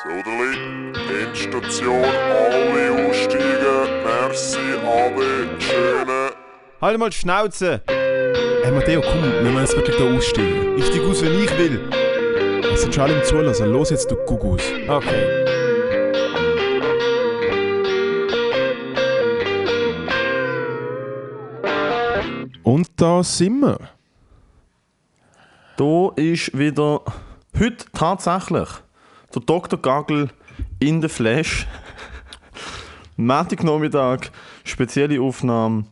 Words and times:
Soderli, 0.00 0.92
Endstation, 1.24 2.04
alle 2.04 3.08
aussteigen. 3.08 4.04
Merci, 4.04 4.58
Ade, 4.86 5.48
schöne. 5.58 6.30
Halt 6.80 6.98
mal 6.98 7.10
die 7.10 7.16
Schnauze! 7.16 7.82
Hey 7.88 8.70
Matteo, 8.70 9.00
komm, 9.00 9.22
wir 9.24 9.42
müssen 9.42 9.58
jetzt 9.58 9.74
wirklich 9.76 9.96
da 9.96 10.04
aussteigen. 10.04 10.78
Ich 10.78 10.86
steig 10.86 11.02
aus, 11.02 11.20
wenn 11.24 11.42
ich 11.42 11.58
will. 11.58 11.90
Es 12.72 12.82
sind 12.82 12.94
schon 12.94 13.04
alle 13.04 13.18
im 13.18 13.24
Zulassen. 13.24 13.72
Los 13.72 13.90
jetzt, 13.90 14.08
du 14.08 14.14
Gugus. 14.24 14.62
Okay. 14.86 15.44
Und 22.62 22.88
da 22.94 23.24
sind 23.24 23.60
wir. 23.62 23.78
Da 25.76 26.12
ist 26.14 26.56
wieder 26.56 27.02
heute 27.58 27.84
tatsächlich 27.92 28.68
der 29.34 29.42
Dr. 29.42 29.80
Gagel 29.80 30.28
in 30.78 31.00
der 31.00 31.10
Flash. 31.10 31.66
Montag 33.16 34.30
spezielle 34.64 35.20
Aufnahme. 35.20 35.84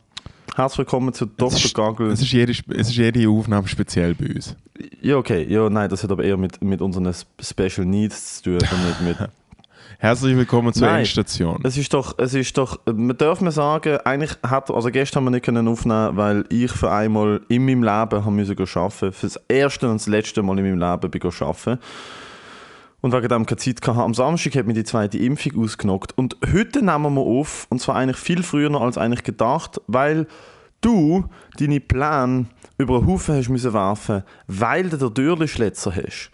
Herzlich 0.55 0.79
willkommen 0.79 1.13
zu 1.13 1.27
Dr. 1.27 1.49
Es 1.49 1.65
ist, 1.65 1.75
Gagel. 1.75 2.11
es, 2.11 2.23
ist 2.23 2.33
jede, 2.33 2.53
es 2.53 2.89
ist 2.89 2.97
jede 2.97 3.29
Aufnahme 3.29 3.69
speziell 3.69 4.15
bei 4.15 4.35
uns. 4.35 4.57
Ja, 5.03 5.17
okay. 5.17 5.47
Ja, 5.49 5.69
nein, 5.69 5.91
das 5.91 6.03
hat 6.03 6.11
aber 6.11 6.25
eher 6.25 6.37
mit, 6.37 6.63
mit 6.63 6.81
unseren 6.81 7.13
Special 7.41 7.87
Needs 7.87 8.43
zu 8.43 8.59
tun. 8.59 8.69
Damit 8.71 9.01
mit, 9.03 9.29
Herzlich 9.99 10.37
willkommen 10.37 10.75
zur 10.75 10.89
Nein. 10.89 11.01
Endstation. 11.01 11.61
es 11.65 11.79
ist 11.79 11.93
doch, 11.95 12.19
es 12.19 12.35
ist 12.35 12.59
doch, 12.59 12.81
man 12.87 13.17
darf 13.17 13.41
man 13.41 13.51
sagen, 13.51 13.97
eigentlich 14.05 14.33
hat, 14.43 14.71
also 14.71 14.91
gestern 14.91 15.21
haben 15.21 15.27
wir 15.27 15.31
nicht 15.31 15.45
können 15.45 15.69
aufnehmen, 15.69 16.17
weil 16.17 16.45
ich 16.51 16.71
für 16.71 16.91
einmal 16.91 17.41
in 17.49 17.65
meinem 17.65 17.83
Leben 17.83 18.25
haben 18.25 18.37
müssen 18.37 18.59
arbeiten. 18.59 19.13
Für 19.13 19.27
das 19.27 19.41
erste 19.49 19.89
und 19.89 20.01
das 20.01 20.07
letzte 20.07 20.43
Mal 20.43 20.59
in 20.59 20.65
meinem 20.77 20.91
Leben 20.91 21.11
bin 21.11 21.21
ich 21.25 21.43
arbeiten. 21.43 21.79
Und 23.07 23.13
wegen 23.13 23.29
dem 23.29 23.47
keine 23.47 23.59
Zeit 23.59 23.87
hatte. 23.87 24.01
Am 24.03 24.15
Samstag 24.15 24.57
hat 24.57 24.67
mir 24.67 24.73
die 24.73 24.83
zweite 24.83 25.17
Impfung 25.17 25.63
ausgenockt. 25.63 26.19
Und 26.19 26.37
heute 26.53 26.85
nehmen 26.85 27.15
wir 27.15 27.21
auf, 27.21 27.69
und 27.71 27.81
zwar 27.81 27.95
eigentlich 27.95 28.17
viel 28.17 28.43
früher 28.43 28.75
als 28.81 28.99
eigentlich 28.99 29.23
gedacht, 29.23 29.81
weil 29.87 30.27
du 30.81 31.25
deine 31.57 31.79
Pläne 31.79 32.47
über 32.79 32.97
einen 32.99 33.07
Haufen 33.07 33.37
hast 33.37 33.49
müssen 33.49 33.73
werfen, 33.73 34.25
weil 34.49 34.89
du 34.91 34.97
den 34.97 35.15
Dürrlischletzer 35.15 35.95
hast. 35.95 36.33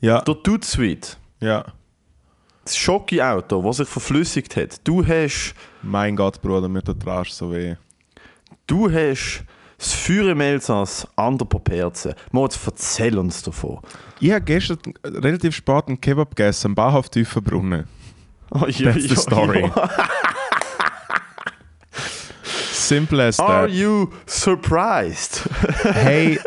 Ja, 0.00 0.22
Der 0.22 0.34
Dude 0.34 0.66
Sweet. 0.66 1.18
ja. 1.38 1.64
Das 2.64 2.76
Schocki-Auto, 2.76 3.62
das 3.62 3.76
sich 3.76 3.86
verflüssigt 3.88 4.56
hat. 4.56 4.80
Du 4.82 5.06
hast, 5.06 5.54
Mein 5.82 6.16
Gott, 6.16 6.42
Bruder, 6.42 6.68
mir 6.68 6.82
tut 6.82 7.00
der 7.06 7.12
Arsch 7.12 7.30
so 7.30 7.52
weh. 7.52 7.76
du 8.66 8.90
hast 8.90 9.44
das 9.78 9.92
Feuer 9.92 10.30
im 10.30 10.40
Elsass 10.40 11.06
an 11.16 11.36
der 11.38 11.44
Poperze. 11.44 12.14
Moritz, 12.32 12.58
erzähl 12.64 13.18
uns 13.18 13.42
davon. 13.42 13.80
Ich 14.20 14.30
habe 14.30 14.42
gestern 14.42 14.78
relativ 15.04 15.54
spät 15.54 15.88
einen 15.88 16.00
Kebab 16.00 16.34
gegessen, 16.34 16.68
am 16.68 16.74
Bahnhof 16.74 17.08
Tiefenbrunnen. 17.10 17.86
Oh, 18.50 18.66
ja, 18.68 18.92
That's 18.92 19.08
the 19.08 19.16
story. 19.16 19.70
Simple 22.72 23.20
as 23.20 23.40
Are 23.40 23.66
that. 23.66 23.76
you 23.76 24.12
surprised? 24.26 25.42
Hey, 25.82 26.38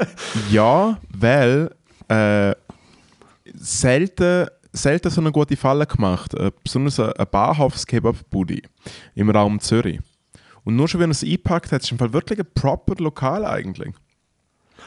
ja, 0.50 0.98
weil 1.14 1.76
äh, 2.08 2.56
selten, 3.56 4.48
selten 4.72 5.10
so 5.10 5.20
eine 5.20 5.32
gute 5.34 5.58
Falle 5.58 5.86
gemacht. 5.86 6.34
Äh, 6.36 6.52
besonders 6.64 7.00
ein, 7.00 7.12
ein 7.12 7.28
Bahnhofs-Kebab-Buddy 7.30 8.64
im 9.16 9.30
Raum 9.30 9.60
Zürich. 9.60 10.00
Und 10.70 10.75
nur 10.75 10.88
schon, 10.88 11.02
wenn 11.02 11.09
er 11.09 11.12
es 11.12 11.23
eingepackt 11.23 11.72
hat, 11.72 11.81
ist 11.81 11.88
es 11.88 11.92
im 11.92 11.98
Fall 11.98 12.14
wirklich 12.14 12.39
ein 12.39 12.48
proper 12.53 12.95
Lokal 13.03 13.45
eigentlich. 13.45 13.94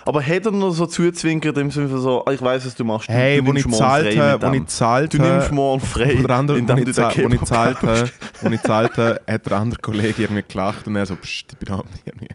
Aber 0.04 0.20
hat 0.26 0.46
er 0.46 0.50
noch 0.52 0.72
so 0.72 0.86
zuzwinkert 0.86 1.56
im 1.58 1.70
Sinne 1.70 1.88
von 1.88 2.00
so, 2.00 2.24
"Ah, 2.24 2.32
ich 2.32 2.42
weiß, 2.42 2.66
was 2.66 2.74
du 2.74 2.84
machst. 2.84 3.08
Du, 3.08 3.12
Hey, 3.12 3.38
du 3.38 3.46
wo 3.46 3.48
ich 3.50 3.64
nimmst 3.64 3.68
morgen 3.68 3.78
zahlt 3.78 4.14
frei 4.14 4.16
habe, 4.30 4.50
mit 4.50 4.60
wo 4.60 4.62
ich 4.64 4.68
zahlt 4.68 5.14
Du 5.14 5.18
nimmst 5.18 5.52
morgen 5.52 5.80
frei, 5.80 6.18
Oder 6.24 6.34
andere, 6.36 6.56
wo 6.56 6.60
indem 6.60 6.78
ich 6.78 6.96
wo 6.96 7.02
ich 7.06 7.08
Kebab 7.14 7.46
zahlt 7.46 7.76
habe, 7.82 7.86
kaufst. 8.00 8.14
wo 8.40 8.48
ich 8.50 8.60
zahlt 8.62 8.96
habe, 8.96 9.20
hat 9.28 9.46
der 9.46 9.52
andere 9.58 9.80
Kollege 9.80 10.22
irgendwie 10.22 10.44
gelacht 10.48 10.86
und 10.88 10.96
er 10.96 11.06
so, 11.06 11.14
pst, 11.16 11.52
ich 11.52 11.58
bin 11.58 11.74
auch 11.74 11.84
nicht 11.84 12.02
irgendwie. 12.06 12.28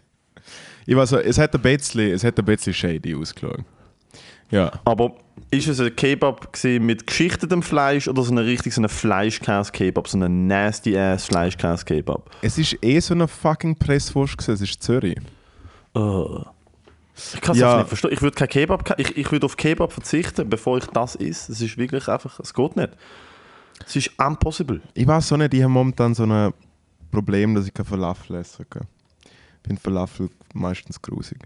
Ich 0.86 0.96
weiß 0.96 1.10
so, 1.10 1.18
es 1.18 1.36
hat 1.36 1.54
ein 1.54 1.60
bisschen, 1.60 2.10
es 2.12 2.24
hat 2.24 2.38
ein 2.38 2.44
bisschen 2.46 2.72
shady 2.72 3.14
ausgeschaut. 3.14 3.60
Ja. 4.50 4.72
Aber 4.86 5.12
ist 5.50 5.68
es 5.68 5.80
ein 5.80 5.94
Kebab 5.96 6.56
mit 6.64 7.06
geschichtetem 7.06 7.62
Fleisch 7.62 8.08
oder 8.08 8.22
so 8.22 8.32
ein 8.32 8.38
richtig 8.38 8.74
so 8.74 8.82
ein 8.82 8.88
Fleischkäse-Kebab, 8.88 10.08
so 10.08 10.18
ein 10.18 10.46
nasty-ass 10.46 11.24
Fleischkäse-Kebab? 11.26 12.30
Es 12.42 12.58
ist 12.58 12.76
eh 12.82 13.00
so 13.00 13.14
eine 13.14 13.28
fucking 13.28 13.76
Presswurst 13.78 14.38
gewesen, 14.38 14.52
es 14.54 14.60
ist 14.62 14.82
Zürich. 14.82 15.18
Oh. 15.94 16.42
Ich 17.34 17.40
kann 17.40 17.54
es 17.54 17.60
Ja. 17.60 17.78
nicht 17.78 17.88
verstehen. 17.88 18.10
Ich 18.12 18.22
würde 18.22 18.36
kein 18.36 18.48
Kebab, 18.48 18.84
ke- 18.84 18.94
ich, 18.98 19.16
ich 19.16 19.32
würde 19.32 19.46
auf 19.46 19.56
Kebab 19.56 19.92
verzichten, 19.92 20.48
bevor 20.48 20.78
ich 20.78 20.86
das 20.86 21.16
isse. 21.16 21.50
Es 21.52 21.60
ist 21.60 21.76
wirklich 21.76 22.06
einfach, 22.08 22.38
es 22.40 22.54
geht 22.54 22.76
nicht. 22.76 22.90
Es 23.86 23.96
ist 23.96 24.10
impossible. 24.18 24.80
Ich 24.94 25.06
weiß 25.06 25.28
so 25.28 25.36
nicht, 25.36 25.52
ich 25.54 25.62
habe 25.62 25.72
momentan 25.72 26.14
so 26.14 26.24
ein 26.24 26.52
Problem, 27.10 27.54
dass 27.54 27.66
ich 27.66 27.74
kein 27.74 27.86
Falafel 27.86 28.36
essen 28.36 28.66
kann. 28.70 28.86
Ich 29.24 29.66
finde 29.66 29.80
Falafel 29.80 30.30
meistens 30.54 31.00
grusig. 31.02 31.38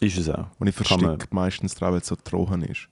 Ist 0.00 0.18
es 0.18 0.28
auch. 0.28 0.46
Und 0.58 0.66
ich 0.66 0.74
verstecke 0.74 1.26
meistens 1.30 1.74
daran, 1.74 1.94
weil 1.94 2.00
es 2.00 2.06
so 2.08 2.16
trocken 2.16 2.62
ist. 2.62 2.88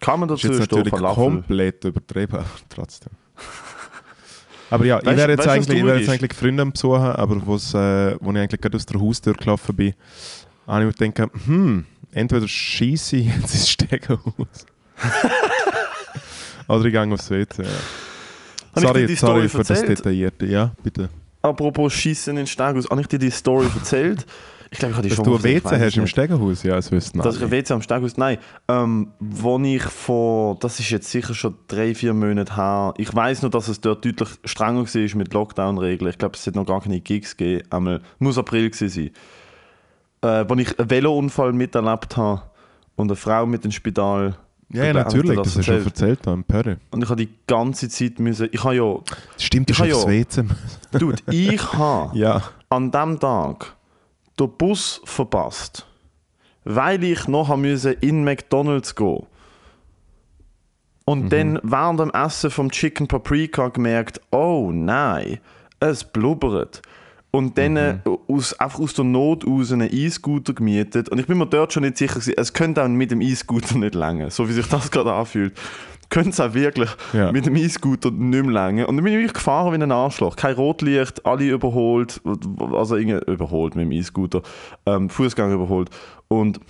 Kann 0.00 0.20
man 0.20 0.28
Das 0.28 0.42
ist 0.42 0.50
dazu 0.50 0.60
jetzt 0.60 0.70
natürlich 0.72 0.92
komplett 1.14 1.84
übertrieben, 1.84 2.36
aber 2.36 2.46
trotzdem. 2.68 3.12
Aber 4.70 4.86
ja, 4.86 4.98
ich 4.98 5.04
Weißt- 5.04 5.16
wäre 5.16 5.30
jetzt, 5.32 5.46
weißt 5.46 5.48
eigentlich, 5.50 5.78
ich 5.78 5.84
wäre 5.84 5.98
jetzt 5.98 6.08
eigentlich 6.08 6.34
Freunde 6.34 6.66
besuchen, 6.66 7.00
aber 7.02 7.46
wo's, 7.46 7.74
äh, 7.74 8.16
wo 8.18 8.32
ich 8.32 8.38
eigentlich 8.38 8.60
gerade 8.60 8.76
aus 8.76 8.86
der 8.86 8.98
Haustür 9.00 9.34
gelaufen 9.34 9.76
bin, 9.76 9.94
habe 10.66 10.88
ich 10.88 11.00
mir 11.00 11.10
gedacht, 11.10 11.30
hm, 11.46 11.84
entweder 12.12 12.48
scheisse 12.48 13.18
ich 13.18 13.26
jetzt 13.26 13.54
ins 13.54 13.70
Stegenhaus. 13.70 14.66
Oder 16.68 16.84
ich 16.86 16.92
gehe 16.92 17.12
aufs 17.12 17.30
WC. 17.30 17.62
Ja. 17.62 17.68
Ich 18.76 18.82
Sorry, 18.82 19.00
sorry 19.02 19.16
Story 19.16 19.48
für 19.48 19.62
das? 19.62 19.84
Detaillierte. 19.84 20.46
Ja, 20.46 20.72
bitte. 20.82 21.08
Apropos 21.42 21.92
Schießen 21.92 22.36
in 22.36 22.46
Steg 22.46 22.74
aus. 22.74 22.88
Habe 22.88 23.02
ich 23.02 23.06
dir 23.06 23.18
die 23.18 23.30
Story 23.30 23.66
erzählt? 23.76 24.26
Ich 24.74 24.80
glaube, 24.80 24.90
ich 24.90 24.96
habe 24.96 25.02
die 25.04 25.08
Dass 25.10 25.16
schon 25.16 25.24
du 25.24 25.36
ein 25.36 25.44
WC 25.44 25.78
hast 25.78 25.96
im. 25.96 26.06
Stegenhaus, 26.08 26.62
ja, 26.64 26.74
das 26.74 26.90
wissen 26.90 27.20
Dass 27.22 27.36
ich 27.36 27.42
ein. 27.44 27.50
WC 27.52 27.72
am 27.74 27.80
Steghaus, 27.82 28.16
nein, 28.16 28.38
ähm, 28.66 29.12
wo 29.20 29.56
ich 29.60 29.82
vor, 29.84 30.56
das 30.58 30.80
ist 30.80 30.90
jetzt 30.90 31.08
sicher 31.10 31.32
schon 31.32 31.54
drei, 31.68 31.94
vier 31.94 32.12
Monate 32.12 32.56
her, 32.56 32.92
ich 32.98 33.14
weiß 33.14 33.42
nur, 33.42 33.52
dass 33.52 33.68
es 33.68 33.80
dort 33.80 34.04
deutlich 34.04 34.28
strenger 34.44 34.82
war 34.84 35.16
mit 35.16 35.32
Lockdown-Regeln. 35.32 36.10
Ich 36.10 36.18
glaube, 36.18 36.34
es 36.36 36.44
hat 36.46 36.56
noch 36.56 36.66
gar 36.66 36.80
keine 36.80 37.00
Gigs 37.00 37.36
gegeben, 37.36 37.62
einmal, 37.70 38.00
muss 38.18 38.36
April 38.36 38.68
gewesen 38.68 38.88
sein. 38.88 39.10
Äh, 40.22 40.44
wo 40.48 40.54
ich 40.56 40.76
einen 40.78 40.90
Velounfall 40.90 41.52
miterlebt 41.52 42.16
habe 42.16 42.42
und 42.96 43.08
eine 43.10 43.16
Frau 43.16 43.46
mit 43.46 43.64
ins 43.64 43.74
Spital. 43.76 44.36
Ja, 44.72 44.86
ja, 44.86 44.92
natürlich, 44.92 45.36
das 45.36 45.48
hast 45.48 45.56
du 45.58 45.62
schon 45.62 45.84
erzählt. 45.84 46.20
da 46.22 46.32
im 46.32 46.42
Pörre. 46.42 46.78
Und 46.90 47.02
ich 47.04 47.08
habe 47.10 47.24
die 47.24 47.32
ganze 47.46 47.88
Zeit 47.88 48.18
müssen, 48.18 48.48
ich 48.50 48.64
habe 48.64 48.74
ja, 48.74 48.96
Stimmt, 49.36 49.70
Ich 49.70 49.78
habe 49.78 49.90
ja- 49.90 50.04
WC 50.04 50.42
müssen. 50.42 50.56
dude, 50.98 51.22
ich 51.30 51.72
habe 51.74 52.18
Ja. 52.18 52.42
an 52.70 52.90
dem 52.90 53.20
Tag 53.20 53.76
den 54.38 54.50
Bus 54.56 55.00
verpasst, 55.04 55.86
weil 56.64 57.04
ich 57.04 57.28
noch 57.28 57.56
in 57.56 58.24
McDonalds 58.24 58.94
gehen. 58.94 59.26
Und 61.04 61.30
dann 61.30 61.60
während 61.62 62.00
dem 62.00 62.10
Essen 62.10 62.50
vom 62.50 62.70
Chicken 62.70 63.06
Paprika 63.06 63.68
gemerkt, 63.68 64.20
oh 64.30 64.70
nein, 64.72 65.38
es 65.78 66.04
blubbert. 66.04 66.80
Und 67.30 67.58
dann 67.58 67.76
äh, 67.76 67.98
aus, 68.28 68.58
einfach 68.60 68.78
aus 68.78 68.94
der 68.94 69.04
Not 69.04 69.44
aus 69.44 69.72
einen 69.72 69.92
E-Scooter 69.92 70.54
gemietet. 70.54 71.08
Und 71.08 71.18
ich 71.18 71.26
bin 71.26 71.36
mir 71.36 71.46
dort 71.46 71.72
schon 71.72 71.82
nicht 71.82 71.98
sicher, 71.98 72.14
gewesen, 72.14 72.34
es 72.36 72.52
könnte 72.52 72.82
auch 72.82 72.88
mit 72.88 73.10
dem 73.10 73.20
E-Scooter 73.20 73.76
nicht 73.76 73.96
länger, 73.96 74.30
so 74.30 74.48
wie 74.48 74.52
sich 74.52 74.68
das 74.68 74.90
gerade 74.92 75.12
anfühlt. 75.12 75.52
Könnte 76.14 76.30
es 76.30 76.38
auch 76.38 76.54
wirklich 76.54 76.88
Ja. 77.12 77.32
mit 77.32 77.44
dem 77.44 77.56
E-Scooter 77.56 78.12
nicht 78.12 78.44
mehr 78.44 78.52
länger. 78.52 78.88
Und 78.88 78.96
dann 78.96 79.02
bin 79.04 79.12
ich 79.14 79.18
wirklich 79.18 79.32
gefahren 79.34 79.72
wie 79.76 79.82
ein 79.82 79.90
Arschloch. 79.90 80.36
Kein 80.36 80.54
Rotlicht, 80.54 81.26
alle 81.26 81.44
überholt, 81.48 82.20
also 82.72 82.94
irgendwie 82.94 83.32
überholt 83.32 83.74
mit 83.74 83.86
dem 83.86 83.90
E-Scooter, 83.92 84.42
ähm, 84.86 85.10
Fußgang 85.10 85.52
überholt. 85.52 85.90
Und 86.28 86.60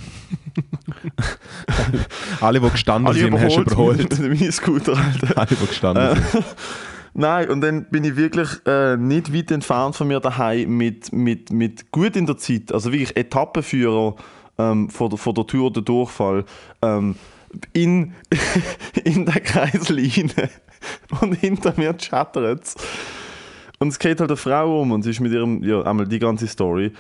Alle, 2.41 2.61
die 2.61 2.71
gestanden 2.71 3.09
alle 3.09 3.19
sind, 3.19 3.39
hast 3.39 3.57
du 3.57 3.63
überholt. 3.63 3.99
mit 3.99 4.19
dem 4.19 4.33
E-Scooter, 4.33 4.97
Alter. 4.97 5.37
Alle, 5.39 5.47
die 5.49 5.67
gestanden 5.67 6.17
sind. 6.33 6.45
Nein, 7.15 7.49
und 7.51 7.61
dann 7.61 7.85
bin 7.91 8.03
ich 8.05 8.17
wirklich 8.17 8.49
äh, 8.67 8.97
nicht 8.97 9.33
weit 9.33 9.51
entfernt 9.51 9.95
von 9.95 10.09
mir 10.09 10.21
daheim 10.21 10.77
mit, 10.77 11.13
mit, 11.13 11.53
mit 11.53 11.93
gut 11.93 12.17
in 12.17 12.27
der 12.27 12.39
Zeit, 12.39 12.73
also 12.73 12.91
wirklich 12.93 13.15
Etappenführer 13.17 14.17
ähm, 14.59 14.89
vor, 14.91 15.11
der, 15.11 15.19
vor 15.19 15.33
der 15.35 15.47
Tür 15.47 15.71
der 15.71 15.83
Durchfall, 15.83 16.45
ähm, 16.83 17.15
in, 17.73 18.15
in 19.05 19.27
der 19.27 19.41
Kreisel 19.41 19.99
rein. 19.99 20.33
Und 21.21 21.35
hinter 21.35 21.75
mir 21.77 21.97
chattert 21.97 22.65
es. 22.65 22.75
Und 23.79 23.89
es 23.89 23.99
geht 23.99 24.21
halt 24.21 24.31
eine 24.31 24.37
Frau 24.37 24.83
um 24.83 24.93
und 24.93 25.03
sie 25.03 25.11
ist 25.11 25.21
mit 25.21 25.33
ihrem, 25.33 25.63
ja, 25.63 25.83
einmal 25.83 26.07
die 26.07 26.19
ganze 26.19 26.47
Story, 26.47 26.93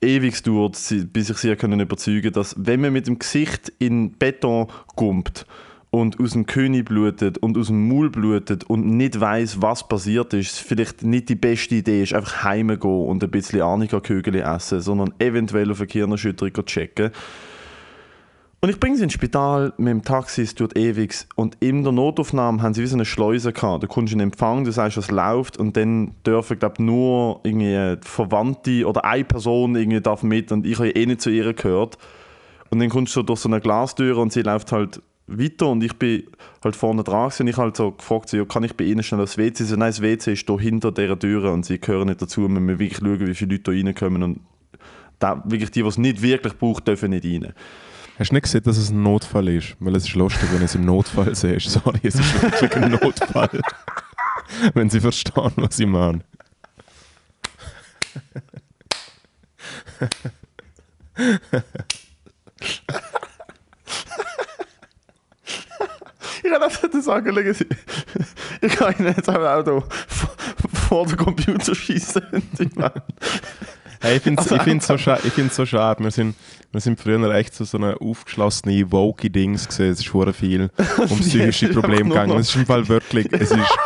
ewig 0.00 0.42
dauert, 0.42 0.78
bis 1.12 1.30
ich 1.30 1.36
sie 1.36 1.56
können 1.56 1.80
überzeugen 1.80 2.32
dass 2.32 2.54
wenn 2.58 2.80
man 2.80 2.92
mit 2.92 3.06
dem 3.06 3.18
Gesicht 3.18 3.72
in 3.78 4.12
Beton 4.12 4.68
gumpt 4.96 5.46
und 5.90 6.20
aus 6.20 6.32
dem 6.32 6.46
König 6.46 6.86
blutet 6.86 7.38
und 7.38 7.58
aus 7.58 7.66
dem 7.66 7.88
Maul 7.88 8.10
blutet 8.10 8.64
und 8.64 8.86
nicht 8.86 9.20
weiß, 9.20 9.60
was 9.60 9.86
passiert 9.88 10.32
ist, 10.32 10.58
vielleicht 10.58 11.02
nicht 11.02 11.28
die 11.28 11.34
beste 11.34 11.74
Idee 11.74 12.02
ist, 12.02 12.14
einfach 12.14 12.44
heimgehen 12.44 13.06
und 13.06 13.22
ein 13.24 13.30
bisschen 13.30 13.62
Arnika-Kögel 13.62 14.36
essen, 14.36 14.80
sondern 14.80 15.12
eventuell 15.18 15.70
auf 15.70 15.80
eine 15.80 15.88
Gehirnerschütterung 15.88 16.64
checken. 16.64 17.10
Und 18.62 18.68
ich 18.68 18.78
bringe 18.78 18.96
sie 18.96 19.04
ins 19.04 19.14
Spital 19.14 19.72
mit 19.78 19.88
dem 19.88 20.02
Taxi, 20.02 20.42
es 20.42 20.54
tut 20.54 20.76
ewig. 20.76 21.26
Und 21.34 21.56
in 21.60 21.82
der 21.82 21.92
Notaufnahme 21.92 22.60
haben 22.60 22.74
sie 22.74 22.82
wie 22.82 22.86
so 22.86 22.96
eine 22.96 23.06
Schleuse 23.06 23.54
gehabt. 23.54 23.82
Da 23.82 23.86
kommst 23.86 24.12
du 24.12 24.16
in 24.16 24.20
Empfang, 24.20 24.64
du 24.64 24.70
sagst, 24.70 24.98
was 24.98 25.10
läuft. 25.10 25.56
Und 25.56 25.78
dann 25.78 26.12
dürfen, 26.26 26.58
glaube 26.58 26.82
nur 26.82 27.40
irgendwie 27.42 27.96
Verwandte 28.02 28.86
oder 28.86 29.06
eine 29.06 29.24
Person 29.24 29.76
irgendwie 29.76 30.02
darf 30.02 30.22
mit. 30.22 30.52
Und 30.52 30.66
ich 30.66 30.78
habe 30.78 30.90
eh 30.90 31.06
nicht 31.06 31.22
zu 31.22 31.30
ihr 31.30 31.54
gehört. 31.54 31.96
Und 32.68 32.80
dann 32.80 32.90
kommst 32.90 33.16
du 33.16 33.22
durch 33.22 33.40
so 33.40 33.48
eine 33.48 33.62
Glastür 33.62 34.18
und 34.18 34.30
sie 34.30 34.42
läuft 34.42 34.72
halt 34.72 35.00
weiter. 35.26 35.68
Und 35.68 35.82
ich 35.82 35.94
bin 35.96 36.24
halt 36.62 36.76
vorne 36.76 37.02
dran 37.02 37.32
und 37.40 37.46
ich 37.46 37.56
halt 37.56 37.78
so 37.78 37.92
gefragt, 37.92 38.28
so, 38.28 38.44
kann 38.44 38.64
ich 38.64 38.76
bei 38.76 38.84
ihnen 38.84 39.02
schnell 39.02 39.22
aufs 39.22 39.38
WC? 39.38 39.56
Sie 39.56 39.70
so, 39.70 39.76
nein, 39.76 39.88
das 39.88 40.02
WC 40.02 40.34
ist 40.34 40.46
da 40.50 40.58
hinter 40.58 40.92
dieser 40.92 41.18
Tür 41.18 41.50
und 41.50 41.64
sie 41.64 41.80
gehören 41.80 42.08
nicht 42.08 42.20
dazu. 42.20 42.42
Wir 42.42 42.48
müssen 42.48 42.78
wirklich 42.78 42.98
schauen, 42.98 43.26
wie 43.26 43.34
viele 43.34 43.52
Leute 43.52 43.62
da 43.62 43.72
reinkommen. 43.72 44.22
Und 44.22 44.40
da, 45.18 45.42
wirklich 45.46 45.70
die, 45.70 45.82
die 45.82 45.88
es 45.88 45.96
nicht 45.96 46.20
wirklich 46.20 46.58
braucht, 46.58 46.86
dürfen 46.86 47.10
nicht 47.10 47.24
rein. 47.24 47.54
Hast 48.20 48.32
du 48.32 48.34
nicht 48.34 48.42
gesehen, 48.42 48.62
dass 48.64 48.76
es 48.76 48.90
ein 48.90 49.02
Notfall 49.02 49.48
ist? 49.48 49.76
Weil 49.80 49.96
es 49.96 50.04
ist 50.04 50.14
lustig, 50.14 50.46
wenn 50.52 50.60
es 50.60 50.74
im 50.74 50.84
Notfall 50.84 51.34
siehst. 51.34 51.70
Sorry, 51.70 52.00
es 52.02 52.16
ist 52.16 52.42
wirklich 52.42 52.76
ein 52.76 52.90
Notfall. 52.90 53.62
wenn 54.74 54.90
sie 54.90 55.00
verstehen, 55.00 55.52
was 55.56 55.78
ich 55.78 55.86
meine. 55.86 56.20
Ich 66.42 66.50
kann 66.50 66.62
einfach 66.62 66.88
das 66.90 67.04
schauen 67.04 67.54
Sie, 67.54 67.66
ich 68.62 68.76
kann 68.76 68.94
Ihnen 68.98 69.14
jetzt 69.14 69.28
auch 69.28 69.34
Auto 69.36 69.84
vor 70.88 71.06
den 71.06 71.16
Computer 71.16 71.74
schießen. 71.74 72.22
Hey, 74.02 74.16
ich 74.16 74.22
finde 74.22 74.40
es 74.42 74.50
Also 74.50 74.78
so, 74.80 74.96
scha 74.96 75.18
so 75.50 75.66
schade. 75.66 76.02
Wir 76.02 76.10
sind, 76.10 76.34
wir 76.72 76.80
sind 76.80 76.98
früher 76.98 77.34
echt 77.34 77.54
so, 77.54 77.64
so 77.64 77.76
eine 77.76 78.00
aufgeschlossene, 78.00 78.90
woke 78.90 79.28
Dings 79.28 79.68
gesehen. 79.68 79.90
Es 79.90 80.00
ist 80.00 80.14
hure 80.14 80.32
viel 80.32 80.70
um 80.96 81.20
psychische 81.20 81.68
Probleme 81.68 82.08
gegangen. 82.08 82.38
Es 82.38 82.48
ist 82.48 82.56
im 82.56 82.66
Fall 82.66 82.88
wirklich, 82.88 83.28
es 83.32 83.50
ist, 83.50 83.78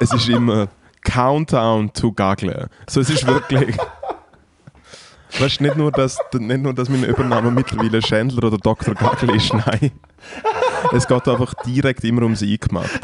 es 0.00 0.12
ist 0.12 0.28
immer 0.28 0.66
Countdown 1.04 1.92
to 1.92 2.12
Gaggle. 2.12 2.68
So, 2.88 3.00
es 3.00 3.08
ist 3.08 3.24
wirklich. 3.26 3.76
Weißt 5.38 5.60
du, 5.60 5.64
nicht 5.64 5.76
nur, 5.76 5.92
dass, 5.92 6.18
nicht 6.32 6.62
nur, 6.62 6.72
dass 6.72 6.88
mein 6.88 7.04
Übername 7.04 7.50
mittlerweile 7.50 8.00
Schändler 8.00 8.44
oder 8.44 8.58
Dr. 8.58 8.94
Gaggle 8.94 9.36
ist, 9.36 9.52
nein. 9.52 9.92
Es 10.92 11.06
geht 11.06 11.28
einfach 11.28 11.52
direkt 11.64 12.04
immer 12.04 12.22
ums 12.22 12.42
Eingemachte. 12.42 13.00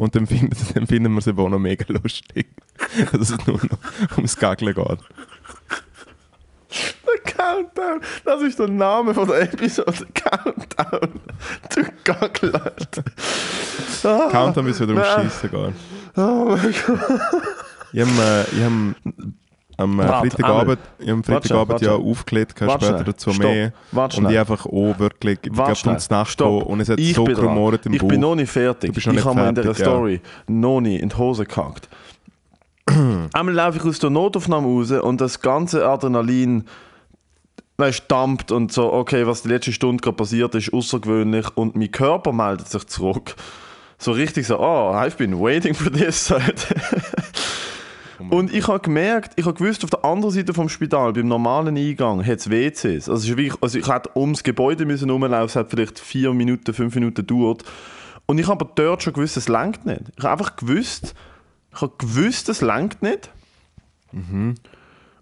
Und 0.00 0.14
dann 0.14 0.26
finden, 0.26 0.56
dann 0.74 0.86
finden 0.86 1.12
wir 1.12 1.18
es 1.18 1.26
eben 1.26 1.38
auch 1.38 1.50
noch 1.50 1.58
mega 1.58 1.84
lustig, 1.88 2.46
dass 3.12 3.28
es 3.28 3.46
nur 3.46 3.58
noch 3.58 4.16
ums 4.16 4.34
Gaggeln 4.34 4.72
geht. 4.72 4.98
Der 7.06 7.34
Countdown, 7.34 8.00
das 8.24 8.40
ist 8.40 8.58
der 8.58 8.68
Name 8.68 9.12
von 9.12 9.28
der 9.28 9.42
Episode. 9.42 10.06
Countdown 10.14 11.20
Gaggle. 12.04 12.54
Alter. 12.54 13.04
Ah, 14.04 14.28
Countdown 14.30 14.64
bis 14.64 14.80
wieder 14.80 14.94
ums 14.94 15.06
nein. 15.06 15.30
Schießen 15.30 15.50
geht. 15.50 15.74
Oh 16.16 16.56
mein 16.56 16.74
Gott. 16.86 17.20
Ich 17.92 18.00
habe 18.00 18.10
äh, 18.22 18.56
ich 18.56 18.64
hab 18.64 18.72
am 19.80 20.00
äh, 20.00 20.06
Freitagabend, 20.06 20.78
am 21.06 21.24
Freitagabend 21.24 21.80
ja 21.80 21.94
aufgelegt, 21.94 22.54
kannst 22.56 22.72
Warte 22.74 22.86
später 22.86 23.04
dazu 23.04 23.32
Stopp. 23.32 23.44
mehr. 23.46 23.72
Warte 23.92 24.18
Und 24.20 24.30
ich 24.30 24.38
einfach 24.38 24.66
auch 24.66 24.98
wirklich, 24.98 25.38
ich 25.42 25.52
glaube, 25.52 25.74
ums. 25.86 26.10
Nacht 26.10 26.40
und 26.42 26.80
es 26.80 26.88
hat 26.88 26.98
Ich 27.00 27.14
so 27.14 27.24
gemordet 27.24 27.86
im 27.86 27.94
Ich 27.94 28.00
Bauch. 28.00 28.08
bin 28.08 28.20
noch 28.20 28.34
nicht 28.34 28.50
fertig. 28.50 28.96
Ich 28.96 29.06
habe 29.06 29.14
mir 29.16 29.48
in 29.48 29.54
fertig, 29.54 29.64
ja. 29.64 29.74
Story 29.74 30.20
noch 30.46 30.80
nicht 30.80 31.00
in 31.02 31.08
die 31.08 31.16
Hose 31.16 31.44
gehackt. 31.44 31.88
Einmal 33.32 33.54
laufe 33.54 33.78
ich 33.78 33.84
aus 33.84 33.98
der 33.98 34.10
Notaufnahme 34.10 34.66
raus 34.66 34.90
und 34.90 35.20
das 35.20 35.40
ganze 35.40 35.86
Adrenalin 35.86 36.64
weißt, 37.78 38.04
dampft 38.08 38.52
und 38.52 38.72
so, 38.72 38.92
okay, 38.92 39.26
was 39.26 39.42
die 39.42 39.48
letzte 39.48 39.72
Stunde 39.72 40.02
gerade 40.02 40.16
passiert 40.16 40.54
ist, 40.54 40.72
außergewöhnlich 40.72 41.46
und 41.56 41.76
mein 41.76 41.90
Körper 41.90 42.32
meldet 42.32 42.68
sich 42.68 42.86
zurück. 42.86 43.34
So 43.98 44.12
richtig 44.12 44.46
so, 44.46 44.58
oh, 44.58 44.92
I've 44.94 45.16
been 45.16 45.38
waiting 45.40 45.74
for 45.74 45.90
this. 45.90 46.32
Und 48.28 48.52
ich 48.52 48.68
habe 48.68 48.80
gemerkt, 48.80 49.32
ich 49.36 49.46
habe 49.46 49.54
gewusst, 49.54 49.82
auf 49.84 49.90
der 49.90 50.04
anderen 50.04 50.34
Seite 50.34 50.52
vom 50.52 50.68
Spital, 50.68 51.12
beim 51.12 51.28
normalen 51.28 51.76
Eingang, 51.76 52.24
hat 52.24 52.38
es 52.38 52.50
WCs. 52.50 53.08
Also, 53.08 53.14
es 53.14 53.24
ist 53.24 53.36
wirklich, 53.36 53.54
also 53.62 53.78
ich 53.78 53.88
hätte 53.88 54.10
ums 54.16 54.42
Gebäude 54.42 54.84
müssen 54.84 55.08
rumlaufen, 55.08 55.46
es 55.46 55.56
hat 55.56 55.70
vielleicht 55.70 55.98
vier 55.98 56.32
Minuten, 56.34 56.74
fünf 56.74 56.94
Minuten 56.94 57.26
gedauert. 57.26 57.64
Und 58.26 58.38
ich 58.38 58.46
habe 58.46 58.64
aber 58.64 58.72
dort 58.74 59.02
schon 59.02 59.12
gewusst, 59.12 59.36
es 59.36 59.48
langt 59.48 59.86
nicht. 59.86 60.02
Ich 60.16 60.22
habe 60.24 60.32
einfach 60.32 60.56
gewusst, 60.56 61.14
ich 61.72 61.80
habe 61.80 61.92
gewusst, 61.98 62.48
es 62.48 62.60
langt 62.60 63.02
nicht. 63.02 63.30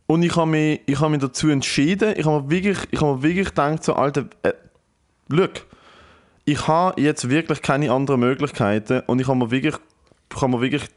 Und 0.07 0.23
ich 0.23 0.37
habe 0.37 0.51
mich, 0.51 0.81
ich 0.87 1.01
habe 1.01 1.11
mich 1.11 1.21
dazu 1.21 1.49
entschieden, 1.49 2.15
ich 2.17 2.27
habe 2.27 2.43
mir 2.43 2.51
wirklich, 2.51 2.79
ich 2.91 3.01
habe 3.01 3.17
mir 3.17 3.23
wirklich 3.23 3.49
gedacht, 3.49 3.85
so, 3.85 3.95
Alter, 3.95 4.27
äh, 4.43 4.53
schau, 5.31 5.49
ich 6.47 6.67
habe 6.67 7.01
jetzt 7.01 7.29
wirklich 7.29 7.61
keine 7.61 7.93
anderen 7.93 8.21
Möglichkeiten 8.21 9.03
und 9.07 9.21
ich 9.21 9.29
habe 9.29 9.39
mir 9.39 9.51
wirklich, 9.51 9.75
ich 10.35 10.41
habe 10.41 10.51
mir 10.51 10.61
wirklich 10.63 10.89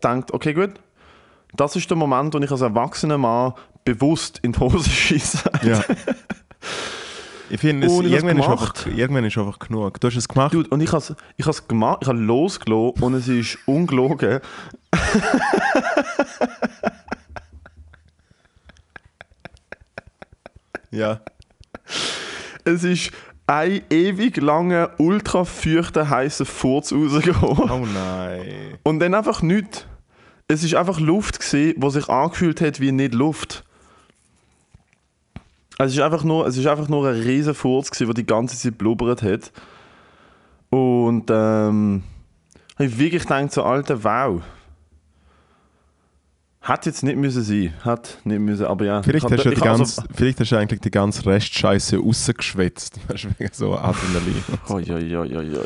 gedacht, 0.00 0.32
okay, 0.32 0.54
gut, 0.54 0.74
das 1.54 1.76
ist 1.76 1.88
der 1.90 1.96
Moment, 1.96 2.34
wo 2.34 2.38
ich 2.38 2.50
als 2.50 2.60
erwachsener 2.60 3.18
Mann 3.18 3.54
bewusst 3.84 4.38
in 4.42 4.52
die 4.52 4.58
Hose 4.60 4.88
schieße. 4.90 5.50
Ja. 5.62 5.82
Ich 7.48 7.60
finde, 7.60 7.86
es- 7.88 7.92
irgendwann, 7.92 8.38
ist 8.38 8.48
einfach, 8.48 8.86
irgendwann 8.86 9.24
ist 9.24 9.36
einfach 9.36 9.58
genug. 9.58 10.00
Du 10.00 10.06
hast 10.06 10.16
es 10.16 10.28
gemacht. 10.28 10.54
Dude, 10.54 10.68
und 10.68 10.80
ich 10.80 10.88
habe 10.92 10.98
es 10.98 11.14
ich 11.36 11.46
has 11.46 11.66
gemacht, 11.66 11.98
ich 12.02 12.08
habe 12.08 12.18
losgelassen 12.18 13.02
und 13.02 13.14
es 13.14 13.26
ist 13.26 13.58
ungelogen. 13.66 14.40
Ja. 20.90 21.20
Es 22.64 22.84
ist 22.84 23.10
ein 23.46 23.82
ewig 23.90 24.36
langer, 24.38 24.90
ultra 24.98 25.44
feuchter, 25.44 26.08
heißer 26.08 26.44
Furz 26.46 26.92
rausgekommen. 26.92 27.70
Oh 27.70 27.86
nein. 27.86 28.78
Und 28.82 29.00
dann 29.00 29.14
einfach 29.14 29.42
nichts. 29.42 29.86
Es 30.50 30.64
ist 30.64 30.74
einfach 30.74 30.98
Luft 30.98 31.38
gesehen, 31.38 31.76
was 31.76 31.92
sich 31.92 32.08
angefühlt 32.08 32.60
hat 32.60 32.80
wie 32.80 32.90
nicht 32.90 33.14
Luft. 33.14 33.62
Es 35.78 35.92
ist 35.92 36.00
einfach 36.00 36.24
nur, 36.24 36.44
es 36.44 36.56
ist 36.56 36.66
einfach 36.66 36.88
nur 36.88 37.08
ein 37.08 37.20
riesen 37.20 37.54
Furz 37.54 37.88
gewesen, 37.88 38.06
der 38.06 38.14
die 38.14 38.26
ganze 38.26 38.58
Zeit 38.58 38.76
blubbert 38.76 39.22
hat. 39.22 39.52
Und 40.68 41.30
ähm, 41.30 42.02
ich 42.80 42.98
wirklich 42.98 43.22
gedacht, 43.22 43.52
so 43.52 43.62
alter 43.62 44.02
Wow. 44.02 44.42
Hat 46.62 46.84
jetzt 46.84 47.02
nicht 47.02 47.16
müssen 47.16 47.42
sein, 47.42 47.72
hat 47.86 48.18
nicht 48.24 48.38
müssen, 48.38 48.66
aber 48.66 48.84
ja. 48.84 49.02
Vielleicht 49.02 49.24
ich 49.24 49.32
hast, 49.32 49.44
du 49.46 49.48
die 49.48 49.54
ich 49.54 49.60
hab 49.62 49.78
ganze, 49.78 50.04
vielleicht 50.14 50.40
hast 50.40 50.52
du 50.52 50.56
eigentlich 50.56 50.80
die 50.80 50.90
ganze 50.90 51.24
Restscheiße 51.24 51.96
rausgeschwätzt. 51.96 53.00
Weißt 53.08 53.24
du, 53.24 53.28
wegen 53.38 53.50
so 53.54 53.74
Adrenalin. 53.78 54.44
Oh, 54.68 54.78
ja, 54.78 54.98
ja, 54.98 55.24
ja, 55.24 55.40
ja, 55.40 55.42
ja, 55.42 55.60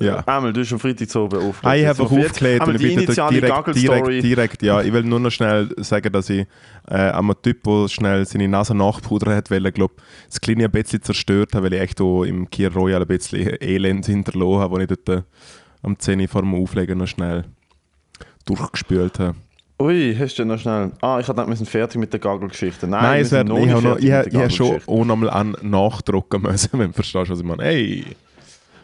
ja, 0.00 0.06
Ja. 0.06 0.16
Einmal, 0.26 0.52
du 0.52 0.60
hast 0.60 0.72
am 0.72 0.78
Freitag 0.78 1.10
so 1.10 1.24
oben 1.24 1.38
aufgelegt. 1.38 1.64
Ah, 1.64 1.74
ich 1.74 1.86
habe 1.86 2.02
jetzt- 2.14 2.30
aufgelegt, 2.30 2.66
die 2.68 2.86
ich 2.86 2.92
initiale 2.92 3.40
direkt, 3.40 3.74
direkt, 3.74 4.22
direkt, 4.24 4.62
ja. 4.62 4.80
Ich 4.80 4.92
will 4.92 5.02
nur 5.02 5.18
noch 5.18 5.30
schnell 5.30 5.74
sagen, 5.78 6.12
dass 6.12 6.30
ich 6.30 6.46
äh, 6.88 7.08
am 7.10 7.32
Typ, 7.42 7.64
der 7.64 7.88
schnell 7.88 8.24
seine 8.24 8.46
Nase 8.46 8.76
nachpudern 8.76 9.34
hat, 9.34 9.50
weil 9.50 9.72
glaub, 9.72 10.00
das 10.28 10.40
Kleine 10.40 10.66
ein 10.66 10.70
bisschen 10.70 11.02
zerstört 11.02 11.56
habe, 11.56 11.64
weil 11.66 11.72
ich 11.72 11.80
echt 11.80 12.00
auch 12.00 12.22
im 12.22 12.48
Kia 12.48 12.68
Royal 12.68 13.02
ein 13.02 13.08
bisschen 13.08 13.56
Elend 13.60 14.06
hinterlassen 14.06 14.60
habe, 14.60 14.72
wo 14.76 14.78
ich 14.78 14.86
dort 14.86 15.08
äh, 15.08 15.22
am 15.82 15.98
10 15.98 16.20
Uhr 16.20 16.28
vor 16.28 16.42
dem 16.42 16.54
Auflegen 16.54 16.96
noch 16.96 17.08
schnell 17.08 17.44
durchgespült 18.46 19.18
habe. 19.18 19.34
Ui, 19.80 20.16
hast 20.18 20.36
du 20.38 20.44
noch 20.44 20.58
schnell. 20.58 20.90
Ah, 21.00 21.18
ich 21.20 21.26
dachte, 21.26 21.46
wir 21.46 21.54
sind 21.54 21.68
fertig 21.68 22.00
mit 22.00 22.12
der 22.12 22.18
Gaggle-Geschichte. 22.18 22.88
Nein, 22.88 23.02
Nein, 23.02 23.20
es 23.22 23.30
noch 23.30 23.58
ich 23.58 23.70
habe 23.70 23.82
noch, 23.82 23.98
ich, 23.98 24.06
ich 24.06 24.34
habe 24.34 24.50
schon 24.50 24.80
auch 24.84 25.04
nochmal 25.04 25.30
an 25.30 25.56
nachdrucken 25.62 26.42
müssen, 26.42 26.70
wenn 26.78 26.88
du 26.88 26.92
verstehst, 26.94 27.30
was 27.30 27.38
ich 27.38 27.44
meine. 27.44 27.62
Hey! 27.62 28.04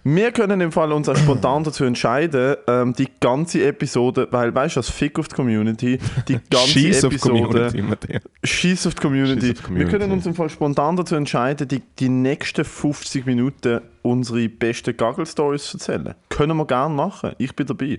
Wir 0.07 0.33
können 0.33 0.61
im 0.61 0.71
Fall 0.71 0.93
uns 0.93 1.09
auch 1.09 1.17
spontan 1.17 1.65
dazu 1.65 1.83
entscheiden, 1.85 2.57
ähm, 2.69 2.93
die 2.93 3.09
ganze 3.21 3.65
Episode, 3.65 4.29
weil 4.31 4.55
weißt 4.55 4.77
du, 4.77 4.81
als 4.81 4.91
Fick 4.91 5.19
auf 5.19 5.29
die 5.29 5.35
Community, 5.35 5.99
die 6.29 6.35
ganze 6.51 6.79
Episode. 6.79 6.91
Schieß 6.93 7.05
auf 7.07 7.13
die 7.13 7.19
Community. 7.19 8.21
Scheiss 8.45 8.87
auf 8.87 8.95
die 8.95 9.01
Community. 9.01 9.55
Wir 9.71 9.87
können 9.87 10.13
uns 10.13 10.27
im 10.27 10.35
Fall 10.35 10.51
spontan 10.51 10.97
dazu 10.97 11.15
entscheiden, 11.15 11.67
die, 11.67 11.81
die 11.99 12.11
nächsten 12.11 12.67
50 12.67 13.25
Minuten 13.25 13.81
unsere 14.03 14.47
besten 14.51 14.95
Gaggle-Stories 14.95 15.71
zu 15.71 15.79
erzählen. 15.79 16.15
Können 16.29 16.59
wir 16.59 16.67
gerne 16.67 16.95
machen. 16.95 17.33
Ich 17.39 17.57
bin 17.57 17.67
dabei. 17.67 17.97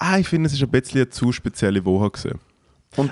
Ah, 0.00 0.18
ich 0.18 0.28
finde, 0.28 0.46
es 0.46 0.52
ist 0.52 0.62
ein 0.62 0.70
bisschen 0.70 1.00
eine 1.00 1.10
zu 1.10 1.32
spezielle 1.32 1.84
Woche 1.84 2.10
gewesen. 2.10 2.38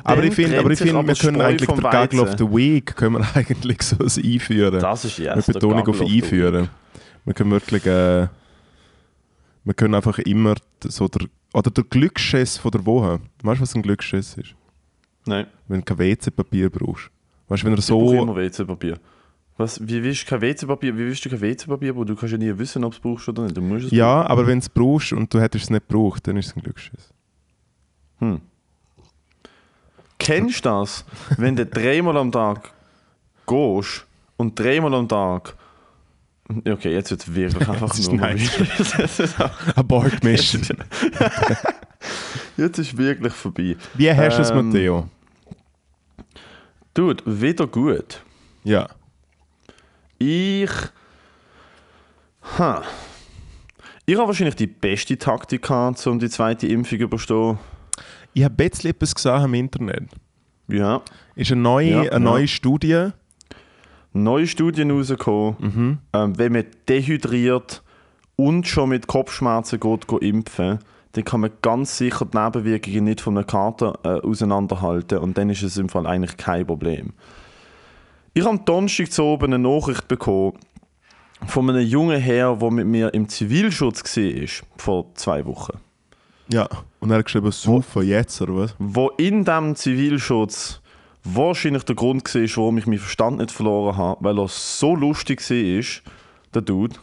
Aber 0.04 0.22
ich 0.22 0.34
finde, 0.34 0.58
aber 0.58 0.70
ich 0.70 0.78
finde, 0.78 1.06
wir 1.06 1.14
können 1.14 1.40
eigentlich 1.40 1.68
den 1.68 1.80
Gaggle 1.80 2.22
of 2.22 2.30
the 2.38 2.44
Week 2.44 2.94
können 2.94 3.18
wir 3.18 3.26
eigentlich 3.36 3.82
so 3.82 3.96
einführen. 3.96 4.80
Das 4.80 5.04
ist 5.04 5.18
yes, 5.18 5.36
Mit 5.36 5.48
der 5.48 5.52
Betonung 5.54 5.86
auf 5.88 6.00
einführen. 6.00 6.68
Wir 7.24 7.34
können 7.34 7.50
wirklich, 7.50 7.84
äh, 7.86 8.28
wir 9.64 9.74
können 9.74 9.94
einfach 9.94 10.18
immer 10.20 10.54
so 10.84 11.08
der, 11.08 11.26
oder 11.52 11.70
der 11.70 11.84
Glücksschiss 11.84 12.56
von 12.56 12.70
der 12.70 12.86
Woche. 12.86 13.20
Weißt 13.42 13.58
du, 13.58 13.62
was 13.62 13.74
ein 13.74 13.82
Glücksschiss 13.82 14.34
ist? 14.34 14.54
Nein, 15.26 15.46
Wenn 15.66 15.80
du 15.80 15.84
kein 15.84 15.98
WC-Papier 15.98 16.70
brauchst. 16.70 17.10
Weißt 17.48 17.62
du, 17.62 17.66
wenn 17.66 17.74
er 17.74 17.78
ich 17.80 17.86
brauche 17.86 18.16
so. 18.16 18.22
immer 18.22 18.36
WC-Papier. 18.36 18.98
Was, 19.58 19.80
wie 19.88 20.02
willst 20.02 20.22
du 20.22 20.26
kein 20.26 20.40
WC-Papier? 20.42 20.94
Wie 20.94 20.98
willst 21.06 21.24
du 21.24 21.30
kein 21.30 21.40
WC-Papier? 21.40 21.94
brauchen? 21.94 22.06
Du 22.06 22.14
kannst 22.16 22.32
ja 22.32 22.38
nie 22.38 22.56
wissen, 22.58 22.84
ob 22.84 22.92
du 22.92 22.96
es 22.96 23.02
brauchst 23.02 23.28
oder 23.28 23.44
nicht. 23.44 23.56
Du 23.56 23.62
musst 23.62 23.86
es 23.86 23.90
Ja, 23.90 24.26
aber 24.26 24.46
wenn 24.46 24.58
du 24.60 24.64
es 24.64 24.68
brauchst 24.68 25.12
und 25.12 25.32
du 25.32 25.40
hättest 25.40 25.64
es 25.64 25.70
nicht 25.70 25.88
gebraucht, 25.88 26.26
dann 26.26 26.36
ist 26.36 26.48
es 26.48 26.56
ein 26.56 26.62
Glücksschiss. 26.62 27.12
Kennst 30.18 30.64
du 30.64 30.68
das, 30.68 31.04
wenn 31.38 31.56
du 31.56 31.64
dreimal 31.66 32.16
am 32.16 32.32
Tag 32.32 32.70
gehst 33.46 34.06
und 34.36 34.58
dreimal 34.58 34.94
am 34.94 35.08
Tag. 35.08 35.54
Okay, 36.48 36.92
jetzt 36.92 37.10
wird 37.10 37.20
es 37.22 37.34
wirklich 37.34 37.68
einfach 37.68 37.98
nur. 38.08 39.50
Abort 39.74 40.22
Mission. 40.24 40.62
jetzt 42.56 42.78
ist 42.78 42.96
wirklich 42.96 43.32
vorbei. 43.32 43.76
Wie 43.94 44.10
hast 44.12 44.36
du 44.38 44.42
es, 44.42 44.50
Ähm, 44.50 44.66
Matteo? 44.70 45.08
Dude, 46.94 47.22
wieder 47.26 47.66
gut. 47.66 48.22
Ja. 48.64 48.88
Ich. 50.18 50.70
Ha. 52.58 52.82
Ich 54.06 54.16
habe 54.16 54.28
wahrscheinlich 54.28 54.54
die 54.56 54.66
beste 54.68 55.18
Taktik 55.18 55.62
gehabt, 55.62 56.06
um 56.06 56.18
die 56.18 56.28
zweite 56.30 56.66
Impfung 56.68 56.98
zu 56.98 57.04
überstehen. 57.04 57.58
Ich 58.34 58.44
habe 58.44 58.54
bisschen 58.54 58.90
etwas 58.90 59.14
gesehen 59.14 59.44
im 59.44 59.54
Internet. 59.54 60.08
Ja. 60.68 61.02
Ist 61.34 61.52
eine 61.52 61.60
neue, 61.60 61.90
Ja, 61.90 61.98
eine 62.00 62.10
ja. 62.12 62.18
neue 62.18 62.48
Studie. 62.48 63.08
Neue 64.12 64.46
Studien 64.46 64.90
rausgekommen, 64.90 65.56
Mhm. 65.58 65.98
ähm, 66.12 66.38
wenn 66.38 66.52
man 66.52 66.64
dehydriert 66.88 67.82
und 68.36 68.66
schon 68.66 68.88
mit 68.90 69.06
Kopfschmerzen 69.08 69.78
geht, 69.80 70.08
geht 70.08 70.22
impfen, 70.22 70.78
dann 71.12 71.24
kann 71.24 71.40
man 71.40 71.50
ganz 71.62 71.98
sicher 71.98 72.24
die 72.24 72.36
Nebenwirkungen 72.38 73.04
nicht 73.04 73.20
von 73.20 73.36
einer 73.36 73.44
Karte 73.44 73.92
äh, 74.04 74.08
auseinanderhalten 74.20 75.18
und 75.18 75.36
dann 75.36 75.50
ist 75.50 75.62
es 75.62 75.76
im 75.76 75.88
Fall 75.88 76.06
eigentlich 76.06 76.36
kein 76.36 76.66
Problem. 76.66 77.12
Ich 78.36 78.44
habe 78.44 78.58
Donnerstag 78.58 79.10
zu 79.10 79.22
oben 79.22 79.54
eine 79.54 79.58
Nachricht 79.58 80.08
bekommen 80.08 80.58
von 81.46 81.70
einem 81.70 81.86
jungen 81.86 82.20
Herr, 82.20 82.54
der 82.56 82.70
mit 82.70 82.86
mir 82.86 83.14
im 83.14 83.30
Zivilschutz 83.30 84.14
war, 84.14 84.66
vor 84.76 85.14
zwei 85.14 85.46
Wochen. 85.46 85.78
Ja. 86.52 86.68
Und 87.00 87.10
er 87.10 87.16
hat 87.16 87.24
geschrieben, 87.24 87.50
super, 87.50 88.02
jetzt 88.02 88.38
oder 88.42 88.56
was? 88.56 88.74
wo 88.78 89.08
in 89.16 89.46
diesem 89.46 89.74
Zivilschutz 89.74 90.82
wahrscheinlich 91.24 91.84
der 91.84 91.94
Grund 91.94 92.34
war, 92.34 92.42
warum 92.42 92.76
ich 92.76 92.86
meinen 92.86 92.98
Verstand 92.98 93.38
nicht 93.38 93.52
verloren 93.52 93.96
habe, 93.96 94.22
weil 94.22 94.38
er 94.38 94.48
so 94.48 94.94
lustig 94.94 95.40
war, 95.40 96.02
der 96.52 96.60
Dude. 96.60 96.96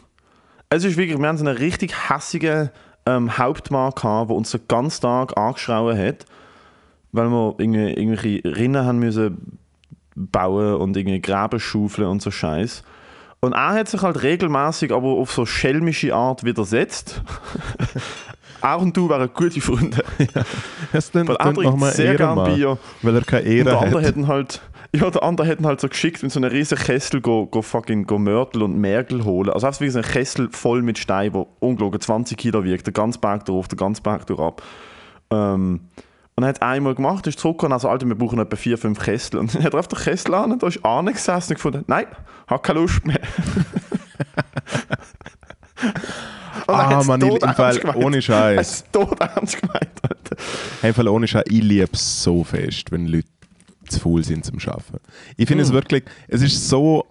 Es 0.68 0.84
ist 0.84 0.96
wirklich, 0.96 1.18
wir 1.18 1.26
haben 1.26 1.36
so 1.36 1.44
einen 1.44 1.56
richtig 1.56 2.10
hässigen 2.10 2.70
ähm, 3.06 3.36
Hauptmann 3.36 3.90
gehabt, 3.90 4.30
der 4.30 4.36
uns 4.36 4.52
den 4.52 4.60
ganzen 4.68 5.02
Tag 5.02 5.36
angeschrien 5.36 5.98
hat, 5.98 6.26
weil 7.10 7.28
wir 7.28 7.56
irgendwie, 7.58 7.90
irgendwelche 7.90 8.56
Rinnen 8.56 8.86
haben 8.86 9.00
müssen 9.00 9.58
bauen 10.14 10.76
und 10.76 10.96
irgendwie 10.96 11.20
Gräben 11.20 11.60
schaufeln 11.60 12.08
und 12.08 12.22
so 12.22 12.30
Scheiß. 12.30 12.82
Und 13.40 13.52
er 13.52 13.74
hat 13.74 13.88
sich 13.88 14.00
halt 14.02 14.22
regelmäßig, 14.22 14.90
aber 14.92 15.08
auf 15.08 15.32
so 15.32 15.44
schelmische 15.44 16.14
Art 16.14 16.44
widersetzt. 16.44 17.22
er 18.62 18.78
und 18.78 18.96
du 18.96 19.08
wären 19.10 19.28
gute 19.34 19.60
Freunde. 19.60 20.02
Das 20.92 21.10
klingt, 21.10 21.28
Weil 21.28 21.36
er 21.36 21.52
trinkt 21.52 21.84
sehr 21.92 22.14
gern 22.14 22.38
Ehrenmann, 22.38 22.54
Bier. 22.54 22.78
Weil 23.02 23.16
er 23.16 23.22
keine 23.22 23.42
Und 23.42 23.50
Ehre 23.52 23.64
der 23.64 23.80
andere 23.80 24.00
hat. 24.00 24.06
hätten 24.06 24.28
halt, 24.28 24.62
ja, 24.94 25.10
der 25.10 25.22
andere 25.22 25.46
hätten 25.46 25.66
halt 25.66 25.80
so 25.80 25.88
geschickt 25.88 26.22
mit 26.22 26.32
so 26.32 26.40
einem 26.40 26.50
riesen 26.50 26.78
Kessel 26.78 27.20
go, 27.20 27.46
go 27.46 27.60
fucking 27.60 28.06
go 28.06 28.18
Mörtel 28.18 28.62
und 28.62 28.78
Mergel 28.78 29.24
holen. 29.24 29.50
Also 29.50 29.66
einfach 29.66 29.82
wie 29.82 29.90
so 29.90 29.98
ein 29.98 30.04
Kessel 30.04 30.48
voll 30.50 30.80
mit 30.80 30.96
Stein, 30.96 31.32
der 31.32 31.46
ungelogen 31.60 32.00
20 32.00 32.38
Kilo 32.38 32.64
wiegt, 32.64 32.86
der 32.86 32.94
ganze 32.94 33.18
Berg 33.18 33.44
drauf, 33.44 33.68
der 33.68 33.76
ganze 33.76 34.00
Berg 34.00 34.30
ab. 34.38 34.62
Ähm, 35.30 35.80
und 36.36 36.42
er 36.42 36.48
hat 36.48 36.62
einmal 36.62 36.94
gemacht, 36.94 37.26
ist 37.26 37.38
zurückgekommen, 37.38 37.72
also 37.74 37.88
Alter, 37.88 38.06
wir 38.08 38.16
brauchen 38.16 38.38
etwa 38.40 38.56
vier, 38.56 38.76
fünf 38.78 38.98
Kessel. 39.00 39.38
Und 39.38 39.54
dann 39.54 39.62
hat 39.64 39.72
er 39.74 39.80
auf 39.80 39.88
den 39.88 39.98
Kessel 39.98 40.34
an 40.34 40.52
und 40.52 40.62
da 40.62 40.66
ist 40.66 40.84
Arne 40.84 41.12
gesessen 41.12 41.52
und 41.52 41.56
gefunden, 41.56 41.84
nein, 41.86 42.06
hat 42.46 42.62
keine 42.62 42.80
Lust 42.80 43.04
mehr. 43.06 43.20
Ah, 46.66 46.98
ich- 47.00 47.82
im 47.82 47.82
Fall 47.82 47.96
ohne 47.96 48.16
Er 48.16 48.22
Scheiß. 48.22 48.58
hat's 48.58 48.84
todernst 48.90 49.60
gemeint, 49.60 49.90
Alter. 50.02 50.36
Hey, 50.80 50.90
im 50.90 50.94
Fall 50.94 51.08
ohne 51.08 51.28
Scheiß, 51.28 51.44
ich 51.48 51.62
liebe 51.62 51.90
es 51.92 52.22
so 52.22 52.42
fest, 52.42 52.90
wenn 52.90 53.06
Leute 53.06 53.28
zu 53.88 54.00
faul 54.00 54.24
sind 54.24 54.44
zum 54.46 54.58
Arbeiten. 54.66 54.96
Ich 55.36 55.46
finde 55.46 55.62
es 55.62 55.68
Hm. 55.68 55.74
wirklich, 55.74 56.04
es 56.28 56.40
ist 56.40 56.68
so, 56.68 57.04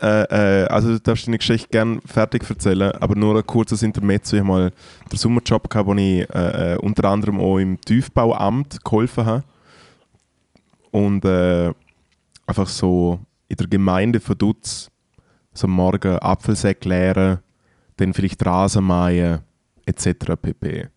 äh, 0.00 0.62
äh, 0.62 0.66
also 0.68 0.90
du 0.90 1.00
darfst 1.00 1.26
deine 1.26 1.38
Geschichte 1.38 1.68
gerne 1.68 2.00
fertig 2.06 2.48
erzählen, 2.48 2.92
aber 2.92 3.16
nur 3.16 3.36
ein 3.36 3.46
kurzes 3.46 3.82
Intermezzo. 3.82 4.36
Ich 4.36 4.40
habe 4.40 4.48
mal 4.48 4.72
den 5.10 5.18
Sommerjob 5.18 5.68
gehabt, 5.68 5.88
wo 5.88 5.94
ich 5.94 6.28
äh, 6.30 6.74
äh, 6.74 6.76
unter 6.78 7.04
anderem 7.04 7.40
auch 7.40 7.58
im 7.58 7.80
Tiefbauamt 7.80 8.84
geholfen 8.84 9.26
habe. 9.26 9.44
Und 10.90 11.24
äh, 11.24 11.72
einfach 12.46 12.68
so 12.68 13.20
in 13.48 13.56
der 13.56 13.66
Gemeinde 13.66 14.20
von 14.20 14.38
Dutz 14.38 14.90
so 15.52 15.66
am 15.66 15.72
Morgen 15.72 16.18
Apfelsäcke 16.18 16.88
leeren, 16.88 17.38
dann 17.96 18.14
vielleicht 18.14 18.44
Rasen 18.46 18.86
mähen, 18.86 19.40
etc. 19.84 20.36
pp. 20.40 20.88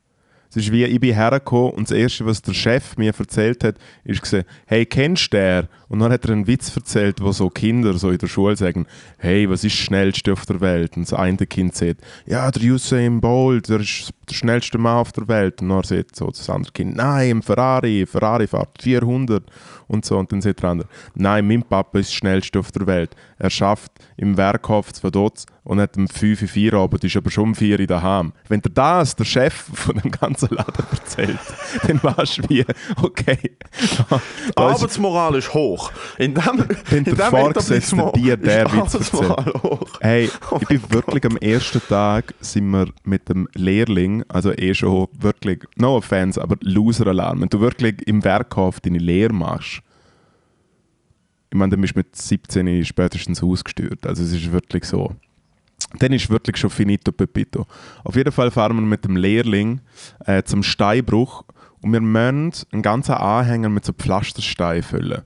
Es 0.52 0.58
ist 0.58 0.72
wie, 0.74 0.84
ich 0.84 1.00
bin 1.00 1.16
hergekommen 1.16 1.72
und 1.72 1.90
das 1.90 1.98
Erste, 1.98 2.26
was 2.26 2.42
der 2.42 2.54
Chef 2.54 2.98
mir 2.98 3.14
erzählt 3.18 3.64
hat, 3.64 3.76
ist 4.04 4.22
gesagt, 4.22 4.50
hey, 4.66 4.86
kennst 4.86 5.32
du 5.32 5.38
den? 5.38 5.68
Und 5.88 6.00
dann 6.00 6.12
hat 6.12 6.26
er 6.26 6.32
einen 6.32 6.46
Witz 6.46 6.76
erzählt, 6.76 7.22
wo 7.22 7.32
so 7.32 7.50
Kinder 7.50 7.94
so 7.94 8.10
in 8.10 8.18
der 8.18 8.28
Schule 8.28 8.58
sagen, 8.58 8.86
hey, 9.18 9.50
was 9.50 9.64
ist 9.64 9.78
das 9.78 9.86
Schnellste 9.86 10.34
auf 10.34 10.46
der 10.46 10.60
Welt? 10.60 10.98
Und 10.98 11.10
das 11.10 11.18
eine 11.18 11.38
Kind 11.38 11.74
sagt, 11.74 12.02
ja, 12.26 12.52
der 12.52 12.70
Usain 12.70 13.22
Bolt, 13.22 13.70
der 13.70 13.80
ist 13.80 14.12
der 14.30 14.36
schnellste 14.36 14.78
Mann 14.78 14.98
auf 14.98 15.14
der 15.14 15.30
Welt. 15.30 15.62
Und 15.62 15.70
dann 15.70 15.84
sagt 15.84 16.18
so 16.18 16.28
das 16.28 16.50
andere 16.50 16.74
Kind, 16.74 16.98
nein, 16.98 17.30
im 17.30 17.42
Ferrari, 17.42 18.06
Ferrari 18.06 18.46
fährt 18.46 18.82
400 18.82 19.44
und 19.92 20.06
so. 20.06 20.18
Und 20.18 20.32
dann 20.32 20.42
sagt 20.42 20.64
der 20.64 20.70
andere, 20.70 20.90
nein, 21.16 21.48
mein 21.48 21.64
Papa 21.64 22.00
ist 22.00 22.12
der 22.12 22.16
schnellste 22.16 22.60
auf 22.60 22.72
der 22.72 22.88
Welt. 22.88 23.16
Er 23.38 23.50
schafft 23.50 23.92
im 24.18 24.38
Werkhof 24.38 24.88
von 25.00 25.12
dort 25.12 25.46
und 25.64 25.80
hat 25.80 25.98
um 25.98 26.08
5 26.08 26.42
Uhr 26.42 26.48
4 26.48 26.74
Abend, 26.74 27.04
ist 27.04 27.18
aber 27.18 27.30
schon 27.30 27.44
um 27.50 27.56
4 27.56 27.80
Uhr 27.80 27.88
daheim. 27.88 28.34
Wenn 28.48 28.62
dir 28.62 28.70
das 28.70 29.16
der 29.16 29.26
Chef 29.26 29.54
von 29.54 29.98
dem 29.98 30.12
ganzen 30.12 30.50
Laden 30.56 30.86
erzählt, 30.92 31.40
dann 31.88 32.02
weißt 32.02 32.38
du 32.40 32.50
wie, 32.50 32.66
okay, 33.02 33.38
da, 34.10 34.22
Die 34.48 34.52
da 34.56 34.68
Arbeitsmoral 34.68 35.36
ist 35.36 35.54
hoch. 35.54 35.92
In 36.18 36.34
dem, 36.34 36.66
Wenn 36.90 36.98
in 37.00 37.04
der 37.04 37.16
dem 37.16 37.30
Vorgesetzte 37.30 38.12
dir 38.16 38.38
der 38.38 38.66
ist 38.66 38.74
Witz 38.74 38.96
Arbeitsmoral 38.96 39.54
hoch. 39.64 40.00
Hey, 40.00 40.30
Oh 40.52 40.58
ich 40.62 40.68
bin 40.68 40.82
wirklich 40.90 41.26
am 41.26 41.38
ersten 41.38 41.82
Tag 41.88 42.34
sind 42.40 42.70
wir 42.72 42.88
mit 43.04 43.30
dem 43.30 43.48
Lehrling, 43.56 44.24
also 44.28 44.52
eh 44.52 44.74
schon 44.74 45.08
wirklich, 45.18 45.64
no 45.76 45.98
offense, 45.98 46.42
aber 46.42 46.58
Loser-Alarm. 46.62 47.42
Wenn 47.42 47.50
du 47.50 47.60
wirklich 47.60 48.06
im 48.08 48.24
Werkhof 48.24 48.80
deine 48.80 48.98
Lehre 48.98 49.34
machst, 49.34 49.81
ich 51.52 51.58
meine, 51.58 51.72
dann 51.72 51.82
bist 51.82 51.96
du 51.96 52.00
mit 52.00 52.16
17 52.16 52.86
spätestens 52.86 53.44
ausgesteuert. 53.44 54.08
Also 54.08 54.24
es 54.24 54.32
ist 54.32 54.52
wirklich 54.52 54.86
so. 54.86 55.14
Dann 56.00 56.14
ist 56.14 56.30
wirklich 56.30 56.56
schon 56.56 56.70
finito 56.70 57.12
pepito. 57.12 57.68
Auf 58.06 58.16
jeden 58.16 58.32
Fall 58.32 58.52
fahren 58.52 58.78
wir 58.78 58.82
mit 58.82 59.04
dem 59.04 59.18
Lehrling 59.18 59.82
äh, 60.26 60.44
zum 60.44 60.64
Steinbruch 60.64 61.44
und 61.82 61.92
wir 61.92 62.00
müssen 62.00 62.54
einen 62.72 62.82
ganzen 62.82 63.16
Anhänger 63.16 63.68
mit 63.68 63.84
so 63.84 63.92
Pflasterstein 63.92 64.82
füllen. 64.82 65.24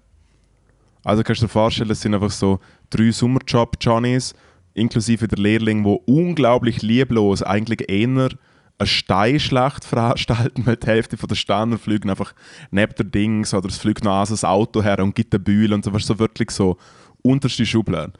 Also 1.03 1.21
kannst 1.21 1.43
du 1.43 1.45
dir 1.45 1.51
vorstellen, 1.51 1.91
es 1.91 2.01
sind 2.01 2.15
einfach 2.15 2.31
so 2.31 2.59
drei 2.89 3.11
Sommerjob-Johnnies, 3.11 4.33
inklusive 4.73 5.27
der 5.27 5.37
Lehrling, 5.37 5.83
wo 5.83 6.01
unglaublich 6.07 6.81
lieblos 6.81 7.43
eigentlich 7.43 7.87
eher 7.87 8.29
eine 8.77 8.87
Steinschlacht 8.87 9.85
veranstalten, 9.85 10.65
weil 10.65 10.75
die 10.75 10.87
Hälfte 10.87 11.15
der 11.15 11.35
Steiner 11.35 11.77
fliegen 11.77 12.09
einfach 12.09 12.33
neben 12.71 12.93
der 12.95 13.05
Dings 13.05 13.53
oder 13.53 13.69
es 13.69 13.77
fliegt 13.77 14.03
noch 14.03 14.27
das 14.27 14.43
Auto 14.43 14.83
her 14.83 14.99
und 14.99 15.15
gibt 15.15 15.33
eine 15.33 15.43
Bühle 15.43 15.75
und 15.75 15.85
so, 15.85 15.93
weißt 15.93 16.07
so 16.07 16.19
wirklich 16.19 16.51
so 16.51 16.77
unterste 17.21 17.65
Schublade. 17.65 18.13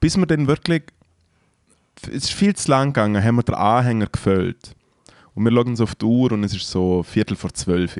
Bis 0.00 0.16
wir 0.16 0.26
dann 0.26 0.46
wirklich, 0.46 0.84
es 2.02 2.08
ist 2.08 2.32
viel 2.32 2.54
zu 2.56 2.70
lang 2.70 2.88
gegangen, 2.88 3.22
haben 3.22 3.36
wir 3.36 3.42
den 3.42 3.54
Anhänger 3.54 4.06
gefüllt. 4.06 4.74
Und 5.34 5.44
wir 5.44 5.52
schauen 5.52 5.76
so 5.76 5.84
auf 5.84 5.94
die 5.94 6.04
Uhr 6.04 6.32
und 6.32 6.44
es 6.44 6.54
ist 6.54 6.68
so 6.68 7.02
Viertel 7.02 7.36
vor 7.36 7.52
zwölf. 7.52 7.98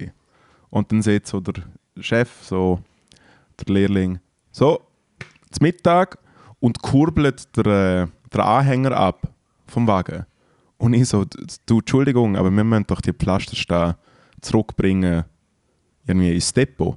Und 0.70 0.90
dann 0.90 1.02
sieht 1.02 1.26
so 1.26 1.40
der 1.40 1.62
Chef, 2.00 2.30
so 2.42 2.80
der 3.60 3.72
Lehrling, 3.72 4.20
so, 4.50 4.80
zum 5.50 5.64
Mittag 5.64 6.18
und 6.60 6.82
kurbelt 6.82 7.56
der, 7.56 7.66
äh, 7.66 8.06
der 8.32 8.44
Anhänger 8.44 8.92
ab 8.92 9.22
vom 9.66 9.86
Wagen. 9.86 10.26
Und 10.78 10.94
ich 10.94 11.08
so, 11.08 11.26
du, 11.66 11.80
Entschuldigung, 11.80 12.36
aber 12.36 12.50
wir 12.50 12.64
müssen 12.64 12.86
doch 12.86 13.00
die 13.00 13.12
Pflastersteine 13.12 13.96
zurückbringen 14.40 15.24
irgendwie 16.06 16.34
ins 16.34 16.52
Depot. 16.52 16.96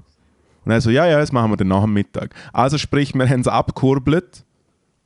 Und 0.63 0.71
er 0.71 0.79
so, 0.81 0.89
ja, 0.89 1.05
ja, 1.07 1.19
das 1.19 1.31
machen 1.31 1.51
wir 1.51 1.57
dann 1.57 1.67
nach 1.67 1.81
dem 1.83 1.93
Mittag. 1.93 2.33
Also 2.53 2.77
sprich, 2.77 3.13
wir 3.13 3.27
haben 3.27 3.41
es 3.41 3.47
abgekurbelt, 3.47 4.45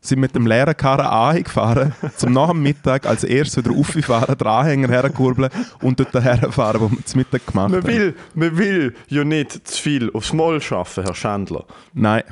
sind 0.01 0.19
mit 0.19 0.35
dem 0.35 0.45
leeren 0.45 0.75
Karren 0.75 1.05
angefahren, 1.05 1.93
zum 2.17 2.33
nach 2.33 2.49
dem 2.49 2.61
Mittag 2.61 3.05
als 3.07 3.23
erstes 3.23 3.63
wieder 3.65 3.75
auffahren, 3.75 4.37
den 4.37 4.47
Anhänger 4.47 4.89
herkurbeln 4.89 5.49
und 5.81 5.99
dort 5.99 6.13
herfahren, 6.13 6.81
wo 6.81 6.91
wir 6.91 7.05
zum 7.05 7.19
Mittag 7.19 7.45
gemacht 7.47 7.71
Man 7.71 7.81
haben. 7.81 7.87
will, 7.87 8.15
man 8.35 8.57
will 8.57 8.95
ja 9.07 9.23
nicht 9.23 9.67
zu 9.67 9.81
viel 9.81 10.11
aufs 10.11 10.33
Maul 10.33 10.61
schaffen, 10.61 11.05
Herr 11.05 11.15
Schändler. 11.15 11.65
Nein, 11.93 12.23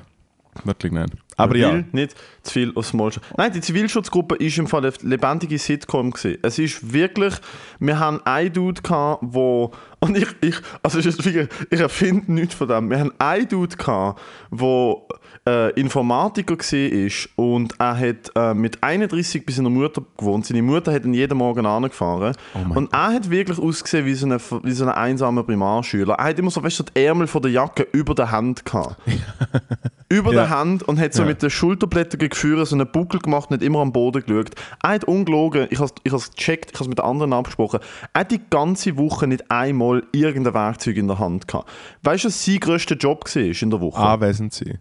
wirklich 0.65 0.91
nicht. 0.91 1.13
Aber 1.37 1.55
ja. 1.55 1.83
nicht 1.91 2.15
zu 2.43 2.53
viel 2.53 2.71
aufs 2.75 2.93
Maul 2.93 3.11
schaffen. 3.11 3.33
Nein, 3.37 3.51
die 3.53 3.61
Zivilschutzgruppe 3.61 4.35
ist 4.35 4.57
im 4.57 4.67
Fall 4.67 4.85
eine 4.85 4.93
lebendige 5.01 5.57
Sitcom 5.57 6.11
gewesen. 6.11 6.37
Es 6.41 6.59
ist 6.59 6.93
wirklich, 6.93 7.33
wir 7.79 7.99
haben 7.99 8.21
einen 8.25 8.53
Dude 8.53 8.81
gehabt, 8.81 9.23
wo 9.25 9.71
und 9.99 10.17
ich, 10.17 10.27
ich 10.41 10.55
also 10.81 10.99
es 10.99 11.05
ist 11.05 11.23
wirklich, 11.23 11.47
ich 11.69 11.79
erfinde 11.79 12.31
nichts 12.33 12.55
von 12.55 12.67
dem. 12.67 12.89
Wir 12.89 12.99
haben 12.99 13.13
einen 13.19 13.47
Dude 13.47 13.75
gehabt, 13.75 14.21
wo 14.49 15.07
äh, 15.47 15.71
Informatiker 15.79 16.55
war 16.57 17.45
und 17.45 17.75
er 17.79 17.97
hat 17.99 18.31
äh, 18.35 18.53
mit 18.53 18.81
31 18.81 19.45
bei 19.45 19.51
seiner 19.51 19.69
Mutter 19.69 20.01
gewohnt. 20.17 20.45
Seine 20.45 20.61
Mutter 20.61 20.93
hat 20.93 21.03
ihn 21.05 21.13
jeden 21.13 21.37
Morgen 21.37 21.65
angefahren. 21.65 22.35
mein 22.53 22.71
und 22.77 22.93
er 22.93 23.13
hat 23.13 23.29
wirklich 23.29 23.59
ausgesehen 23.59 24.05
wie 24.05 24.13
so 24.13 24.25
ein 24.27 24.39
wie 24.63 24.71
so 24.71 24.85
ein 24.85 24.91
einsamer 24.91 25.43
Primarschüler. 25.43 26.13
Er 26.15 26.25
hat 26.25 26.39
immer 26.39 26.49
so, 26.51 26.63
weißt 26.63 26.79
du, 26.79 26.83
die 26.83 27.03
Ärmel 27.05 27.27
von 27.27 27.41
der 27.41 27.51
Jacke 27.51 27.87
über 27.91 28.15
der 28.15 28.31
Hand 28.31 28.63
gehabt. 28.65 28.95
über 30.09 30.31
Ja. 30.33 30.41
der 30.43 30.49
Hand 30.49 30.83
und 30.83 30.99
hat 30.99 31.13
so 31.13 31.23
Ja. 31.23 31.27
mit 31.27 31.41
den 31.41 31.49
Schulterblättern 31.49 32.29
geführt, 32.29 32.65
so 32.67 32.75
einen 32.75 32.89
Buckel 32.89 33.19
gemacht, 33.19 33.51
nicht 33.51 33.63
immer 33.63 33.79
am 33.79 33.91
Boden 33.91 34.23
geschaut. 34.25 34.51
Er 34.81 34.89
hat 34.91 35.03
ungelogen, 35.05 35.67
ich 35.71 35.79
habe 35.79 35.91
es 36.03 36.31
gecheckt, 36.31 36.71
ich 36.71 36.75
habe 36.75 36.83
es 36.85 36.87
mit 36.89 36.99
den 36.99 37.05
anderen 37.05 37.33
abgesprochen, 37.33 37.79
er 38.13 38.21
hat 38.21 38.31
die 38.31 38.39
ganze 38.49 38.95
Woche 38.97 39.27
nicht 39.27 39.49
einmal 39.51 40.03
irgendein 40.13 40.53
Werkzeug 40.53 40.95
in 40.97 41.07
der 41.07 41.19
Hand 41.19 41.47
gehabt. 41.47 41.69
Weißt 42.03 42.23
du, 42.23 42.27
was 42.29 42.45
sein 42.45 42.59
grösster 42.59 42.95
Job 42.95 43.25
war 43.25 43.41
in 43.43 43.69
der 43.69 43.81
Woche? 43.81 44.01
Anwesend 44.01 44.53
sein. 44.53 44.79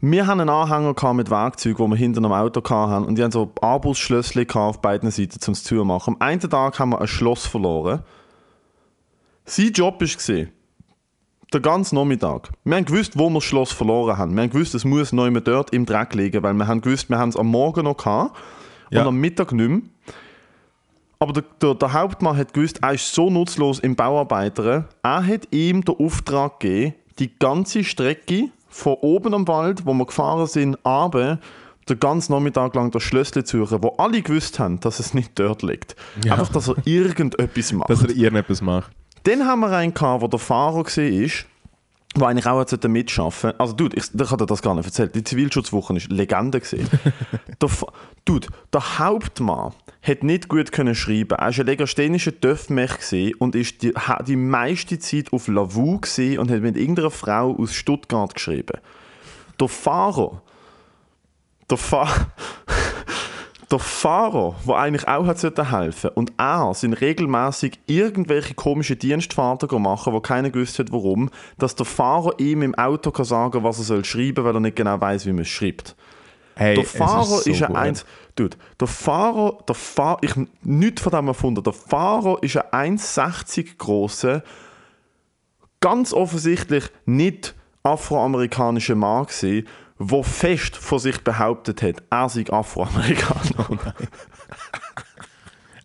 Wir 0.00 0.26
haben 0.28 0.40
einen 0.40 0.50
Anhänger 0.50 1.14
mit 1.14 1.28
Werkzeug, 1.28 1.78
wo 1.80 1.88
wir 1.88 1.96
hinter 1.96 2.18
einem 2.18 2.32
Auto 2.32 2.62
hatten 2.70 3.04
und 3.04 3.16
die 3.18 3.22
haben 3.24 3.32
so 3.32 3.50
Anbusschlössli 3.60 4.44
gehabt 4.44 4.76
auf 4.76 4.80
beiden 4.80 5.10
Seiten 5.10 5.40
zum 5.40 5.54
Zumachen. 5.54 6.14
Am 6.14 6.20
einen 6.20 6.40
Tag 6.40 6.78
haben 6.78 6.90
wir 6.90 7.00
ein 7.00 7.08
Schloss 7.08 7.46
verloren. 7.46 8.02
Sein 9.44 9.72
Job 9.72 10.00
war, 10.00 10.46
der 11.52 11.60
ganze 11.60 11.94
Nachmittag. 11.96 12.50
Wir 12.64 12.76
haben 12.76 12.84
gewusst, 12.84 13.18
wo 13.18 13.28
wir 13.28 13.34
das 13.34 13.44
Schloss 13.44 13.72
verloren 13.72 14.18
haben. 14.18 14.34
Wir 14.36 14.42
haben 14.42 14.50
gewusst, 14.50 14.74
es 14.74 14.84
muss 14.84 15.12
immer 15.12 15.40
dort 15.40 15.72
im 15.72 15.86
Dreck 15.86 16.14
liegen, 16.14 16.42
weil 16.42 16.54
wir 16.54 16.66
haben 16.68 16.80
gewusst, 16.80 17.08
wir 17.08 17.18
haben 17.18 17.30
es 17.30 17.36
am 17.36 17.46
Morgen 17.48 17.84
noch 17.84 17.96
gehabt 17.96 18.36
Ja. 18.90 19.00
und 19.02 19.08
am 19.08 19.16
Mittag 19.16 19.52
nicht 19.52 19.68
mehr. 19.68 19.80
Aber 21.18 21.32
der, 21.32 21.44
der, 21.60 21.74
der 21.74 21.92
Hauptmann 21.92 22.36
hat 22.36 22.52
gewusst, 22.54 22.78
er 22.82 22.92
ist 22.92 23.12
so 23.12 23.30
nutzlos 23.30 23.80
im 23.80 23.96
Bauarbeiter. 23.96 24.88
Er 25.02 25.26
hat 25.26 25.48
ihm 25.50 25.84
den 25.84 25.96
Auftrag 25.98 26.60
gegeben, 26.60 26.94
die 27.18 27.36
ganze 27.36 27.82
Strecke 27.82 28.50
von 28.68 28.94
oben 29.00 29.34
am 29.34 29.48
Wald, 29.48 29.86
wo 29.86 29.94
wir 29.94 30.06
gefahren 30.06 30.46
sind, 30.46 30.78
runter, 30.84 31.38
den 31.88 32.00
ganzen 32.00 32.32
Nachmittag 32.32 32.74
lang 32.74 32.90
das 32.90 33.02
Schlössli 33.02 33.44
zu 33.44 33.64
suchen, 33.64 33.82
wo 33.82 33.94
alle 33.98 34.22
gewusst 34.22 34.58
haben, 34.58 34.80
dass 34.80 35.00
es 35.00 35.14
nicht 35.14 35.38
dort 35.38 35.62
liegt. 35.62 35.96
Ja. 36.24 36.34
Einfach, 36.34 36.50
dass 36.50 36.68
er 36.68 36.76
irgendetwas 36.86 37.72
macht. 37.72 37.90
Dass 37.90 38.02
er 38.02 38.10
irgendetwas 38.10 38.60
macht. 38.60 38.90
Dann 39.24 39.46
haben 39.46 39.60
wir 39.60 39.70
einen 39.70 39.94
gehabt, 39.94 40.22
wo 40.22 40.28
der 40.28 40.38
Fahrer 40.38 40.84
war, 40.84 41.30
der 42.18 42.28
eigentlich 42.28 42.46
auch 42.46 42.60
hätte 42.60 42.88
mitschaffen 42.88 43.52
Also, 43.58 43.74
Dude, 43.74 43.96
ich, 43.96 44.04
ich 44.14 44.28
dir 44.28 44.46
das 44.46 44.62
gar 44.62 44.74
nicht 44.74 44.86
erzählt. 44.86 45.14
Die 45.14 45.24
Zivilschutzwoche 45.24 45.94
war 45.94 46.00
Legende. 46.08 46.60
gewesen. 46.60 46.88
der, 47.62 47.70
Dude, 48.24 48.48
der 48.72 48.98
Hauptmann 48.98 49.72
hat 50.02 50.22
nicht 50.22 50.48
gut 50.48 50.72
können 50.72 50.94
schreiben. 50.94 51.38
Er 51.38 51.38
war 51.38 51.58
ein 51.58 51.66
legasthenischer 51.66 52.38
Töffmech 52.38 52.98
gewesen 52.98 53.34
und 53.38 53.54
ist 53.54 53.82
die, 53.82 53.92
die 54.26 54.36
meiste 54.36 54.98
Zeit 54.98 55.32
auf 55.32 55.48
Lavu 55.48 55.94
und 55.94 56.50
hat 56.50 56.60
mit 56.60 56.76
irgendeiner 56.76 57.10
Frau 57.10 57.56
aus 57.56 57.74
Stuttgart 57.74 58.34
geschrieben. 58.34 58.78
Der 59.60 59.68
Fahrer, 59.68 60.42
der 61.68 61.78
Fahrer, 61.78 62.32
der 63.70 63.78
Fahrer, 63.78 64.54
der 64.66 64.76
eigentlich 64.76 65.06
auch 65.08 65.26
hat 65.26 65.38
sollte 65.38 65.70
helfen 65.70 66.10
und 66.14 66.32
er 66.38 66.72
sind 66.74 66.94
regelmäßig 66.94 67.78
irgendwelche 67.86 68.54
komischen 68.54 68.98
Dienstfahrten 68.98 69.82
machen, 69.82 70.12
wo 70.12 70.20
keiner 70.20 70.50
gewusst 70.50 70.78
hat, 70.78 70.90
warum, 70.90 71.30
dass 71.58 71.74
der 71.74 71.84
Fahrer 71.84 72.38
ihm 72.38 72.62
im 72.62 72.74
Auto 72.74 73.10
kann 73.10 73.26
sagen, 73.26 73.62
was 73.62 73.78
er 73.78 73.84
soll 73.84 74.04
schreiben, 74.04 74.44
weil 74.44 74.54
er 74.54 74.60
nicht 74.60 74.76
genau 74.76 74.98
weiß, 75.00 75.26
wie 75.26 75.32
man 75.32 75.42
es 75.42 75.48
schreibt. 75.48 75.96
Hey, 76.56 76.74
Der 76.74 76.84
Fahrer 76.84 77.24
so 77.24 77.50
ist, 77.50 77.62
ein 77.62 77.68
gut. 77.68 77.76
eins, 77.76 78.06
Dude, 78.34 78.56
der 78.80 78.88
Fahrer, 78.88 79.58
der 79.68 79.74
Fahrer, 79.74 80.18
ich 80.22 80.32
nichts 80.62 81.02
von 81.02 81.12
dem 81.12 81.28
erfunden. 81.28 81.62
Der 81.62 81.72
Fahrer 81.72 82.42
ist 82.42 82.56
ein 82.72 82.98
1,60 82.98 83.76
grosser, 83.76 84.42
ganz 85.80 86.12
offensichtlich 86.12 86.84
nicht 87.04 87.54
afroamerikanischer 87.82 88.96
Mann 88.96 89.26
gewesen, 89.26 89.66
der 89.98 90.24
fest 90.24 90.76
von 90.76 90.98
sich 90.98 91.18
behauptet 91.22 91.82
hat, 91.82 92.02
er 92.10 92.28
sei 92.28 92.44
Afroamerikaner. 92.50 93.94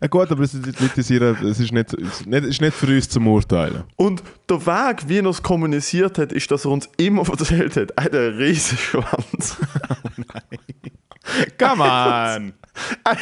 Ja, 0.00 0.08
gut, 0.08 0.30
aber 0.30 0.42
es 0.42 0.52
ist, 0.52 1.10
ihrer- 1.10 1.40
es 1.42 1.58
ist, 1.60 1.72
nicht, 1.72 1.94
es 1.94 2.20
ist 2.20 2.60
nicht, 2.60 2.74
für 2.76 2.86
uns 2.88 3.08
zum 3.08 3.26
Urteilen. 3.26 3.84
Und 3.96 4.22
der 4.50 4.66
Weg, 4.66 5.08
wie 5.08 5.16
er 5.20 5.24
es 5.26 5.42
kommuniziert 5.42 6.18
hat, 6.18 6.30
ist, 6.30 6.50
dass 6.50 6.66
er 6.66 6.72
uns 6.72 6.90
immer 6.98 7.26
erzählt 7.30 7.74
hat, 7.76 7.90
er 7.92 8.04
hat 8.04 8.14
einen 8.14 8.34
riesen 8.36 8.76
Schwanz. 8.76 9.56
Come 11.58 11.82
on! 11.82 12.52
Hat 13.04 13.18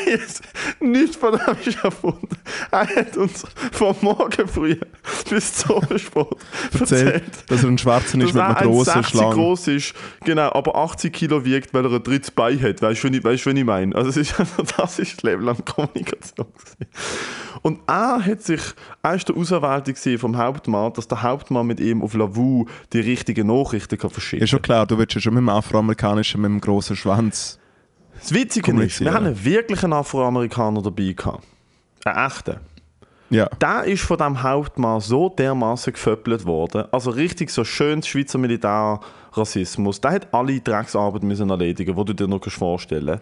nichts 0.80 1.16
von 1.16 1.32
dem 1.38 1.56
ist 1.66 1.85
erfunden. 1.85 2.26
Er 2.71 2.87
hat 2.87 3.16
uns 3.18 3.44
von 3.72 3.94
morgen 4.00 4.48
früh 4.48 4.77
bis 5.29 5.53
zum 5.53 5.77
Abendsport 5.77 6.37
Erzählt, 6.72 6.90
erzählt, 7.14 7.50
dass 7.50 7.62
er 7.62 7.68
ein 7.68 7.77
Schwarzer 7.77 8.18
ist 8.18 8.33
mit 8.33 8.37
er 8.37 8.57
einer 8.57 8.66
grossen 8.66 9.03
1,60 9.03 9.09
Schlange. 9.09 9.35
groß 9.35 9.68
ist, 9.68 9.94
genau, 10.24 10.50
aber 10.53 10.74
80 10.77 11.12
Kilo 11.12 11.44
wiegt, 11.44 11.74
weil 11.74 11.85
er 11.85 11.92
ein 11.92 12.03
drittes 12.03 12.31
Bein 12.31 12.62
hat. 12.62 12.81
Weißt 12.81 13.05
du, 13.05 13.09
was 13.09 13.16
ich- 13.16 13.24
weißt 13.24 13.44
du, 13.46 13.50
was 13.50 13.59
ich 13.59 13.64
meine? 13.64 13.94
Also, 13.94 14.18
ist, 14.18 14.35
das 14.79 14.98
ist 14.98 15.16
das 15.18 15.22
Leben 15.22 15.42
lang 15.42 15.62
Kommunikation. 15.66 16.46
Und 17.61 17.81
er 17.87 18.24
hat 18.24 18.42
sich, 18.42 18.61
er 19.03 19.14
ist 19.14 19.29
der 19.29 19.37
Auserwählte 19.37 20.18
vom 20.18 20.38
Hauptmann, 20.38 20.94
dass 20.94 21.09
der 21.09 21.22
Hauptmann 21.22 21.66
mit 21.66 21.79
ihm 21.79 22.00
auf 22.03 22.14
Lavu 22.14 22.64
die 22.94 23.00
richtigen 23.00 23.48
Nachrichten 23.48 23.98
kann 23.98 24.11
verschicken 24.11 24.44
Ist 24.44 24.50
schon 24.50 24.62
klar, 24.62 24.87
du 24.87 24.96
willst 24.96 25.14
ja 25.14 25.20
schon 25.20 25.35
mit 25.35 25.42
dem 25.42 25.50
Afroamerikanischen, 25.50 26.40
mit 26.40 26.50
dem 26.50 26.61
grossen 26.61 26.96
Schwanz. 26.96 27.59
Das 28.22 28.32
Witzige 28.32 28.72
ist, 28.85 29.00
wir 29.00 29.12
haben 29.12 29.26
einen 29.26 29.44
wirklichen 29.44 29.92
Afroamerikaner 29.92 30.80
dabei 30.80 31.12
gehabt. 31.12 31.44
Einen 32.04 32.26
echten. 32.26 32.56
Ja. 33.30 33.46
Der 33.61 33.85
ist 33.85 34.02
von 34.02 34.18
dem 34.18 34.42
Hauptmann 34.42 35.00
so 35.00 35.28
dermaßen 35.28 35.92
geföppelt 35.92 36.44
worden. 36.44 36.85
Also 36.92 37.11
richtig 37.11 37.50
so 37.50 37.64
schönes 37.64 38.06
Schweizer 38.06 38.38
Militärrassismus. 38.38 40.00
Der 40.00 40.12
hat 40.12 40.32
alle 40.32 40.61
Drecksarbeit 40.61 41.24
müssen 41.24 41.50
erledigen, 41.50 41.96
die 41.96 42.04
du 42.04 42.12
dir 42.12 42.28
noch 42.28 42.40
kannst 42.40 42.58
vorstellen 42.58 43.18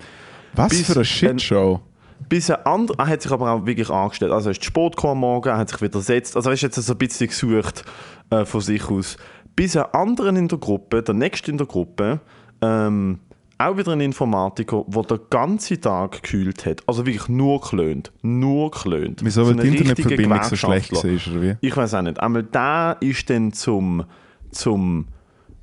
Was 0.53 0.69
Bis 0.69 0.87
für 0.87 0.97
eine 0.97 1.05
Shitshow. 1.05 1.81
Bis 2.29 2.51
ein 2.51 2.67
anderer, 2.67 2.99
er 2.99 3.07
hat 3.07 3.23
sich 3.23 3.33
aber 3.33 3.51
auch 3.51 3.65
wirklich 3.65 3.89
angestellt. 3.89 4.33
Also 4.33 4.51
er 4.51 4.53
ist 4.53 4.65
spät 4.65 4.97
gekommen 4.97 5.13
am 5.13 5.19
Morgen, 5.21 5.49
er 5.49 5.57
hat 5.57 5.71
sich 5.71 5.81
widersetzt. 5.81 6.37
Also 6.37 6.51
er 6.51 6.55
ist 6.55 6.63
jetzt 6.63 6.77
so 6.77 6.93
ein 6.93 6.99
bisschen 6.99 7.29
gesucht 7.29 7.85
äh, 8.29 8.45
von 8.45 8.61
sich 8.61 8.91
aus. 8.91 9.17
Bis 9.57 9.77
ein 9.77 9.87
anderer 9.93 10.29
in 10.37 10.49
der 10.49 10.59
Gruppe, 10.59 11.03
der 11.03 11.15
nächste 11.15 11.51
in 11.51 11.57
der 11.57 11.67
Gruppe, 11.67 12.21
ähm, 12.61 13.21
auch 13.61 13.77
wieder 13.77 13.93
ein 13.93 14.01
Informatiker, 14.01 14.85
der 14.89 15.03
den 15.03 15.19
ganzen 15.29 15.81
Tag 15.81 16.23
gekühlt 16.23 16.65
hat. 16.67 16.83
Also 16.87 17.07
wirklich 17.07 17.29
nur 17.29 17.61
klönt. 17.61 18.13
Nur 18.23 18.71
klönt. 18.71 19.21
Wieso, 19.23 19.45
So 19.45 19.51
weil 19.51 19.63
die 19.63 19.69
ein 19.69 19.87
richtiger 19.87 20.11
Internetverbindung 20.11 20.43
so 20.45 20.57
schlecht 20.57 20.93
war, 20.93 21.05
oder 21.05 21.43
wie? 21.43 21.57
Ich 21.61 21.77
weiß 21.77 21.95
auch 21.95 22.03
nicht. 22.03 22.21
Einmal 22.21 22.43
der 22.43 22.97
ist 23.01 23.29
dann 23.29 23.53
zum, 23.53 24.05
zum 24.51 25.07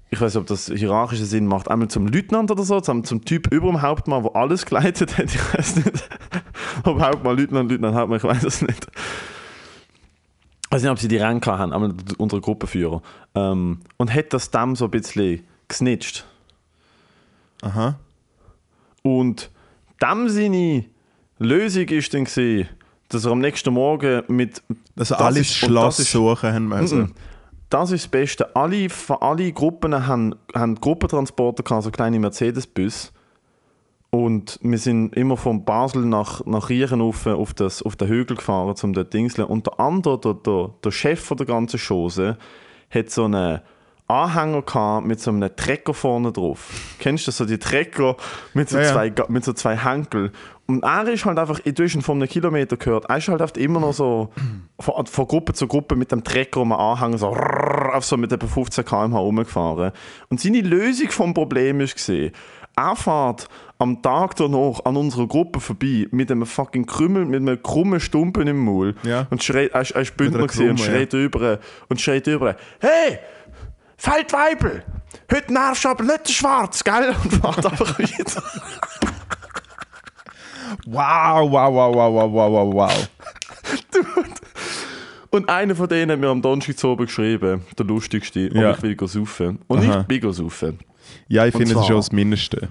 ich 0.10 0.22
weiß 0.22 0.36
nicht, 0.36 0.42
ob 0.42 0.48
das 0.48 0.72
hierarchischer 0.74 1.26
Sinn 1.26 1.48
macht, 1.48 1.70
einmal 1.70 1.90
zum 1.90 2.08
Leutnant 2.08 2.50
oder 2.52 2.64
so, 2.64 2.80
zum, 2.80 3.04
zum 3.04 3.26
Typ 3.26 3.52
über 3.52 3.68
dem 3.68 3.82
Hauptmann, 3.82 4.24
der 4.24 4.36
alles 4.36 4.66
geleitet 4.66 5.18
hat. 5.18 5.26
Ich 5.34 5.54
weiß 5.54 5.76
nicht, 5.78 6.10
ob 6.84 7.02
Hauptmann, 7.02 7.38
Leutnant, 7.38 7.72
Leutnant, 7.72 7.96
Hauptmann, 7.96 8.18
ich 8.18 8.24
weiß 8.24 8.44
es 8.44 8.62
nicht. 8.62 8.88
Ich 10.66 10.72
weiß 10.72 10.82
nicht, 10.82 10.92
ob 10.92 11.00
sie 11.00 11.08
die 11.08 11.18
Ränke 11.18 11.58
haben, 11.58 11.74
einmal 11.74 11.94
unsere 12.18 12.42
Gruppenführer. 12.42 13.02
Ähm, 13.36 13.80
und 13.98 14.14
hat 14.14 14.34
das 14.34 14.52
dem 14.52 14.76
so 14.76 14.86
ein 14.86 14.92
bisschen 14.92 15.44
gesnitcht. 15.68 16.26
Aha. 17.62 17.98
Und 19.04 19.50
dem 20.02 20.30
seine 20.30 20.86
Lösung 21.40 21.86
ist 21.90 22.14
dann 22.14 22.26
gewesen, 22.26 22.70
dass 23.10 23.26
er 23.26 23.32
am 23.32 23.40
nächsten 23.40 23.74
Morgen 23.74 24.24
mit... 24.28 24.62
Dass 24.96 25.10
Das 25.10 25.20
alle 25.20 25.40
ist- 25.40 25.52
das 25.56 25.64
und 25.64 25.70
Schloss 25.70 26.00
ist- 26.00 26.12
suchen 26.12 26.54
haben 26.54 26.68
müssen. 26.68 27.14
Das 27.70 27.92
ist 27.92 28.06
das 28.06 28.12
Beste. 28.12 28.56
Alle, 28.56 28.88
alle 29.20 29.52
Gruppen 29.52 30.08
haben, 30.08 30.36
haben 30.56 30.76
Gruppentransporter 30.76 31.64
gehabt, 31.64 31.84
so 31.84 31.92
kleine 31.92 32.20
Mercedes-Bus. 32.20 33.12
Und 34.10 34.58
wir 34.64 34.78
sind 34.78 35.14
immer 35.18 35.36
von 35.36 35.66
Basel 35.66 36.06
nach, 36.06 36.46
nach 36.46 36.70
Riechen 36.70 37.02
auf, 37.02 37.28
auf, 37.28 37.54
das, 37.54 37.84
auf 37.84 37.98
den 37.98 38.08
Hügel 38.08 38.38
gefahren, 38.38 38.74
um 38.82 38.94
dort 38.94 39.14
Dingseln. 39.14 39.48
Und 39.48 39.68
der 39.68 39.80
andere, 39.82 40.18
der, 40.20 40.34
der, 40.36 40.70
der 40.84 40.92
Chef 40.92 41.20
von 41.20 41.36
der 41.38 41.46
ganzen 41.46 41.78
Chose, 41.78 42.38
hat 42.90 43.10
so 43.10 43.26
einen 43.26 43.60
Anhänger 44.08 44.62
gehabt 44.62 45.06
mit 45.06 45.20
so 45.20 45.32
einem 45.32 45.54
Trecker 45.56 45.94
vorne 45.94 46.32
drauf. 46.32 46.70
Kennst 47.00 47.26
du 47.28 47.30
das, 47.30 47.38
so 47.38 47.46
die 47.46 47.58
Trecker 47.58 48.16
mit 48.54 48.70
so, 48.70 48.78
Ja, 48.78 48.84
ja. 48.84 48.92
zwei, 48.94 49.14
mit 49.28 49.44
so 49.44 49.54
zwei 49.54 49.76
Henkel? 49.76 50.32
Und 50.66 50.84
er 50.84 51.08
ist 51.08 51.26
halt 51.26 51.40
einfach, 51.40 51.60
du 51.60 51.84
hast 51.84 51.96
ihn 51.96 52.02
von 52.02 52.18
einem 52.18 52.28
Kilometer 52.30 52.76
gehört, 52.78 53.06
er 53.10 53.18
ist 53.18 53.28
halt 53.30 53.42
oft 53.42 53.58
immer 53.58 53.80
noch 53.80 53.94
so 53.94 54.30
von, 54.80 55.06
von 55.06 55.28
Gruppe 55.28 55.54
zu 55.54 55.68
Gruppe 55.68 55.96
mit 55.96 56.12
dem 56.12 56.24
Trecker 56.24 56.62
um 56.62 56.70
den 56.70 56.78
Anhänger 56.80 57.18
so, 57.18 57.28
auf 57.28 58.04
so 58.06 58.18
mit 58.18 58.32
etwa 58.32 58.48
15 58.48 58.84
km/h 58.86 59.18
rumgefahren. 59.20 59.92
Und 60.30 60.40
seine 60.42 60.62
Lösung 60.62 61.10
vom 61.10 61.34
Problem 61.34 61.80
ist 61.82 61.96
gesehen, 61.96 62.32
er 62.76 62.96
fährt 62.96 63.48
am 63.80 64.02
Tag 64.02 64.36
danach 64.36 64.84
an 64.86 64.98
unserer 64.98 65.28
Gruppe 65.28 65.60
vorbei 65.60 66.08
mit 66.12 66.32
einem 66.32 66.46
fucking 66.46 66.86
Krümmel, 66.86 67.26
mit 67.26 67.42
einem 67.42 67.62
krummen 67.64 68.00
Stumpen 68.00 68.48
im 68.48 68.64
Maul 68.64 68.96
Ja. 69.04 69.26
und 69.30 69.44
schreit, 69.44 69.72
er, 69.74 69.82
ist- 69.82 69.92
er 69.92 70.02
ist 70.02 70.16
Bündner 70.18 70.48
gewesen 70.48 70.70
und 70.72 70.76
Krumme, 70.78 70.90
schreit 70.92 71.14
über 71.14 71.60
und 71.90 72.00
schreit 72.02 72.28
über, 72.28 72.56
hey, 72.80 73.20
Feldweibel, 73.98 74.84
heute 75.32 75.54
nervst 75.54 75.84
du 75.86 75.90
aber 75.90 76.04
nicht 76.04 76.30
Schwarz, 76.30 76.84
gell? 76.84 77.16
Und 77.24 77.32
fährt 77.34 77.66
einfach 77.66 77.98
wieder. 78.00 78.44
Wow, 80.86 81.52
wow, 81.52 81.74
wow, 81.74 81.96
wow, 81.96 82.14
wow, 82.14 82.32
wow, 82.32 82.52
wow, 82.52 82.74
wow. 82.74 83.10
Und 85.30 85.50
einer 85.50 85.76
von 85.76 85.88
denen 85.90 86.12
hat 86.12 86.20
mir 86.20 86.30
am 86.30 86.42
Donnerstag 86.42 86.84
oben 86.86 87.06
geschrieben, 87.06 87.66
der 87.78 87.86
lustigste, 87.86 88.50
Ja. 88.54 88.72
ich 88.72 88.82
will 88.82 88.96
saufen. 89.08 89.60
Und 89.68 89.80
Aha. 89.80 90.02
ich 90.02 90.08
bin 90.22 90.32
saufen. 90.32 90.80
Ja, 91.28 91.46
ich 91.46 91.56
finde, 91.56 91.74
das 91.74 91.82
ist 91.84 91.88
schon 91.88 91.96
das 91.98 92.12
Mindeste. 92.12 92.70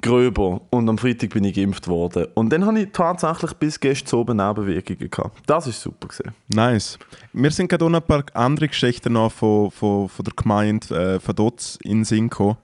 Gröber. 0.00 0.60
Und 0.70 0.88
am 0.88 0.98
Freitag 0.98 1.30
bin 1.30 1.44
ich 1.44 1.54
geimpft 1.54 1.88
worden. 1.88 2.26
Und 2.34 2.52
dann 2.52 2.66
habe 2.66 2.80
ich 2.80 2.88
tatsächlich 2.92 3.52
bis 3.54 3.78
gestern 3.78 4.20
oben 4.20 4.36
Nebenwirkungen 4.36 5.10
gehabt. 5.10 5.42
Das 5.46 5.66
ist 5.66 5.80
super 5.80 6.08
gewesen. 6.08 6.34
Nice. 6.48 6.98
Wir 7.32 7.50
sind 7.50 7.68
gerade 7.68 7.84
auch 7.84 7.90
noch 7.90 8.00
ein 8.00 8.06
paar 8.06 8.24
andere 8.34 8.68
Geschichten 8.68 9.12
noch 9.12 9.32
von, 9.32 9.70
von, 9.70 10.08
von 10.08 10.24
der 10.24 10.34
Gemeinde 10.34 11.14
äh, 11.14 11.20
von 11.20 11.34
dort 11.34 11.78
in 11.82 12.02
gekommen. 12.02 12.56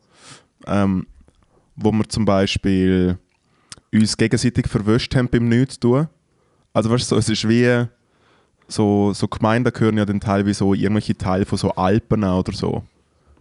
ähm, 0.67 1.07
wo 1.77 1.93
wir 1.93 2.09
zum 2.09 2.25
Beispiel 2.25 3.19
uns 3.93 4.17
gegenseitig 4.17 4.69
verwischt 4.69 5.15
haben 5.17 5.29
beim 5.29 5.49
Nichts 5.49 5.81
tun. 5.81 6.09
Also 6.73 6.91
weißt 6.91 7.11
du, 7.11 7.15
so, 7.15 7.19
es 7.19 7.29
ist 7.29 7.49
wie 7.49 7.87
so, 8.69 9.13
so 9.13 9.27
Gemeinden 9.27 9.73
gehören 9.73 9.99
ja 9.99 10.05
dann 10.05 10.21
teilweise 10.21 10.59
so 10.59 10.75
irgendwelche 10.75 11.17
Teile 11.17 11.45
von 11.45 11.59
so 11.59 11.71
Alpen 11.73 12.23
oder 12.23 12.53
so. 12.53 12.85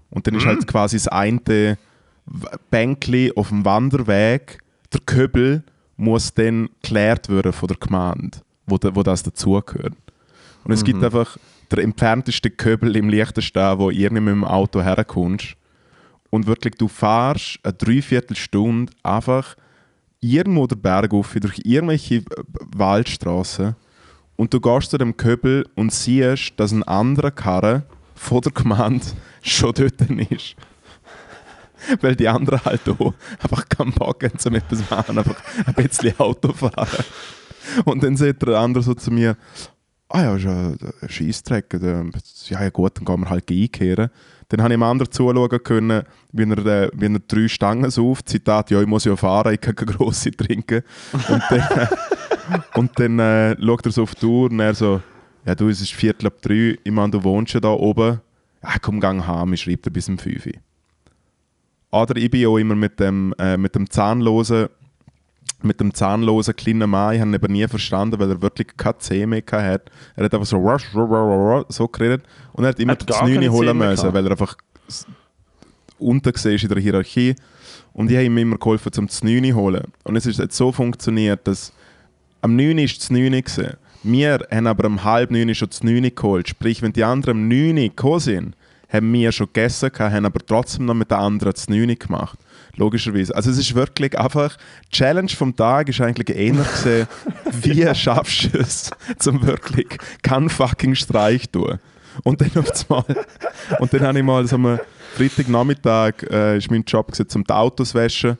Und 0.10 0.25
dann 0.25 0.36
ist 0.36 0.45
halt 0.45 0.65
quasi 0.65 0.97
das 0.97 1.08
eine 1.08 1.78
Bänkli 2.70 3.32
auf 3.36 3.50
dem 3.50 3.65
Wanderweg, 3.65 4.60
der 4.94 5.02
Köbel 5.06 5.63
muss 5.98 6.34
dann 6.34 6.70
geklärt 6.82 7.30
werden 7.30 7.54
von 7.54 7.68
der 7.68 7.78
Gemeinde, 7.78 8.39
wo, 8.65 8.78
da, 8.78 8.96
wo 8.96 9.04
das 9.04 9.24
dazugehört. 9.24 9.94
Und 10.63 10.72
es 10.72 10.84
gibt 10.84 11.04
einfach 11.04 11.38
der 11.72 11.84
entfernteste 11.84 12.50
Köbel 12.50 12.96
im 12.96 13.10
Liechtenstein, 13.10 13.80
wo 13.80 13.89
irgendwie 13.89 14.22
mit 14.22 14.34
dem 14.34 14.44
Auto 14.44 14.82
herkommst. 14.82 15.56
Und 16.30 16.48
wirklich, 16.48 16.76
du 16.76 16.88
fährst 16.88 17.60
eine 17.63 17.74
Dreiviertelstunde 17.74 18.94
einfach 19.04 19.56
irgendwo 20.22 20.68
den 20.68 20.82
Berg 20.82 21.13
auf, 21.13 21.36
durch 21.39 21.60
irgendwelche 21.63 22.24
Waldstraßen 22.76 23.76
und 24.36 24.54
du 24.54 24.60
gehst 24.60 24.92
zu 24.92 24.98
dem 24.98 25.18
Köbel 25.18 25.68
und 25.76 25.92
siehst, 25.92 26.54
dass 26.58 26.72
ein 26.72 26.84
anderer 26.84 27.32
Karre 27.32 27.84
von 28.15 28.42
der 28.42 28.52
Gemeinde 28.52 29.06
schon 29.42 29.74
dort 29.74 30.02
ist. 30.32 30.56
Weil 32.02 32.15
die 32.15 32.28
anderen 32.28 32.63
halt 32.63 32.88
auch 32.89 33.13
einfach 33.39 33.68
keinen 33.70 33.94
Bock 33.94 34.24
haben, 34.24 34.38
zum 34.38 34.56
etwas 34.56 34.89
machen, 34.89 35.18
einfach 35.18 35.38
ein 35.65 35.74
bisschen 35.74 36.20
Auto 36.20 36.54
fahren. 36.54 37.04
Und 37.86 38.04
dann 38.04 38.18
sagt 38.18 38.44
der 38.44 38.60
andere 38.60 38.84
so 38.84 38.94
zu 38.94 39.12
mir, 39.12 39.38
ah 40.10 40.24
ja, 40.24 40.36
ist 40.36 40.44
ja 40.44 40.70
ein 40.70 41.10
Scheissdreck, 41.10 41.74
äh, 41.76 42.04
ja, 42.48 42.63
ja 42.63 42.70
gut, 42.70 42.98
dann 42.98 43.06
gehen 43.06 43.22
wir 43.22 43.30
halt 43.30 43.50
einkehren. 43.50 44.10
Dann 44.50 44.63
habe 44.63 44.74
ich 44.74 44.78
dem 44.78 44.84
anderen 44.84 45.12
zuschauen 45.12 45.63
können, 45.63 46.04
wie 46.32 46.44
er, 46.44 46.65
äh, 46.65 46.89
wie 46.94 47.06
er 47.06 47.20
drei 47.20 47.48
Stangen 47.48 47.92
sauft, 47.92 48.30
Zitat, 48.30 48.72
ja, 48.72 48.82
ich 48.82 48.88
muss 48.88 49.06
ja 49.06 49.15
fahren, 49.15 49.54
ich 49.54 49.62
kann 49.62 49.76
keine 49.76 49.92
grosse 49.94 50.32
trinken. 50.32 50.82
Und 51.13 51.44
dann, 51.50 51.88
und 52.74 53.00
dann 53.00 53.20
äh, 53.20 53.56
schaut 53.62 53.86
er 53.86 53.92
so 53.92 54.04
auf 54.04 54.15
die 54.15 54.26
Uhr 54.26 54.50
und 54.50 54.60
er 54.60 54.74
so, 54.74 55.02
ja 55.46 55.54
du, 55.54 55.70
es 55.70 55.82
ist 55.82 55.94
Viertel 55.94 56.28
ab 56.28 56.42
drei, 56.42 56.78
ich 56.84 56.92
meine, 56.92 57.12
du 57.12 57.24
wohnst 57.24 57.54
ja 57.54 57.60
da 57.60 57.70
oben. 57.70 58.22
Ja, 58.63 58.78
komm, 58.82 59.00
gang 59.00 59.26
heim, 59.26 59.54
ich 59.54 59.62
schreibe 59.62 59.84
dir 59.84 59.92
bis 59.92 60.10
um 60.10 60.18
fünf. 60.18 60.48
Uhr. 60.48 60.54
Oder 61.91 62.15
ich 62.17 62.30
bin 62.30 62.45
auch 62.47 62.58
immer 62.58 62.75
mit 62.75 62.99
dem, 62.99 63.34
äh, 63.39 63.58
mit 63.58 63.75
dem 63.75 63.89
zahnlosen 63.89 64.67
mit 65.62 65.82
dem 65.82 65.93
zahnlosen 65.93 66.56
kleinen 66.56 66.89
Mann, 66.89 67.15
ich 67.15 67.19
habe 67.19 67.32
ihn 67.32 67.34
eben 67.34 67.52
nie 67.52 67.67
verstanden, 67.67 68.17
weil 68.17 68.30
er 68.30 68.41
wirklich 68.41 68.67
keine 68.78 68.97
Zähne 68.99 69.28
mehr 69.28 69.43
hat. 69.52 69.91
Er 70.15 70.23
hat 70.23 70.34
einfach 70.34 70.45
so 70.45 70.58
rush, 70.58 70.86
rush, 70.95 71.10
rush, 71.10 71.65
so 71.67 71.86
geredet 71.88 72.23
und 72.54 72.63
er 72.63 72.69
hat 72.69 72.80
immer 72.80 72.93
Hat 72.93 73.02
das 73.02 73.17
gar 73.17 73.28
keine 73.28 73.34
Znüni 73.34 73.47
holen 73.47 73.67
Zähne 73.67 73.73
mehr 73.73 73.89
müssen, 73.89 74.13
weil 74.13 74.25
er 74.25 74.32
einfach 74.32 74.56
unten 75.97 76.34
war 76.34 76.52
in 76.52 76.67
der 76.69 76.80
Hierarchie. 76.80 77.36
Und 77.93 78.10
ich 78.10 78.15
habe 78.15 78.25
ihm 78.25 78.38
immer 78.38 78.58
geholfen, 78.58 78.91
zum 78.91 79.10
Znüni 79.10 79.52
holen. 79.52 79.84
Und 80.04 80.15
es 80.15 80.25
ist 80.25 80.39
jetzt 80.39 80.56
so 80.56 80.71
funktioniert, 80.71 81.45
dass 81.45 81.73
am 82.41 82.56
9 82.56 82.78
war 82.78 82.86
das 82.86 83.10
9 83.10 83.32
gewesen. 83.32 83.78
Wir 84.04 84.47
haben 84.49 84.67
aber 84.67 84.88
um 84.88 85.04
halb 85.04 85.32
9 85.32 85.54
schon 85.56 85.69
das 85.69 85.84
9 85.84 86.15
geholt. 86.15 86.47
Sprich, 86.47 86.82
wenn 86.82 86.93
die 86.93 87.04
anderen 87.04 87.38
um 87.39 87.47
9 87.49 87.75
gekommen 87.75 88.19
sind, 88.19 88.56
haben 88.89 89.13
wir 89.13 89.32
schon 89.32 89.47
gegessen, 89.47 89.91
haben 89.97 90.25
aber 90.25 90.39
trotzdem 90.45 90.86
noch 90.86 90.95
mit 90.95 91.12
den 91.12 91.19
anderen 91.19 91.54
das 91.54 91.69
9 91.69 91.97
gemacht. 91.97 92.39
Logischerweise. 92.75 93.36
Also 93.36 93.52
es 93.52 93.58
ist 93.58 93.75
wirklich 93.75 94.17
einfach, 94.17 94.58
die 94.88 94.97
Challenge 94.97 95.30
vom 95.30 95.56
Tag 95.56 95.89
ist 95.89 96.02
eigentlich 96.02 96.36
ähnlich 96.36 96.69
gesehen, 96.71 97.08
wie 97.62 97.95
schaffst 97.95 98.54
du 98.54 98.60
es, 98.60 98.91
zum 99.19 99.45
wirklich 99.45 99.88
keinen 100.21 100.49
fucking 100.49 100.95
Streich 100.95 101.49
tun. 101.49 101.80
Und 102.23 102.41
dann 102.41 102.52
auf 102.58 102.89
Mal, 102.89 103.06
und 103.80 103.93
dann 103.93 104.02
habe 104.02 104.17
ich 104.17 104.25
mal 104.25 104.45
so 104.47 104.56
am 104.56 104.80
Freitagnachmittag, 105.15 106.23
äh, 106.30 106.58
ist 106.58 106.71
mein 106.71 106.84
Job 106.84 107.08
gewesen, 107.08 107.30
zum 107.30 107.43
die 107.43 107.54
Autos 107.54 107.93
waschen. 107.93 108.38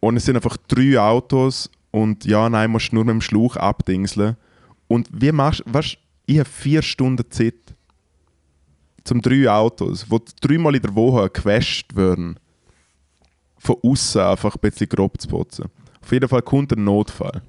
Und 0.00 0.16
es 0.16 0.24
sind 0.24 0.36
einfach 0.36 0.56
drei 0.68 0.98
Autos 0.98 1.70
und 1.90 2.24
ja, 2.24 2.48
nein, 2.48 2.70
musst 2.70 2.90
du 2.90 2.96
nur 2.96 3.04
mit 3.04 3.12
dem 3.12 3.20
Schlauch 3.20 3.56
abdingseln. 3.56 4.36
Und 4.88 5.08
wie 5.12 5.32
machst 5.32 5.62
du, 5.64 5.74
weißt, 5.74 5.98
ich 6.26 6.38
habe 6.38 6.48
vier 6.48 6.82
Stunden 6.82 7.30
Zeit 7.30 7.54
zum 9.04 9.20
drei 9.20 9.48
Autos, 9.48 10.06
die 10.08 10.18
dreimal 10.40 10.74
in 10.74 10.82
der 10.82 10.94
Woche 10.94 11.30
gewäscht 11.30 11.94
werden, 11.94 12.38
von 13.58 13.76
außen 13.82 14.20
einfach 14.20 14.54
ein 14.54 14.60
bisschen 14.60 14.88
grob 14.88 15.20
zu 15.20 15.28
putzen. 15.28 15.66
Auf 16.02 16.12
jeden 16.12 16.28
Fall 16.28 16.42
kommt 16.42 16.72
ein 16.72 16.84
Notfall. 16.84 17.42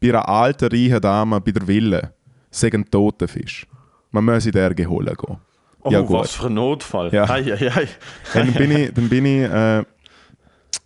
Bei 0.00 0.08
einer 0.08 0.28
alten, 0.28 0.68
reichen 0.68 1.00
Dame 1.00 1.40
bei 1.40 1.52
der 1.52 1.66
Villa 1.66 2.10
sagen 2.50 2.82
ein 2.82 2.90
toter 2.90 3.28
Fisch. 3.28 3.66
Man 4.10 4.24
muss 4.24 4.46
in 4.46 4.52
der 4.52 4.64
Erge 4.64 4.86
holen 4.86 5.14
gehen. 5.14 5.36
Oh, 5.82 5.90
Ja, 5.90 6.08
was 6.08 6.34
für 6.34 6.46
ein 6.46 6.54
Notfall. 6.54 7.12
Ja. 7.12 7.28
Ei, 7.28 7.52
ei, 7.52 7.70
ei. 7.70 7.88
dann 8.32 8.52
bin 8.52 8.70
ich, 8.70 8.92
dann 8.92 9.08
bin 9.08 9.26
ich 9.26 9.42
äh, 9.42 9.84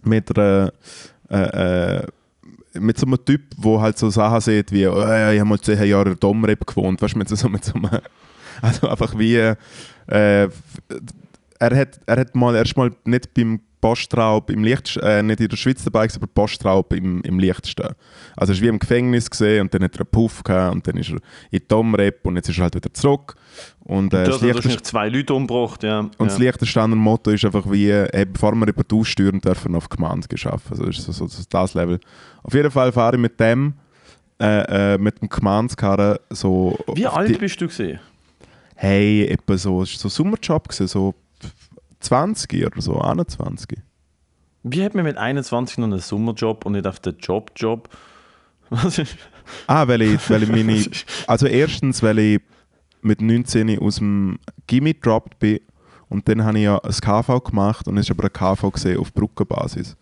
mit 0.02 0.36
einer, 0.38 0.72
äh, 1.30 1.98
äh, 1.98 2.06
mit 2.74 2.98
so 2.98 3.06
einem 3.06 3.24
Typ, 3.24 3.42
der 3.56 3.80
halt 3.80 3.98
so 3.98 4.10
Sachen 4.10 4.40
sieht 4.40 4.70
wie, 4.72 4.86
oh, 4.86 5.00
ich 5.00 5.06
habe 5.06 5.44
mal 5.44 5.60
zehn 5.60 5.82
Jahre 5.84 6.10
in 6.10 6.20
Domrep 6.20 6.66
gewohnt, 6.66 7.00
weißt 7.00 7.14
du, 7.14 7.18
mit 7.18 7.28
so, 7.28 7.48
mit 7.48 7.64
so 7.64 7.74
einem, 7.74 7.88
also 8.62 8.88
einfach 8.88 9.18
wie, 9.18 9.36
äh, 9.36 9.56
er, 10.06 10.48
hat, 11.76 12.00
er 12.06 12.16
hat 12.20 12.34
mal 12.34 12.54
erstmal 12.56 12.90
nicht 13.04 13.34
beim 13.34 13.60
Postraub 13.80 14.50
im 14.50 14.62
Licht, 14.62 14.98
äh, 14.98 15.22
nicht 15.22 15.40
in 15.40 15.48
der 15.48 15.56
Schweiz 15.56 15.82
dabei, 15.82 16.06
aber 16.14 16.26
Postraub 16.26 16.92
im, 16.92 17.22
im 17.22 17.38
Lichtstehen. 17.38 17.94
Also 18.36 18.52
er 18.52 18.56
ist 18.56 18.62
wie 18.62 18.66
im 18.68 18.78
Gefängnis 18.78 19.30
gesehen 19.30 19.62
und 19.62 19.72
dann 19.74 19.82
hat 19.82 19.94
er 19.94 20.00
einen 20.00 20.10
Puff 20.10 20.42
gehabt 20.44 20.74
und 20.74 20.86
dann 20.86 20.98
ist 20.98 21.10
er 21.10 21.18
in 21.50 21.60
Domrep 21.66 22.26
und 22.26 22.36
jetzt 22.36 22.50
ist 22.50 22.58
er 22.58 22.64
halt 22.64 22.74
wieder 22.74 22.92
zurück. 22.92 23.36
Und, 23.84 24.12
äh, 24.12 24.24
Du 24.24 24.32
das 24.32 24.42
Liechtenstein- 24.42 24.54
wahrscheinlich 24.54 24.82
zwei 24.82 25.08
Leute 25.08 25.32
umgebracht, 25.32 25.82
ja. 25.82 26.00
und 26.00 26.12
ja. 26.18 26.26
das 26.26 26.38
Liechtensteiner 26.38 26.94
Motto 26.96 27.30
ist 27.30 27.44
einfach 27.46 27.70
wie, 27.70 27.90
hey, 27.90 28.26
bevor 28.26 28.54
wir 28.54 28.68
über 28.68 28.84
die 28.84 28.94
aussteuern, 28.94 29.40
dürfen 29.40 29.72
wir 29.72 29.78
auf 29.78 29.88
Gemeinde 29.88 30.28
geschaffen. 30.28 30.66
Also 30.72 30.84
das 30.84 30.98
ist 30.98 31.06
so, 31.06 31.12
so, 31.12 31.26
so 31.28 31.42
das 31.48 31.72
Level. 31.72 31.98
Auf 32.42 32.52
jeden 32.52 32.70
Fall 32.70 32.92
fahre 32.92 33.16
ich 33.16 33.22
mit 33.22 33.40
dem, 33.40 33.72
äh, 34.42 34.94
äh, 34.94 34.98
mit 34.98 35.22
dem 35.22 35.28
Gemeindekarren 35.30 36.18
so... 36.28 36.78
Wie 36.94 37.06
alt 37.06 37.30
die- 37.30 37.34
bist 37.34 37.58
du 37.62 37.66
gesehen? 37.66 37.98
Hey, 38.82 39.26
etwa 39.26 39.58
so, 39.58 39.82
es 39.82 39.92
war 39.92 39.98
so 39.98 40.08
ein 40.08 40.10
Sommerjob, 40.10 40.68
gewesen, 40.68 40.88
so 40.88 41.14
20 42.00 42.64
oder 42.64 42.80
so, 42.80 42.98
21. 42.98 43.78
Wie 44.62 44.82
hat 44.82 44.94
man 44.94 45.04
mit 45.04 45.18
21 45.18 45.76
noch 45.76 45.88
einen 45.88 45.98
Sommerjob 45.98 46.64
und 46.64 46.72
nicht 46.72 46.86
auf 46.86 46.98
den 46.98 47.14
Job-Job? 47.18 47.90
Was 48.70 48.96
ist? 48.96 49.18
Ah, 49.66 49.86
weil 49.86 50.00
ich, 50.00 50.30
weil 50.30 50.44
ich 50.44 50.48
meine... 50.48 50.82
Also 51.26 51.46
erstens, 51.46 52.02
weil 52.02 52.20
ich 52.20 52.40
mit 53.02 53.20
19 53.20 53.78
aus 53.80 53.96
dem 53.96 54.38
Gimmi 54.66 54.94
gedroppt 54.94 55.38
bin 55.38 55.60
und 56.08 56.26
dann 56.26 56.42
habe 56.42 56.56
ich 56.56 56.64
ja 56.64 56.78
ein 56.78 56.90
KV 56.90 57.38
gemacht 57.40 57.86
und 57.86 57.98
es 57.98 58.08
war 58.08 58.16
aber 58.16 58.28
ein 58.28 58.56
KV 58.56 58.70
gesehen 58.70 58.98
auf 58.98 59.12
Brückenbasis, 59.12 59.94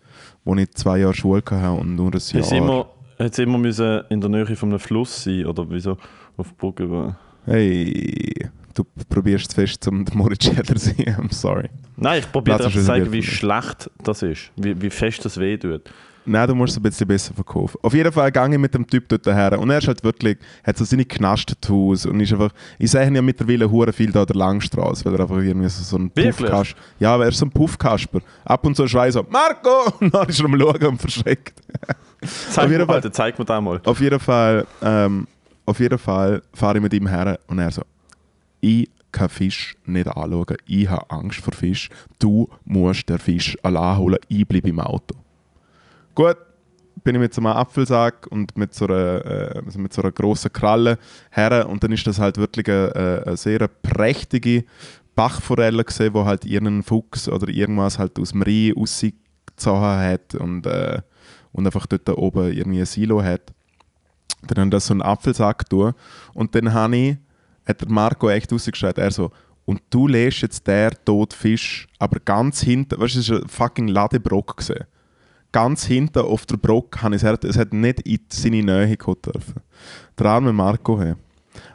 wo 0.45 0.55
ich 0.55 0.71
zwei 0.71 0.99
Jahre 0.99 1.13
Schule 1.13 1.43
hatte 1.45 1.71
und 1.71 1.95
nur 1.95 2.13
ein 2.13 2.21
Jahr... 2.31 2.49
Du 2.49 2.55
immer, 2.55 2.89
hat's 3.19 3.39
immer 3.39 3.57
müssen 3.57 4.03
in 4.09 4.21
der 4.21 4.29
Nähe 4.29 4.55
von 4.55 4.69
einem 4.69 4.79
Fluss 4.79 5.25
sein 5.25 5.45
oder 5.47 5.69
wieso 5.69 5.97
auf 6.37 6.55
Brücke? 6.55 7.17
Hey, 7.43 8.49
du 8.83 9.05
probierst 9.09 9.53
fest 9.53 9.83
zum 9.83 10.05
Moritz 10.13 10.45
Scheller 10.45 10.63
zu 10.63 10.77
sein, 10.77 10.95
I'm 11.19 11.33
sorry. 11.33 11.69
Nein, 11.97 12.19
ich 12.19 12.31
probiere 12.31 12.57
dir 12.63 12.71
zu 12.71 12.83
zeigen, 12.83 13.11
wie 13.11 13.23
schlecht 13.23 13.89
das 14.03 14.21
ist, 14.23 14.51
wie, 14.55 14.81
wie 14.81 14.89
fest 14.89 15.23
das 15.25 15.37
weh 15.39 15.57
tut. 15.57 15.81
Nein, 16.25 16.47
du 16.47 16.53
musst 16.53 16.73
es 16.73 16.77
ein 16.77 16.83
bisschen 16.83 17.07
besser 17.07 17.33
verkaufen. 17.33 17.79
Auf 17.81 17.93
jeden 17.93 18.11
Fall 18.11 18.31
gehe 18.31 18.51
ich 18.51 18.57
mit 18.57 18.73
dem 18.75 18.85
Typ 18.85 19.09
dort 19.09 19.25
her 19.25 19.57
und 19.59 19.69
er 19.71 19.79
ist 19.79 19.87
halt 19.87 20.03
wirklich, 20.03 20.37
hat 20.63 20.77
so 20.77 20.85
seine 20.85 21.03
Knastentattoos 21.05 22.05
und 22.05 22.19
ist 22.19 22.31
einfach, 22.31 22.51
ich 22.77 22.91
sehe 22.91 23.07
ihn 23.07 23.15
ja 23.15 23.21
mittlerweile 23.21 23.69
hure 23.69 23.91
viel 23.91 24.11
da 24.11 24.25
der 24.25 24.35
Langstrasse, 24.35 25.05
weil 25.05 25.15
er 25.15 25.21
einfach 25.21 25.37
irgendwie 25.37 25.69
so, 25.69 25.81
so 25.83 25.97
ein? 25.97 26.11
Puffkasper, 26.11 26.77
ja, 26.99 27.15
aber 27.15 27.23
er 27.23 27.29
ist 27.29 27.39
so 27.39 27.45
ein 27.45 27.51
Puffkasper. 27.51 28.19
Ab 28.45 28.65
und 28.65 28.75
zu 28.75 28.87
schreit 28.87 29.13
so, 29.13 29.25
Marco! 29.29 29.91
Und 29.99 30.13
dann 30.13 30.27
ist 30.29 30.39
er 30.39 30.45
am 30.45 30.59
Schauen 30.59 30.85
und 30.85 31.01
verschreckt. 31.01 31.61
Zeig 32.51 32.65
jeden 32.69 32.81
mir, 32.81 32.85
Fall- 32.85 32.95
Alter, 32.95 33.11
zeig 33.11 33.39
mir 33.39 33.45
das 33.45 33.61
mal. 33.63 33.81
Auf 33.85 33.99
jeden 33.99 34.19
Fall, 34.19 34.67
ähm, 34.83 35.27
auf 35.65 35.79
jeden 35.79 35.97
Fall 35.97 36.41
fahre 36.53 36.77
ich 36.77 36.83
mit 36.83 36.93
ihm 36.93 37.07
her 37.07 37.39
und 37.47 37.57
er 37.59 37.71
so, 37.71 37.81
ich 38.61 38.89
kann 39.11 39.29
Fisch 39.29 39.75
nicht 39.85 40.07
anschauen, 40.07 40.57
ich 40.67 40.87
habe 40.89 41.09
Angst 41.09 41.39
vor 41.39 41.53
Fisch, 41.53 41.89
du 42.19 42.47
musst 42.65 43.09
den 43.09 43.17
Fisch 43.17 43.57
allein 43.63 43.97
holen, 43.97 44.19
ich 44.27 44.47
bleibe 44.47 44.69
im 44.69 44.79
Auto. 44.79 45.15
Gut, 46.13 46.37
bin 47.03 47.15
ich 47.15 47.21
mit 47.21 47.33
so 47.33 47.41
einem 47.41 47.47
Apfelsack 47.53 48.27
und 48.29 48.55
mit 48.57 48.73
so 48.73 48.85
einer, 48.85 49.25
äh, 49.25 49.61
also 49.65 49.79
mit 49.79 49.93
so 49.93 50.01
einer 50.01 50.11
grossen 50.11 50.51
Kralle 50.51 50.99
her. 51.31 51.67
Und 51.69 51.83
dann 51.83 51.91
ist 51.91 52.05
das 52.05 52.19
halt 52.19 52.37
wirklich 52.37 52.67
eine, 52.67 52.93
eine- 52.95 53.23
eine 53.25 53.37
sehr 53.37 53.67
prächtige 53.67 54.65
Bachforelle 55.15 55.83
gesehen, 55.83 56.13
wo 56.13 56.25
halt 56.25 56.45
irgendein 56.45 56.83
Fuchs 56.83 57.29
oder 57.29 57.47
irgendwas 57.47 57.97
halt 57.99 58.19
aus 58.19 58.31
dem 58.31 58.41
Rhein 58.41 58.73
rausgezogen 58.77 59.81
hat 59.81 60.35
und, 60.35 60.65
äh, 60.65 61.01
und 61.53 61.65
einfach 61.65 61.85
dort 61.87 62.09
oben 62.17 62.51
irgendwie 62.51 62.79
ein 62.81 62.85
Silo 62.85 63.23
hat. 63.23 63.53
Dann 64.47 64.61
haben 64.61 64.71
das 64.71 64.87
so 64.87 64.93
einen 64.93 65.01
Apfelsack 65.01 65.69
tun. 65.69 65.93
Und 66.33 66.53
dann 66.55 66.73
habe 66.73 66.95
ich, 66.97 67.17
hat 67.69 67.81
der 67.81 67.89
Marco 67.89 68.29
echt 68.29 68.51
rausgeschreit, 68.51 68.97
er 68.97 69.11
so, 69.11 69.31
und 69.65 69.81
du 69.91 70.07
lässt 70.07 70.41
jetzt 70.41 70.65
der 70.65 70.91
tote 71.05 71.35
Fisch, 71.37 71.87
aber 71.99 72.19
ganz 72.19 72.61
hinten, 72.61 72.99
weißt 72.99 73.15
du, 73.15 73.19
es 73.19 73.29
war 73.29 73.37
ein 73.41 73.47
fucking 73.47 73.87
Ladebrock 73.87 74.57
gesehen. 74.57 74.85
Ganz 75.51 75.85
hinten 75.85 76.19
auf 76.19 76.45
der 76.45 76.57
Brock 76.57 77.01
habe 77.01 77.15
ich 77.15 77.23
es, 77.23 77.39
es 77.43 77.57
hat 77.57 77.73
nicht 77.73 78.01
in 78.01 78.19
seine 78.29 78.63
Nähe 78.63 78.97
kommen 78.97 79.21
dürfen. 79.23 79.61
Der 80.17 80.25
arme 80.27 80.53
Marco, 80.53 80.99
hey. 80.99 81.13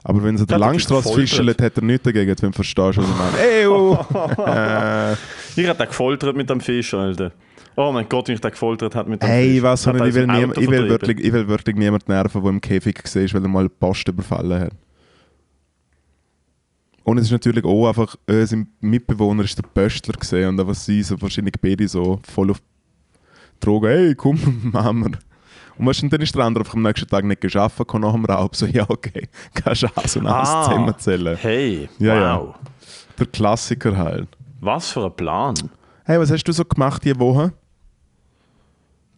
Aber 0.03 0.23
wenn 0.23 0.37
sie 0.37 0.47
der 0.47 0.59
Langstrasse 0.59 1.13
fischelt, 1.13 1.61
hat 1.61 1.77
er 1.77 1.83
nichts 1.83 2.05
dagegen, 2.05 2.35
wenn 2.41 2.51
du 2.51 2.55
verstehst, 2.55 2.99
was 2.99 3.05
ich 3.05 3.17
meine. 3.17 3.39
Ey, 3.43 3.67
oh. 3.67 3.99
äh, 4.47 5.13
Ich 5.57 5.69
hab 5.69 5.79
den 5.79 5.87
gefoltert 5.87 6.37
mit 6.37 6.49
dem 6.51 6.61
Fisch, 6.61 6.95
Alter. 6.95 7.33
Oh 7.77 7.91
mein 7.91 8.09
Gott, 8.09 8.29
wie 8.29 8.33
ich 8.33 8.41
den 8.41 8.51
gefoltert 8.51 8.95
hat 8.95 9.09
mit 9.09 9.23
dem 9.23 9.29
Hey, 9.29 9.55
Fisch. 9.55 9.63
was 9.63 9.87
ich, 9.87 9.95
ich, 9.95 10.15
will 10.15 10.53
ich, 10.57 10.71
will 10.71 10.89
wirklich, 10.89 11.21
ich 11.21 11.33
will 11.33 11.49
wirklich 11.49 11.77
niemanden 11.77 12.11
nerven, 12.11 12.43
der 12.43 12.51
im 12.51 12.61
Käfig 12.61 13.03
war, 13.05 13.23
weil 13.23 13.43
er 13.43 13.49
mal 13.49 13.69
Post 13.69 14.09
überfallen 14.09 14.61
hat. 14.63 14.73
Und 17.05 17.19
es 17.19 17.27
ist 17.27 17.33
natürlich 17.33 17.65
auch 17.65 17.87
einfach, 17.89 18.17
äh, 18.27 18.45
sein 18.47 18.67
Mitbewohner 18.81 19.45
ist 19.45 19.57
der 19.59 19.63
Pöstler 19.63 20.15
gesehen 20.19 20.49
und 20.49 20.61
einfach 20.61 20.75
sie 20.75 21.03
so 21.03 21.21
wahrscheinlich 21.21 21.55
beide 21.61 21.87
so 21.87 22.19
voll 22.31 22.51
auf 22.51 22.61
Drogen, 23.61 23.87
hey, 23.91 24.15
komm, 24.15 24.39
machen 24.73 25.01
wir. 25.05 25.19
Und 25.77 25.87
weißt, 25.87 26.01
du, 26.03 26.07
und 26.07 26.13
dann 26.13 26.21
ist 26.23 26.35
der 26.35 26.45
andere 26.45 26.63
einfach 26.65 26.75
am 26.75 26.83
nächsten 26.83 27.07
Tag 27.09 27.25
nicht 27.25 27.41
geschafft, 27.41 27.81
kam 27.87 28.01
nach 28.01 28.13
dem 28.13 28.25
Raub, 28.25 28.57
so, 28.57 28.65
ja, 28.73 28.85
okay, 28.89 29.29
kannst 29.55 29.83
du 29.83 29.87
auch 29.95 30.07
so 30.07 30.21
ein 30.21 30.27
Ah, 30.27 30.71
Zimmer 30.71 30.97
zählen. 30.99 31.37
Hey, 31.37 31.89
Ja, 31.99 32.15
ja. 32.15 32.41
wow. 32.41 32.55
Der 33.19 33.27
Klassiker 33.27 33.97
halt. 33.97 34.29
Was 34.61 34.91
für 34.91 35.05
ein 35.05 35.15
Plan. 35.15 35.55
Hey, 36.05 36.19
was 36.19 36.31
hast 36.31 36.45
du 36.45 36.53
so 36.53 36.65
gemacht 36.65 37.05
diese 37.05 37.19
Woche? 37.21 37.53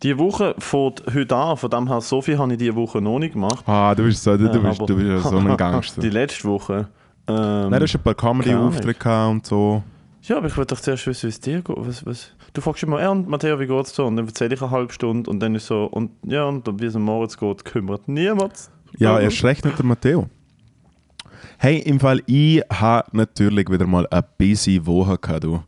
Die 0.02 0.18
Woche 0.18 0.54
fängt 0.58 1.02
heute 1.14 1.36
an, 1.36 1.56
von 1.56 1.70
dem 1.70 1.86
her, 1.88 2.00
so 2.00 2.20
viel 2.20 2.36
habe 2.36 2.52
ich 2.52 2.58
diese 2.58 2.74
Woche 2.74 3.00
noch 3.00 3.18
nicht 3.18 3.32
gemacht. 3.32 3.66
Ah, 3.66 3.94
du 3.94 4.02
bist 4.04 4.22
so, 4.22 4.36
du, 4.36 4.48
du, 4.50 4.58
Ja, 4.58 4.68
bist, 4.68 4.80
du 4.80 4.96
bist 4.96 5.06
ja 5.08 5.18
so 5.20 5.38
ein 5.38 5.56
Gangster. 5.56 6.00
Die 6.02 6.10
letzte 6.10 6.44
Woche. 6.48 6.88
Ähm, 7.28 7.70
Nein, 7.70 7.80
du 7.80 7.82
hast 7.82 7.94
ein 7.94 8.02
paar 8.02 8.14
Comedy-Auftritte 8.14 9.26
und 9.26 9.46
so. 9.46 9.82
Ja, 10.22 10.38
aber 10.38 10.48
ich 10.48 10.56
würde 10.56 10.74
doch 10.74 10.80
zuerst 10.80 11.06
wissen, 11.06 11.24
wie 11.24 11.28
es 11.28 11.40
dir 11.40 11.62
geht. 11.62 11.76
Was, 11.76 12.04
was? 12.04 12.32
Du 12.52 12.60
fragst 12.60 12.82
immer, 12.82 13.00
ja, 13.00 13.10
und 13.10 13.28
Matteo, 13.28 13.60
wie 13.60 13.66
geht's 13.66 13.94
so? 13.94 14.06
Und 14.06 14.16
dann 14.16 14.26
erzähle 14.26 14.54
ich 14.54 14.62
eine 14.62 14.70
halbe 14.70 14.92
Stunde 14.92 15.30
und 15.30 15.40
dann 15.40 15.54
ist 15.54 15.66
so, 15.66 15.84
und 15.84 16.10
ja, 16.24 16.44
und 16.44 16.66
wie 16.80 16.86
es 16.86 16.96
am 16.96 17.02
Moritz 17.02 17.36
geht, 17.36 17.64
kümmert 17.64 18.08
niemand. 18.08 18.70
Ja, 18.98 19.20
erst 19.20 19.44
recht 19.44 19.64
nicht 19.64 19.78
der 19.78 19.86
Matteo. 19.86 20.28
Hey, 21.58 21.78
im 21.78 22.00
Fall, 22.00 22.22
ich 22.26 22.62
habe 22.70 23.16
natürlich 23.16 23.70
wieder 23.70 23.86
mal 23.86 24.06
eine 24.10 24.24
busy 24.36 24.84
Woche 24.84 25.16
gehabt, 25.18 25.44
du. 25.44 25.62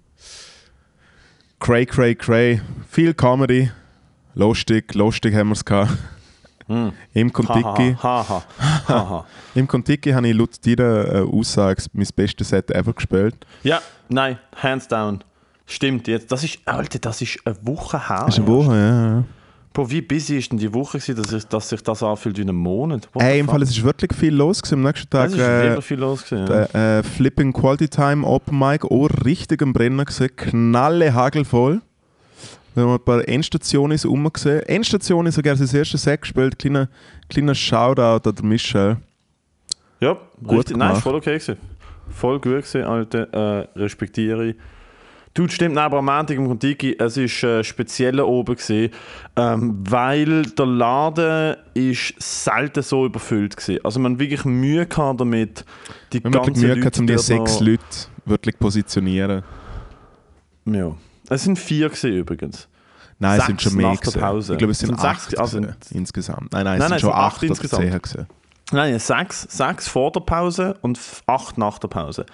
Cray, 1.61 1.87
cray, 1.87 2.15
cray. 2.15 2.61
Viel 2.89 3.15
Comedy. 3.15 3.71
Lustig, 4.35 4.95
lustig 4.95 5.35
haben 5.35 5.49
wir 5.49 5.55
es 5.55 5.65
gehabt. 5.65 5.97
Hm. 6.69 6.93
Im 7.15 7.33
Kontiki. 7.33 7.97
Im 9.55 9.67
Kontiki 9.67 10.11
habe 10.11 10.29
ich 10.29 10.37
laut 10.37 10.51
deiner 10.65 11.15
äh, 11.15 11.21
Aussage 11.21 11.85
mein 11.93 12.07
bestes 12.15 12.51
Set 12.51 12.71
ever 12.71 12.93
gespielt. 12.93 13.35
ja, 13.63 13.81
nein, 14.09 14.39
hands 14.63 14.87
down. 14.87 15.25
Stimmt 15.67 16.09
jetzt. 16.09 16.33
Das 16.33 16.45
ist, 16.45 16.61
Alter, 16.65 16.99
das 16.99 17.21
ist 17.21 17.39
eine 17.45 17.57
Woche 17.63 18.09
her. 18.09 18.25
Das 18.25 18.39
ist 18.39 18.45
eine 18.45 18.49
Woche, 18.49 18.75
ja. 18.75 19.17
ja. 19.19 19.25
Bro, 19.75 19.91
wie 19.91 20.01
busy 20.01 20.39
ist 20.39 20.51
denn 20.51 20.59
die 20.59 20.73
Woche 20.73 20.99
gewesen, 20.99 21.23
dass, 21.23 21.33
ich, 21.33 21.45
dass 21.45 21.69
sich 21.69 21.83
das 21.83 22.03
anfühlt 22.03 22.39
wie 22.39 22.43
ein 22.43 22.55
Monat? 22.55 23.09
What 23.13 23.23
the 23.23 23.39
im? 23.39 23.47
Fall, 23.47 23.63
es 23.63 23.71
ist 23.71 23.85
wirklich 23.85 24.13
viel 24.15 24.35
los 24.35 24.63
gewesen. 24.63 24.75
Am 24.75 24.83
nächsten 24.83 25.11
Tag 25.11 25.27
Es 25.27 25.35
ist 25.35 25.41
äh, 25.41 25.83
viel 25.83 25.99
los 25.99 26.25
gewesen. 26.25 26.47
Ja. 26.49 26.65
der, 26.65 26.99
äh, 26.99 27.03
Flipping 27.03 27.53
Quality 27.53 27.89
Time 27.89 28.27
Open 28.27 28.59
Mic 28.59 28.85
auch 28.85 29.09
richtig 29.25 29.63
am 29.63 29.73
Brennen 29.73 30.05
gesehen. 30.05 30.35
Knalle 30.35 31.13
hagelvoll. 31.15 31.83
Wir 32.79 32.85
haben 32.85 32.93
ein 32.93 33.05
paar 33.05 33.27
Endstationen 33.29 33.99
umgesehen. 34.07 34.63
Endstation 34.63 35.27
ist 35.27 35.35
sogar 35.35 35.57
sein 35.57 35.69
erstes 35.77 36.01
Set 36.01 36.23
gespielt. 36.23 36.61
Kleiner, 36.61 36.89
kleiner 37.29 37.55
Shoutout 37.55 38.29
an 38.29 38.35
den 38.37 38.49
Michel. 38.49 38.99
Ja, 39.99 40.17
Gut 40.41 40.59
richtig. 40.59 40.77
Nein, 40.77 40.87
gemacht. 40.87 40.99
ist 40.99 41.03
voll 41.03 41.15
okay 41.17 41.39
gewesen. 41.39 41.57
Voll 42.09 42.35
gut 42.37 42.45
gewesen, 42.45 42.85
Alter. 42.85 43.33
Äh, 43.33 43.69
respektiere 43.81 44.51
ich. 44.51 44.57
Du, 45.35 45.47
das 45.47 45.55
stimmt, 45.57 45.75
nein, 45.75 45.87
aber 45.87 45.99
am 45.99 46.05
Montag 46.05 46.37
im 46.37 46.47
Kontiki, 46.47 46.97
es 46.97 47.17
war 47.17 47.51
äh, 47.51 47.65
speziell 47.65 48.21
oben 48.21 48.55
gewesen, 48.55 48.93
ähm, 49.35 49.85
weil 49.89 50.43
der 50.43 50.67
Laden 50.67 51.57
ist 51.75 52.15
selten 52.19 52.83
so 52.83 53.07
überfüllt 53.07 53.57
gewesen. 53.57 53.85
Also 53.85 53.99
man 53.99 54.21
wirklich 54.21 54.45
Mühe 54.45 54.87
gehabt 54.87 55.21
damit, 55.21 55.65
die 56.13 56.21
ganzen 56.21 56.53
Mühe 56.53 56.69
Leute 56.69 56.81
gehabt, 56.81 56.99
um 57.01 57.07
die 57.09 57.19
sechs 57.19 57.59
Leute 57.59 57.83
wirklich 58.25 58.55
zu 58.55 58.61
positionieren. 58.61 59.43
Ja. 60.65 60.95
Es 61.29 61.45
sind 61.45 61.59
vier 61.59 61.91
übrigens. 62.05 62.69
Nein, 63.19 63.33
es 63.41 63.47
Sechs 63.47 63.47
sind 63.47 63.63
schon 63.63 63.75
mehr. 63.75 63.89
nach 63.93 64.01
der. 64.01 64.21
Pause. 64.21 64.53
Ich 64.53 64.59
glaube, 64.59 64.71
es 64.73 64.79
sind, 64.79 64.89
Sind 64.89 65.01
sechs, 65.01 65.27
acht 65.27 65.39
also- 65.39 65.61
gewesen, 65.61 65.77
insgesamt. 65.91 66.53
Nein, 66.53 66.65
nein, 66.65 66.75
es 66.75 66.79
Nein, 66.81 66.81
sind 66.81 66.91
nein, 66.91 67.01
schon 67.01 67.11
es 67.11 67.15
acht 67.17 67.35
acht 67.37 67.43
insgesamt. 67.43 68.27
Nein, 68.71 68.99
sechs, 68.99 69.43
sechs 69.51 69.89
vor 69.89 70.13
der 70.13 70.21
Pause 70.21 70.75
und 70.83 71.01
acht 71.27 71.59
nach 71.59 71.79
der 71.79 71.89
Pause. 71.89 72.27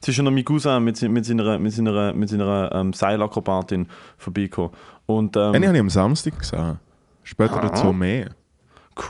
Es 0.00 0.08
ist 0.08 0.14
schon 0.14 0.26
noch 0.26 0.30
mein 0.30 0.44
Cousin 0.44 0.84
mit, 0.84 1.00
mit 1.02 1.24
seiner, 1.24 1.58
mit 1.58 1.72
seiner, 1.72 2.12
mit 2.12 2.28
seiner 2.28 2.70
ähm, 2.72 2.92
Seilakrobatin 2.92 3.88
vorbeigekommen. 4.16 4.70
Und, 5.06 5.36
ähm, 5.36 5.54
Eine 5.54 5.66
habe 5.66 5.76
ich 5.76 5.80
am 5.80 5.90
Samstag 5.90 6.38
gesehen. 6.38 6.78
Später 7.24 7.60
dazu 7.60 7.92
mehr. 7.92 8.30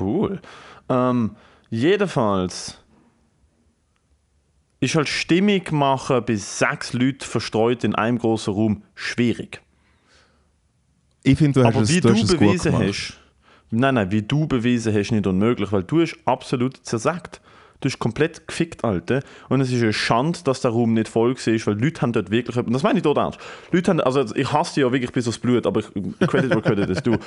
Cool. 0.00 0.40
Ähm, 0.88 1.32
jedenfalls 1.68 2.77
ist 4.80 4.94
halt 4.94 5.08
Stimmung 5.08 5.62
machen 5.72 6.24
bis 6.24 6.58
sechs 6.58 6.92
Leute 6.92 7.26
verstreut 7.26 7.84
in 7.84 7.94
einem 7.94 8.18
großen 8.18 8.52
Raum 8.52 8.82
schwierig. 8.94 9.60
Ich 11.22 11.38
finde, 11.38 11.60
du 11.60 11.66
hast 11.66 11.74
Aber 11.74 11.82
es, 11.82 11.90
wie 11.90 12.00
du 12.00 12.08
du, 12.08 12.14
hast 12.14 12.38
bewiesen 12.38 12.72
hast, 12.72 13.18
nein, 13.70 13.94
nein, 13.94 14.10
wie 14.10 14.22
du 14.22 14.46
bewiesen 14.46 14.94
hast, 14.94 15.10
nicht 15.10 15.26
unmöglich, 15.26 15.72
weil 15.72 15.82
du 15.82 16.00
hast 16.00 16.16
absolut 16.24 16.78
zersagt. 16.84 17.40
Du 17.80 17.88
hast 17.88 18.00
komplett 18.00 18.48
gefickt, 18.48 18.82
Alter. 18.82 19.22
Und 19.48 19.60
es 19.60 19.70
ist 19.70 19.82
eine 19.82 19.92
Schande, 19.92 20.40
dass 20.42 20.62
der 20.62 20.72
Raum 20.72 20.94
nicht 20.94 21.06
voll 21.06 21.36
war, 21.36 21.66
weil 21.66 21.80
Leute 21.80 22.00
haben 22.00 22.12
dort 22.12 22.30
wirklich, 22.30 22.56
und 22.56 22.72
das 22.72 22.82
meine 22.82 22.98
ich 22.98 23.04
dort 23.04 23.18
ernst, 23.18 23.38
Leute 23.70 23.90
haben, 23.90 24.00
also 24.00 24.34
ich 24.34 24.52
hasse 24.52 24.74
dich 24.74 24.82
ja 24.82 24.92
wirklich 24.92 25.12
bis 25.12 25.28
aufs 25.28 25.38
Blut, 25.38 25.64
aber 25.64 25.80
ich, 25.80 25.86
Credit 26.26 26.50
where 26.50 26.62
Credit 26.62 26.90
ist 26.90 27.06
du. 27.06 27.16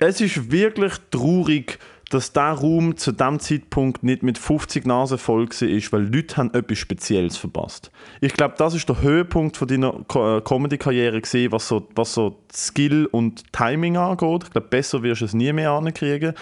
Es 0.00 0.20
ist 0.20 0.52
wirklich 0.52 0.92
traurig, 1.10 1.80
dass 2.10 2.32
der 2.32 2.52
Raum 2.52 2.96
zu 2.96 3.12
dem 3.12 3.38
Zeitpunkt 3.38 4.02
nicht 4.02 4.22
mit 4.22 4.38
50 4.38 4.86
Nasen 4.86 5.18
voll 5.18 5.48
war, 5.48 5.92
weil 5.92 6.14
Leute 6.14 6.36
haben 6.36 6.54
etwas 6.54 6.78
Spezielles 6.78 7.36
verpasst. 7.36 7.90
Ich 8.20 8.32
glaube, 8.32 8.54
das 8.56 8.74
ist 8.74 8.88
der 8.88 9.02
Höhepunkt 9.02 9.56
von 9.56 9.68
deiner 9.68 9.94
äh, 10.14 10.40
Comedy-Karriere 10.40 11.20
was 11.50 11.68
so, 11.68 11.86
was 11.94 12.14
so 12.14 12.38
Skill 12.52 13.06
und 13.06 13.52
Timing 13.52 13.98
angeht. 13.98 14.44
Ich 14.44 14.50
glaube, 14.50 14.68
besser 14.68 15.02
wirst 15.02 15.20
du 15.20 15.26
es 15.26 15.34
nie 15.34 15.52
mehr 15.52 15.72
ankriegen. 15.72 16.34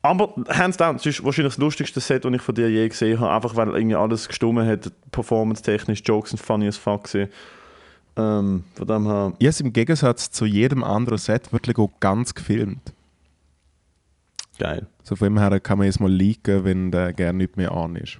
Aber 0.00 0.34
hands 0.48 0.76
down, 0.76 0.96
es 0.96 1.04
ist 1.04 1.24
wahrscheinlich 1.24 1.54
das 1.54 1.60
lustigste 1.60 2.00
Set, 2.00 2.24
das 2.24 2.32
ich 2.32 2.40
von 2.40 2.54
dir 2.54 2.70
je 2.70 2.88
gesehen 2.88 3.20
habe, 3.20 3.32
einfach 3.32 3.56
weil 3.56 3.68
irgendwie 3.68 3.96
alles 3.96 4.28
gestummen 4.28 4.66
hat, 4.66 4.90
performance-technisch, 5.10 6.02
Jokes 6.04 6.30
sind 6.30 6.40
funny 6.40 6.68
as 6.68 6.76
fuck. 6.76 7.08
Ähm, 7.14 8.64
von 8.74 8.86
dem 8.86 9.06
her, 9.06 9.32
Ich 9.38 9.46
habe 9.46 9.50
es 9.50 9.60
im 9.60 9.72
Gegensatz 9.72 10.30
zu 10.30 10.46
jedem 10.46 10.82
anderen 10.82 11.18
Set 11.18 11.52
wirklich 11.52 11.76
auch 11.78 11.90
ganz 12.00 12.34
gefilmt. 12.34 12.92
Geil. 14.58 14.86
So 15.02 15.16
von 15.16 15.26
dem 15.26 15.38
her 15.38 15.60
kann 15.60 15.78
man 15.78 15.86
jetzt 15.86 16.00
mal 16.00 16.10
leaken, 16.10 16.64
wenn 16.64 16.90
der 16.90 17.12
gerne 17.12 17.38
nicht 17.38 17.56
mehr 17.56 17.72
an 17.72 17.96
ist. 17.96 18.18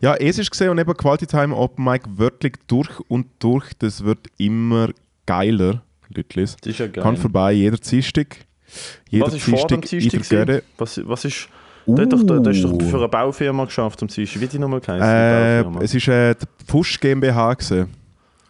Ja, 0.00 0.14
es 0.14 0.38
ist 0.38 0.50
gesehen 0.50 0.70
und 0.70 0.78
eben 0.78 0.94
Quality 0.94 1.26
Time 1.26 1.56
Open 1.56 1.84
Mic 1.84 2.02
wirklich 2.16 2.54
durch 2.66 3.00
und 3.08 3.26
durch. 3.38 3.72
Das 3.78 4.04
wird 4.04 4.26
immer 4.38 4.90
geiler, 5.26 5.82
Leute. 6.14 6.24
Das 6.34 6.56
ist 6.64 6.78
ja 6.78 6.86
geil. 6.86 7.02
Kann 7.02 7.16
vorbei, 7.16 7.52
jeder 7.52 7.78
Dienstag. 7.78 8.36
Jeder 9.08 9.26
was 9.26 9.34
ist 9.34 9.44
vor 9.44 9.66
dem 9.66 9.80
Dienstag 9.80 10.10
Dienstag? 10.10 10.62
Was, 10.78 11.00
was 11.04 11.24
ist. 11.24 11.48
Du 11.86 11.98
hast 11.98 12.12
doch, 12.12 12.22
doch 12.22 12.36
Uh. 12.36 12.80
für 12.80 12.96
eine 12.96 13.08
Baufirma 13.08 13.64
geschafft 13.66 14.00
am 14.02 14.08
Dienstag. 14.08 14.40
Wie 14.40 14.46
die 14.46 14.58
nochmal 14.58 14.80
geheißen? 14.80 15.78
Äh, 15.80 15.84
es 15.84 15.94
ist 15.94 16.08
äh, 16.08 16.34
die 16.34 16.46
Pfusch 16.66 16.98
GmbH. 16.98 17.54
Gewesen. 17.54 17.88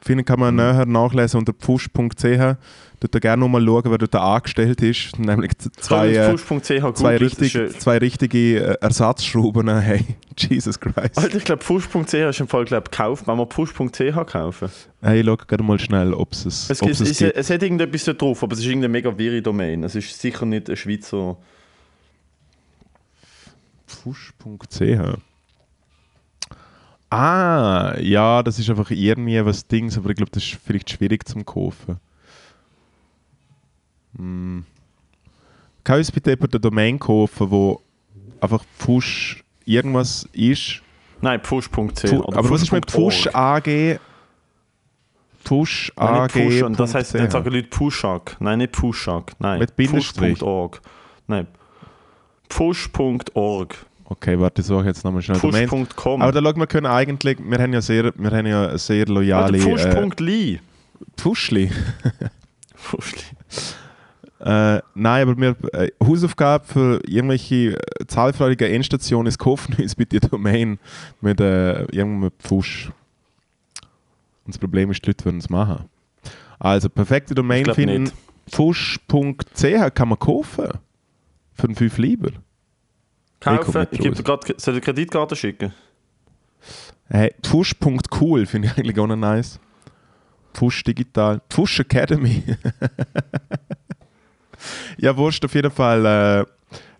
Finden 0.05 0.27
kann 0.27 0.39
man 0.39 0.55
Mhm. 0.55 0.61
näher 0.61 0.85
nachlesen 0.85 1.39
unter 1.41 1.55
pfusch.ch. 1.55 2.57
Dort 3.01 3.21
gerne 3.23 3.41
nochmal 3.41 3.65
schauen, 3.65 3.85
wer 3.87 3.97
dort 3.99 4.15
angestellt 4.15 4.83
ist. 4.83 5.19
Nämlich 5.19 5.53
zwei, 5.59 6.11
Ich 6.11 6.19
äh, 6.19 6.93
zwei, 6.93 7.17
richtig, 7.17 7.57
zwei 7.79 7.97
richtige 7.99 8.39
äh, 8.61 8.77
Ersatzschrauben. 8.83 9.67
Hey, 9.81 10.05
Jesus 10.37 10.79
Christ. 10.79 11.17
Alter, 11.17 11.37
ich 11.39 11.45
glaube, 11.45 11.65
Fusch.ch 11.65 12.13
ist 12.13 12.41
im 12.41 12.49
Fall 12.49 12.67
glaub, 12.67 12.91
gekauft. 12.91 13.27
Wenn 13.27 13.39
wir 13.39 13.47
Fusch.ch 13.51 14.27
kaufen. 14.27 14.69
Hey, 15.01 15.25
schau 15.25 15.37
gerne 15.39 15.63
mal 15.65 15.79
schnell, 15.79 16.13
ob 16.13 16.33
es 16.33 16.45
Es, 16.45 16.71
es, 16.71 16.83
es 16.83 17.01
es, 17.01 17.19
gibt. 17.19 17.37
es 17.37 17.49
hat 17.49 17.63
irgendetwas 17.63 18.05
da 18.05 18.13
drauf, 18.13 18.43
aber 18.43 18.53
es 18.53 18.59
ist 18.59 18.67
irgendeine 18.67 18.93
mega 18.93 19.17
wirre 19.17 19.41
Domain. 19.41 19.85
Es 19.85 19.95
ist 19.95 20.21
sicher 20.21 20.45
nicht 20.45 20.69
ein 20.69 20.77
Schweizer. 20.77 21.39
Fusch.ch 23.87 25.19
Ah, 27.15 27.97
ja, 28.01 28.43
das 28.43 28.59
ist 28.59 28.69
einfach 28.69 28.91
irgendwie 28.91 29.45
was 29.45 29.69
Dings, 29.69 29.97
aber 29.97 30.11
ich 30.11 30.17
glaube, 30.17 30.33
das 30.33 30.43
ist 30.43 30.59
vielleicht 30.65 30.91
schwierig 30.91 31.29
zum 31.29 31.47
kaufen. 31.47 32.01
Hm. 34.17 34.65
Kann 35.85 35.99
uns 35.99 36.11
bitte 36.11 36.31
jemand 36.31 36.53
eine 36.55 36.61
Domain 36.61 36.99
kaufen, 36.99 37.53
wo 37.53 37.81
einfach 38.41 38.65
Fusch 38.79 39.45
irgendwas 39.65 40.29
ist? 40.33 40.83
Nein, 41.21 41.41
oder 41.41 42.37
aber 42.37 42.51
was 42.51 42.63
ist 42.63 42.73
mit 42.73 42.91
Fusch 42.91 43.25
Fusch.org. 43.25 43.69
AG? 43.69 44.01
Fusch 45.45 45.93
Nein, 45.97 46.09
AG. 46.09 46.31
Pfusch, 46.31 46.63
und 46.63 46.81
das 46.81 46.97
heißt, 46.97 47.15
dann 47.15 47.31
sagen 47.31 47.49
Leute 47.49 47.69
Pushak. 47.69 48.37
Nein, 48.41 48.59
nicht 48.59 48.73
Pushak. 48.73 49.35
Nein, 49.39 49.61
Mit 49.61 49.77
Bindestrich. 49.77 50.39
Pfusch.org. 50.39 50.81
Nein. 51.29 51.47
Pfusch.org. 52.49 53.77
Okay, 54.07 54.39
warte, 54.39 54.61
ich 54.61 54.67
suche 54.67 54.85
jetzt 54.85 55.05
nochmal 55.05 55.23
schnell 55.23 55.41
Domain. 55.41 55.69
Pfusch.com. 55.69 56.21
Aber 56.21 56.33
da 56.33 56.43
schauen 56.43 56.59
wir 56.59 56.67
können 56.67 56.87
eigentlich, 56.87 57.39
wir 57.43 57.59
haben 57.59 57.73
ja 57.73 57.81
sehr, 57.81 58.13
wir 58.17 58.31
haben 58.31 58.47
ja 58.47 58.77
sehr 58.77 59.07
loyale 59.07 59.57
äh, 59.57 59.61
Pfusch.li. 59.61 60.61
Pfuschli. 61.17 61.71
Pfuschli. 62.77 63.23
Äh, 64.41 64.83
nein, 64.95 65.29
aber 65.29 65.37
wir 65.39 65.57
äh, 65.73 65.91
Hausaufgabe 66.05 66.67
für 66.67 67.01
irgendwelche 67.09 67.79
äh, 67.79 68.07
zahlfreudige 68.07 68.69
Endstationen 68.69 69.27
ist 69.29 69.39
kaufen 69.39 69.75
uns 69.81 69.95
bitte 69.95 70.21
die 70.21 70.29
Domain 70.29 70.79
mit 71.23 71.41
äh, 71.41 71.85
irgendeinem 71.85 72.31
Pfusch. 72.39 72.91
Und 74.45 74.55
das 74.55 74.59
Problem 74.59 74.91
ist, 74.91 75.03
die 75.03 75.11
Leute 75.11 75.25
würden 75.25 75.39
es 75.39 75.49
machen. 75.49 75.87
Also, 76.59 76.91
perfekte 76.91 77.35
Domain 77.35 77.65
finden. 77.73 78.03
nicht. 78.05 78.15
Fusch.ch 78.51 79.95
kann 79.95 80.09
man 80.09 80.19
kaufen. 80.19 80.69
Für 81.55 81.65
einen 81.65 81.77
5 81.77 81.99
lieber. 81.99 82.31
Kaufen. 83.45 83.87
Ich 83.91 84.01
dir 84.01 84.11
gerade, 84.11 84.55
soll 84.57 84.75
ich 84.75 84.81
die 84.81 84.85
Kreditkarte 84.85 85.37
schicken? 85.37 85.73
Hey, 87.09 87.35
Pfusch.cool 87.43 88.47
finde 88.47 88.69
ich 88.69 88.79
eigentlich 88.79 88.99
auch 88.99 89.07
noch 89.07 89.17
nice. 89.17 89.61
Pfusch 90.55 90.83
Digital. 90.85 91.43
Pfusch 91.51 91.81
Academy. 91.81 92.43
ja, 94.99 95.17
Wurst, 95.17 95.45
auf 95.45 95.55
jeden 95.55 95.71
Fall 95.71 96.07
äh, 96.07 96.45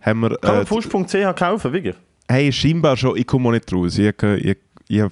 haben 0.01 0.21
wir. 0.21 0.37
Kann 0.37 0.55
man 0.55 0.63
Äh, 0.63 0.67
Fusch.ch 0.67 1.37
kaufen, 1.37 1.73
wirklich? 1.73 1.97
hey, 2.29 2.53
scheinbar 2.53 2.97
schon, 2.97 3.17
ich 3.17 3.27
komme 3.27 3.49
auch 3.49 3.53
nicht 3.53 3.73
raus. 3.73 3.99
Ich, 3.99 4.23
ich, 4.23 4.57
ich, 4.89 5.03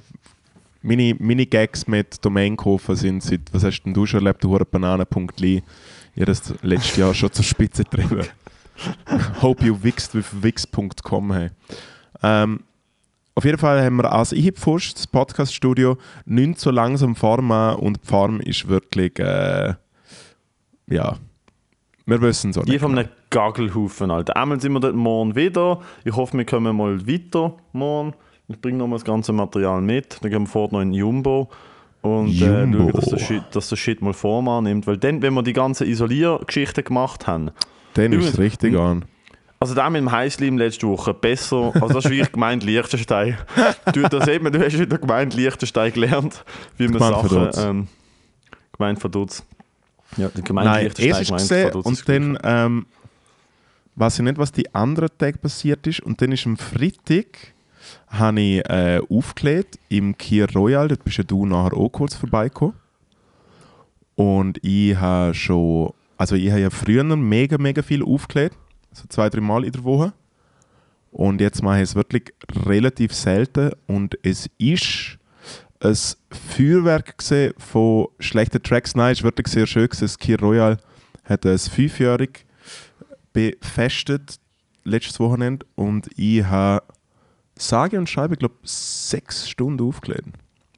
meine, 0.83 1.15
meine 1.19 1.47
Gags 1.47 1.87
mit 1.87 2.25
Domain 2.25 2.57
kaufen 2.57 2.97
sind 2.97 3.23
seit, 3.23 3.41
was 3.53 3.65
hast 3.65 3.83
denn 3.83 3.95
du 3.95 4.07
schon 4.07 4.21
erlebt, 4.21 4.43
du 4.43 4.59
Banane.li. 4.59 5.63
Ich 6.15 6.21
habe 6.21 6.27
das 6.27 6.55
letztes 6.63 6.97
Jahr 6.97 7.15
schon 7.15 7.33
zur 7.33 7.45
Spitze 7.45 7.85
getrieben. 7.85 8.27
Hope 9.43 9.65
you 9.65 9.77
wixt 9.83 10.15
with 10.15 10.27
wix.com. 10.43 11.33
Hey. 11.33 11.51
Ähm, 12.23 12.61
auf 13.35 13.45
jeden 13.45 13.59
Fall 13.59 13.83
haben 13.83 13.97
wir 13.97 14.13
als 14.13 14.33
ich 14.33 14.53
Pfusch, 14.53 14.95
das 14.95 15.07
Podcast-Studio, 15.07 15.97
nicht 16.27 16.61
so 16.61 16.71
langsam 16.71 17.17
Form 17.17 17.51
an 17.51 17.77
und 17.77 18.01
die 18.03 18.07
Form 18.07 18.41
ist 18.41 18.69
wirklich, 18.69 19.19
äh, 19.19 19.75
ja, 20.89 21.17
wir 22.05 22.21
wissen 22.21 22.51
es 22.51 22.59
auch 22.59 22.65
Die 22.65 22.73
nicht. 22.73 22.81
von 22.81 22.99
einem 22.99 23.09
Gagelhaufen, 23.31 24.11
Alter. 24.11 24.37
Einmal 24.37 24.61
sind 24.61 24.73
wir 24.73 24.81
dort 24.81 24.97
morgen 24.97 25.35
wieder. 25.37 25.81
Ich 26.05 26.15
hoffe, 26.15 26.37
wir 26.37 26.45
kommen 26.45 26.77
mal 26.77 27.07
weiter 27.07 27.55
morgen. 27.73 28.13
Ich 28.49 28.61
bringe 28.61 28.79
nochmal 28.79 28.99
das 28.99 29.05
ganze 29.05 29.33
Material 29.33 29.81
mit. 29.81 30.19
Dann 30.21 30.31
gehen 30.31 30.43
wir 30.43 30.47
fort 30.49 30.73
noch 30.73 30.81
in 30.81 30.93
Jumbo. 30.93 31.49
Und 32.03 32.29
äh, 32.43 32.65
Jumbo. 32.65 32.79
schauen, 32.79 32.93
dass 32.93 33.05
der, 33.07 33.19
Shit, 33.19 33.43
dass 33.53 33.69
der 33.69 33.77
Shit 33.77 34.03
mal 34.03 34.13
Form 34.13 34.49
annimmt. 34.49 34.87
Weil 34.87 34.99
dann, 34.99 35.23
wenn 35.23 35.33
wir 35.33 35.43
die 35.43 35.53
ganzen 35.53 35.87
Isoliergeschichten 35.87 36.85
gemacht 36.85 37.27
haben, 37.27 37.51
Dann 37.95 38.13
ist 38.13 38.27
es 38.27 38.39
richtig 38.39 38.77
an. 38.77 39.05
also 39.63 39.75
der 39.75 39.91
mit 39.91 40.01
dem 40.01 40.11
Heißlim 40.11 40.59
letzte 40.59 40.89
Woche, 40.89 41.15
besser, 41.15 41.73
also 41.75 41.89
das 41.89 42.05
ist 42.05 42.11
wie 42.11 42.21
ich 42.21 42.33
gemeint 42.33 42.65
Liechtenstein. 42.65 43.39
Du, 43.93 44.03
das 44.03 44.27
man, 44.41 44.53
du 44.53 44.65
hast 44.65 44.79
wieder 44.79 44.99
gemeint 44.99 45.35
Liechtenstein 45.35 45.93
gelernt, 45.93 46.45
wie 46.77 46.89
man 46.89 46.95
Gemeint 46.95 47.31
Sachen... 47.31 47.69
Ähm, 47.71 47.89
gemeint 48.73 48.99
Verdutz. 48.99 49.45
Ja, 50.17 50.31
gemeint 50.43 50.67
Nein, 50.67 50.85
Liechtenstein, 50.85 51.25
gemeint 51.25 51.43
gesehen 51.43 51.71
Verdutz 51.71 51.87
und 51.87 52.09
dann 52.09 52.39
ähm, 52.43 52.87
weiß 53.95 54.19
ich 54.19 54.25
nicht, 54.25 54.39
was 54.39 54.53
die 54.53 54.75
anderen 54.75 55.11
Tage 55.17 55.39
passiert 55.39 55.87
ist. 55.87 56.01
Und 56.01 56.21
dann 56.21 56.33
ist 56.33 56.47
am 56.47 56.57
Freitag 56.57 57.27
habe 58.09 58.41
ich 58.41 58.69
äh, 58.69 59.01
aufgelegt 59.09 59.79
im 59.89 60.17
Kier 60.17 60.49
Royal. 60.55 60.89
Dort 60.89 61.05
bist 61.05 61.19
ja 61.19 61.25
du 61.25 61.47
nachher 61.47 61.77
auch 61.77 61.89
kurz 61.89 62.15
vorbeigekommen. 62.15 62.75
Und 64.15 64.59
ich 64.63 64.97
habe 64.97 65.35
schon, 65.35 65.93
also 66.17 66.35
ich 66.35 66.51
habe 66.51 66.61
ja 66.61 66.71
früher 66.71 67.05
mega, 67.05 67.59
mega 67.59 67.83
viel 67.83 68.03
aufgelegt. 68.03 68.57
So 68.93 69.05
zwei, 69.09 69.31
drei 69.31 69.41
Mal 69.41 69.65
in 69.65 69.73
der 69.73 69.85
Woche. 69.85 70.13
Und 71.11 71.41
jetzt 71.41 71.63
mache 71.63 71.79
ich 71.79 71.83
es 71.83 71.95
wirklich 71.95 72.33
relativ 72.65 73.13
selten. 73.13 73.73
Und 73.87 74.19
es 74.23 74.49
ist 74.59 75.19
ein 75.81 75.97
Feuerwerk 76.57 77.17
von 77.59 78.09
schlechten 78.19 78.63
Tracks. 78.63 78.95
Nein, 78.95 79.13
es 79.13 79.19
ist 79.19 79.25
wirklich 79.25 79.49
sehr 79.49 79.67
schön. 79.67 79.89
Das 79.99 80.19
Kier 80.19 80.41
Royal 80.41 80.79
hat 81.25 81.45
ein 81.47 81.59
fünfjährig 81.59 82.47
befestet 83.33 84.39
letztes 84.85 85.19
Wochenende 85.21 85.65
und 85.75 86.09
ich 86.17 86.45
habe 86.45 86.85
sage 87.57 87.99
und 87.99 88.09
schreibe, 88.09 88.35
ich 88.35 88.41
glaube, 88.41 88.57
sechs 88.65 89.49
Stunden 89.49 89.87
aufgelegt. 89.87 90.29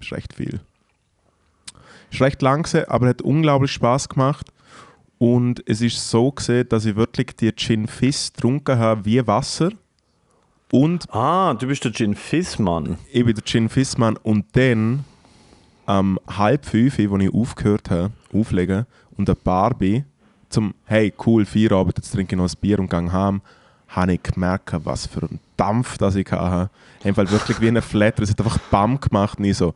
Ist 0.01 0.13
recht 0.13 0.35
viel. 0.35 0.61
Ist 2.11 2.21
recht 2.21 2.43
lang 2.43 2.67
aber 2.89 3.09
hat 3.09 3.23
unglaublich 3.23 3.73
Spaß 3.73 4.09
gemacht. 4.09 4.53
Und 5.19 5.63
es 5.67 5.81
ist 5.81 6.11
so 6.11 6.33
gesehen, 6.33 6.69
dass 6.69 6.85
ich 6.85 6.97
wirklich 6.97 7.29
die 7.37 7.53
Gin 7.55 7.87
Fizz 7.87 8.33
getrunken 8.33 8.79
habe 8.79 9.05
wie 9.05 9.27
Wasser. 9.27 9.71
Und 10.73 11.07
Ah, 11.15 11.55
du 11.55 11.69
bist 11.69 11.85
der 11.85 11.93
Gin 11.93 12.15
Fizz, 12.15 12.59
Mann. 12.59 12.99
ich 13.13 13.25
bin 13.25 13.35
der 13.35 13.45
Gin 13.45 13.69
Fissmann 13.69 14.17
und 14.17 14.47
dann 14.57 15.05
am 15.87 16.19
halb 16.27 16.65
fünf, 16.67 16.99
als 16.99 17.23
ich 17.23 17.33
aufgehört 17.35 17.91
habe, 17.91 18.11
auflegen 18.33 18.87
und 19.17 19.29
ein 19.31 19.37
Bar 19.45 19.75
bin, 19.75 20.05
zum 20.49 20.75
«Hey, 20.85 21.13
cool, 21.27 21.45
Feierabend, 21.45 21.99
jetzt 21.99 22.11
trinke 22.13 22.35
ich 22.35 22.39
noch 22.39 22.49
ein 22.49 22.59
Bier 22.61 22.79
und 22.79 22.91
gehe 22.91 23.13
heim», 23.13 23.43
habe 23.89 24.15
ich 24.15 24.23
gemerkt, 24.23 24.75
was 24.85 25.07
für 25.07 25.23
einen 25.23 25.41
Dampf 25.57 25.99
das 25.99 26.17
ich 26.17 26.31
hatte. 26.33 26.71
Einfach 27.05 27.31
wirklich 27.31 27.61
wie 27.61 27.69
ein 27.69 27.81
Flatter, 27.83 28.23
es 28.23 28.31
hat 28.31 28.41
einfach 28.41 28.59
BAM 28.71 28.99
gemacht 28.99 29.39
und 29.39 29.45
ich 29.45 29.57
so 29.57 29.75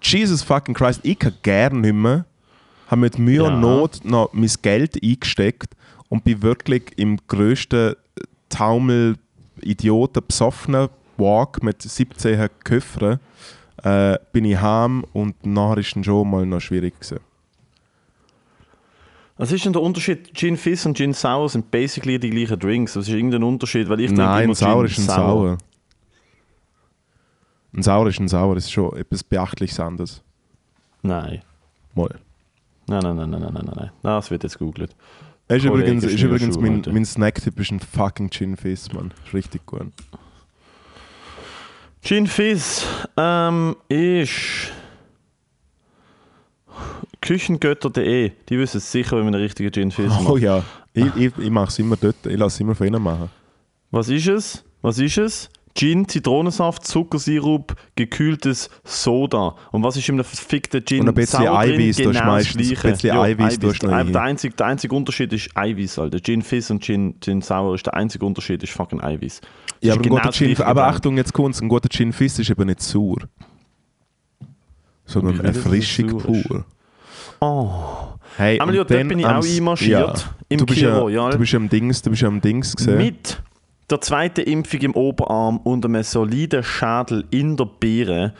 «Jesus 0.00 0.42
fucking 0.42 0.74
Christ, 0.74 1.00
ich 1.04 1.18
kann 1.18 1.34
gerne 1.42 1.78
nicht 1.80 1.94
mehr», 1.94 2.24
habe 2.92 3.00
mit 3.00 3.18
Mühe 3.18 3.42
und 3.42 3.54
Ja. 3.54 3.58
Not 3.58 4.04
noch 4.04 4.32
mein 4.32 4.50
Geld 4.62 5.02
eingesteckt 5.02 5.74
und 6.08 6.22
bin 6.22 6.42
wirklich 6.42 6.92
im 6.96 7.18
grössten 7.26 7.96
Taumel, 8.48 9.16
Idioten, 9.60 10.22
besoffenen 10.26 10.88
Walk 11.16 11.62
mit 11.62 11.82
17 11.82 12.48
Köffern 12.64 13.18
äh, 13.82 14.18
bin 14.32 14.44
ich 14.44 14.60
heim 14.60 15.04
und 15.12 15.44
nachher 15.44 15.78
ist 15.78 15.96
dann 15.96 16.04
schon 16.04 16.30
mal 16.30 16.46
noch 16.46 16.60
schwierig 16.60 16.94
gewesen. 17.00 17.20
Was 19.38 19.50
ist 19.50 19.64
denn 19.64 19.72
der 19.72 19.82
Unterschied? 19.82 20.34
Gin 20.34 20.56
Fizz 20.56 20.86
und 20.86 20.96
Gin 20.96 21.14
Sour 21.14 21.48
sind 21.48 21.70
basically 21.70 22.18
die 22.18 22.30
gleichen 22.30 22.58
Drinks. 22.58 22.94
Was 22.94 23.08
ist 23.08 23.14
irgendein 23.14 23.42
Unterschied? 23.42 23.88
Weil 23.88 24.00
ich 24.00 24.10
Nein, 24.12 24.50
ein 24.50 24.54
Gin 24.54 24.84
ist 24.84 24.98
ein 24.98 25.04
Sauer. 25.04 25.58
Ein 27.74 27.82
Sauer 27.82 28.08
ist 28.08 28.20
ein 28.20 28.28
Sauer, 28.28 28.54
das 28.54 28.64
ist 28.64 28.72
schon 28.72 28.94
etwas 28.96 29.24
Beachtliches 29.24 29.80
anderes. 29.80 30.22
Nein. 31.02 31.42
Mal. 31.94 32.20
Nein, 32.92 33.00
nein, 33.02 33.16
nein, 33.16 33.30
nein, 33.30 33.40
nein, 33.40 33.64
nein, 33.64 33.74
nein. 33.74 33.90
Das 34.02 34.30
wird 34.30 34.42
jetzt 34.42 34.58
googelt. 34.58 34.94
Er 35.48 35.56
ist 35.56 35.66
Kollege 35.66 35.92
übrigens, 35.92 36.04
ist 36.04 36.22
übrigens 36.22 36.56
Schnürschuh, 36.56 36.82
mein, 36.90 36.94
mein 36.94 37.04
Snacktipp 37.06 37.58
ist 37.58 37.70
ein 37.70 37.80
fucking 37.80 38.30
Gin 38.30 38.56
Fizz, 38.56 38.92
Mann. 38.92 39.14
Richtig 39.32 39.64
gut. 39.64 39.92
Gin 42.02 42.26
Fizz 42.26 42.86
ähm, 43.16 43.76
ist 43.88 44.72
küchengötter.de. 47.22 48.32
Die 48.48 48.58
wissen 48.58 48.76
es 48.76 48.92
sicher, 48.92 49.16
wenn 49.16 49.24
man 49.24 49.34
einen 49.34 49.42
richtigen 49.42 49.72
Gin 49.72 49.90
Fizz 49.90 50.08
macht. 50.08 50.28
Oh 50.28 50.36
ja, 50.36 50.62
ich, 50.92 51.16
ich, 51.16 51.38
ich 51.38 51.50
mache 51.50 51.68
es 51.68 51.78
immer 51.78 51.96
dort. 51.96 52.26
Ich 52.26 52.36
lasse 52.36 52.56
es 52.56 52.60
immer 52.60 52.74
von 52.74 52.86
ihnen 52.86 53.02
machen. 53.02 53.30
Was 53.90 54.10
ist 54.10 54.28
es? 54.28 54.64
Was 54.82 54.98
ist 54.98 55.16
es? 55.16 55.48
Gin, 55.74 56.06
Zitronensaft, 56.08 56.86
Zuckersirup, 56.86 57.74
gekühltes 57.96 58.68
Soda. 58.84 59.54
Und 59.70 59.82
was 59.82 59.96
ist 59.96 60.08
in 60.08 60.16
einem 60.16 60.24
verfickten 60.24 60.84
Gin? 60.84 61.00
Und 61.00 61.08
ein 61.08 61.14
bisschen 61.14 61.44
Sauer 61.44 61.64
drin? 61.64 61.80
Eiweiß 61.80 61.96
du 61.96 62.02
Genau 62.02 62.12
das 62.12 62.26
meistens. 62.26 62.56
Ein 62.56 62.68
Gleiche. 62.68 62.88
bisschen 62.88 63.08
Ja, 63.08 63.22
Eiweiß 63.22 63.60
noch 63.60 63.78
Der, 63.78 64.04
der, 64.04 64.22
einzige, 64.22 64.54
der 64.54 64.66
einzige 64.66 64.94
Unterschied 64.94 65.32
ist 65.32 65.50
Eiweiß, 65.54 65.98
Alter. 65.98 66.20
Gin 66.20 66.42
Fizz 66.42 66.70
und 66.70 66.82
Gin, 66.82 67.14
Gin 67.20 67.40
Sour 67.40 67.74
ist 67.74 67.86
der 67.86 67.94
einzige 67.94 68.26
Unterschied, 68.26 68.62
ist 68.62 68.72
fucking 68.72 69.00
Eiweiß. 69.00 69.40
Das 69.40 69.50
Ja, 69.80 69.94
aber, 69.94 70.00
ein 70.00 70.02
genau 70.02 70.30
Gin, 70.30 70.46
gleiche 70.48 70.66
aber. 70.66 70.86
Achtung, 70.86 71.16
jetzt 71.16 71.32
kommt's. 71.32 71.60
Ein 71.60 71.68
guter 71.68 71.88
Gin 71.88 72.12
Fizz 72.12 72.40
ist 72.40 72.50
eben 72.50 72.66
nicht 72.66 72.82
sauer. 72.82 73.18
Sondern 75.04 75.38
das 75.38 75.56
Erfrischung 75.56 76.18
pur. 76.18 76.64
Oh. 77.40 77.70
Hey, 78.36 78.60
Amelie, 78.60 78.80
und 78.80 78.90
dort 78.90 79.08
bin 79.08 79.18
ich 79.18 79.26
auch 79.26 79.44
einmarschiert, 79.44 80.30
im 80.48 80.58
du 80.58 80.66
bist 80.66 80.80
ja, 80.80 80.98
Royal. 80.98 81.32
Du 81.32 81.38
bist 81.38 81.52
ja 81.52 81.58
am 81.58 81.68
Dings, 81.68 82.00
du 82.02 82.10
bist 82.10 82.22
ja 82.22 82.28
am 82.28 82.40
Dings 82.40 82.74
gesehen. 82.74 82.96
Mit 82.96 83.42
der 83.92 84.00
zweiten 84.00 84.40
Impfung 84.40 84.80
im 84.80 84.94
Oberarm 84.94 85.58
und 85.58 85.84
einem 85.84 86.02
soliden 86.02 86.62
Schädel 86.64 87.24
in 87.30 87.56
der 87.56 87.66
Beere 87.66 88.32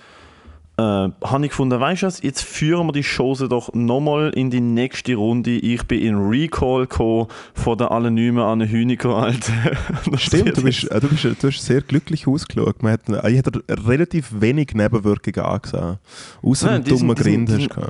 äh, 0.78 0.82
habe 0.82 1.44
ich 1.44 1.50
gefunden, 1.50 1.78
weißt 1.78 2.02
du 2.02 2.06
was, 2.06 2.22
jetzt 2.22 2.42
führen 2.42 2.86
wir 2.86 2.92
die 2.92 3.02
Chose 3.04 3.48
doch 3.48 3.72
nochmal 3.74 4.30
in 4.34 4.50
die 4.50 4.60
nächste 4.62 5.14
Runde. 5.14 5.50
Ich 5.50 5.82
bin 5.84 6.00
in 6.00 6.16
Recall 6.16 6.86
gekommen 6.86 7.26
von 7.52 7.76
der 7.76 7.90
anonymen 7.90 8.42
Anne 8.42 8.66
Hüniger, 8.68 9.16
Alter. 9.16 9.52
Stimmt, 10.16 10.56
du, 10.56 10.62
bist, 10.62 10.90
äh, 10.90 10.98
du, 10.98 11.08
bist, 11.08 11.24
du 11.24 11.48
hast 11.48 11.62
sehr 11.62 11.82
glücklich 11.82 12.26
ausgeschaut. 12.26 12.82
Man 12.82 12.92
hat, 12.94 13.08
äh, 13.08 13.30
ich 13.30 13.38
hatte 13.38 13.62
relativ 13.68 14.40
wenig 14.40 14.72
Nebenwirkungen 14.74 15.44
angesehen. 15.46 15.98
Außer 16.42 16.72
sind- 16.72 16.90
dummen 16.90 17.14
Grind 17.16 17.50
hast 17.50 17.66
du 17.76 17.80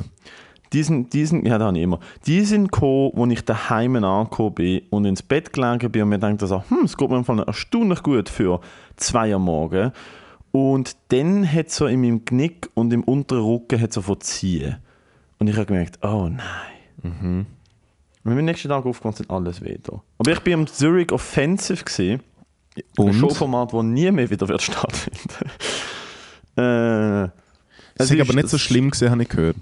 gehabt. 0.73 0.75
Die 0.75 0.83
sind, 0.83 1.13
die 1.13 1.27
sind, 1.27 1.47
ja, 1.47 1.59
habe 1.59 1.77
ich 1.77 1.85
immer. 1.85 2.01
Die 2.27 2.41
sind 2.43 2.73
gekommen, 2.73 3.13
wo 3.15 3.27
ich 3.27 3.45
daheim 3.45 3.97
angekommen 3.97 4.55
bin 4.55 4.83
und 4.91 5.05
ins 5.05 5.23
Bett 5.23 5.53
gelegen 5.53 5.91
bin 5.91 6.03
und 6.03 6.09
mir 6.09 6.19
dachte 6.19 6.47
so, 6.47 6.63
hm, 6.69 6.85
es 6.85 6.97
geht 6.97 7.11
mir 7.11 7.23
Fall 7.25 7.41
erstaunlich 7.41 8.03
gut 8.03 8.29
für 8.29 8.61
zwei 8.97 9.35
am 9.35 9.45
Morgen. 9.45 9.93
Und 10.51 10.97
dann 11.09 11.51
hat 11.51 11.71
so 11.71 11.87
in 11.87 12.03
meinem 12.03 12.25
Knick 12.25 12.69
und 12.75 12.93
im 12.93 13.03
unteren 13.05 13.43
Rücken 13.43 13.81
hat 13.81 13.93
so 13.93 14.03
verziehen. 14.03 14.77
Und 15.39 15.49
ich 15.49 15.57
habe 15.57 15.67
gemerkt, 15.67 15.99
oh 16.05 16.29
nein. 16.29 16.43
Mhm. 17.03 17.47
Und 18.25 18.31
wenn 18.31 18.35
wir 18.35 18.41
am 18.41 18.45
nächsten 18.45 18.69
Tag 18.69 18.85
aufgewacht 18.87 19.17
sind, 19.17 19.31
alles 19.31 19.63
wieder. 19.63 20.03
Aber 20.19 20.31
ich 20.31 20.41
bin 20.41 20.55
am 20.55 20.67
Zurich 20.67 21.11
Offensive 21.11 21.83
gesehen. 21.83 22.21
Ein? 22.99 23.13
Showformat, 23.13 23.73
das 23.73 23.83
nie 23.83 24.11
mehr 24.11 24.31
wieder 24.31 24.47
wird 24.49 24.63
stattfinden. 24.63 25.51
äh, 26.57 27.25
Es 27.97 28.11
ist 28.11 28.21
aber 28.21 28.35
nicht 28.35 28.49
so 28.49 28.59
schlimm 28.59 28.91
gesehen, 28.91 29.11
habe 29.11 29.23
ich 29.23 29.29
gehört. 29.29 29.57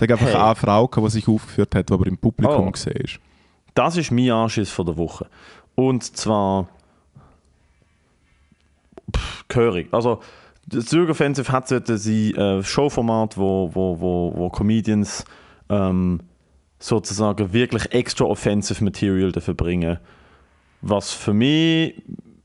Hat 0.00 0.10
einfach 0.10 0.26
Hey. 0.26 0.34
eine 0.36 0.54
Frau, 0.54 0.86
die 0.86 1.10
sich 1.10 1.28
aufgeführt 1.28 1.74
hat, 1.74 1.88
die 1.88 1.92
aber 1.94 2.06
im 2.06 2.16
Publikum 2.18 2.68
Oh. 2.68 2.70
gesehen 2.70 2.96
ist. 2.96 3.18
Das 3.74 3.96
ist 3.96 4.10
mein 4.10 4.30
Anschiss 4.30 4.70
von 4.70 4.86
der 4.86 4.96
Woche. 4.96 5.26
Und 5.74 6.02
zwar 6.16 6.68
pff, 9.14 9.44
gehörig. 9.48 9.88
Also 9.92 10.20
Das 10.68 10.86
Zurich 10.86 11.10
Offensive 11.10 11.50
hat 11.50 11.68
sollte 11.68 11.98
sein 11.98 12.34
äh, 12.36 12.62
Showformat, 12.62 13.36
wo, 13.36 13.70
wo, 13.74 13.98
wo, 14.00 14.32
wo 14.36 14.48
Comedians 14.50 15.24
ähm, 15.68 16.20
sozusagen 16.78 17.52
wirklich 17.52 17.92
extra 17.92 18.24
offensive 18.26 18.82
Material 18.82 19.32
dafür 19.32 19.54
bringen. 19.54 19.98
Was 20.80 21.12
für 21.12 21.32
mich 21.34 22.00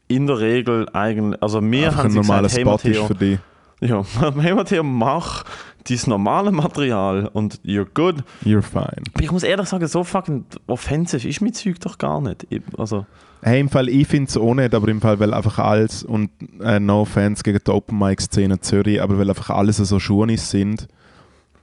in 0.08 0.26
der 0.28 0.40
Regel 0.40 0.88
eigentlich, 0.94 1.42
also 1.42 1.60
Einfach 1.60 1.98
haben 1.98 2.06
ein 2.06 2.12
sie 2.12 2.20
gesagt, 2.20 2.54
hey 2.54 2.66
Matteo, 2.66 3.06
für 3.08 3.16
dich. 3.16 3.40
Ja, 3.82 4.04
hey 4.40 4.54
Matteo, 4.54 4.84
mach 4.84 5.44
dieses 5.88 6.08
normale 6.08 6.52
Material 6.52 7.30
und 7.32 7.62
you're 7.64 7.88
good. 7.94 8.18
You're 8.44 8.62
fine. 8.62 9.04
Aber 9.14 9.24
ich 9.24 9.32
muss 9.32 9.44
ehrlich 9.44 9.68
sagen, 9.68 9.88
so 9.88 10.04
fucking 10.04 10.44
offensive 10.68 11.28
ist 11.28 11.40
mein 11.42 11.54
Zeug 11.54 11.80
doch 11.80 11.98
gar 11.98 12.20
nicht. 12.22 12.46
Ich- 12.50 12.62
Also, 12.78 13.06
Hey, 13.44 13.60
im 13.60 13.70
Fall, 13.70 13.88
ich 13.88 14.08
finde 14.08 14.28
es 14.30 14.36
auch 14.36 14.56
nicht, 14.56 14.74
aber 14.74 14.88
im 14.88 15.00
Fall, 15.00 15.20
weil 15.20 15.32
einfach 15.34 15.60
alles, 15.60 16.04
und 16.04 16.32
äh, 16.60 16.80
no 16.80 17.06
Fans 17.06 17.44
gegen 17.44 17.60
die 17.66 17.72
Open 17.72 17.98
Mic 18.00 18.20
Szene 18.20 18.60
Zürich, 18.60 19.00
aber 19.00 19.18
weil 19.20 19.30
einfach 19.30 19.52
alles 19.52 19.78
so 19.78 20.00
Schunis 20.00 20.50
sind, 20.50 20.88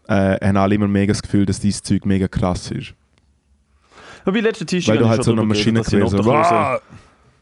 äh, 0.07 0.39
haben 0.47 0.57
alle 0.57 0.77
immer 0.77 0.87
mega 0.87 1.13
das 1.13 1.21
Gefühl, 1.21 1.45
dass 1.47 1.59
dieses 1.59 1.83
Zeug 1.83 2.07
mega 2.07 2.29
krass 2.29 2.71
ist. 2.71 2.95
wie 4.25 4.41
letzte 4.41 4.65
T-Shirt 4.65 4.95
Weil 4.95 4.99
du 5.03 5.09
halt 5.09 5.25
so 5.25 5.33
eine 5.33 5.43
Maschine 5.43 5.83
gewesen 5.83 6.21
«Ah!» 6.31 6.79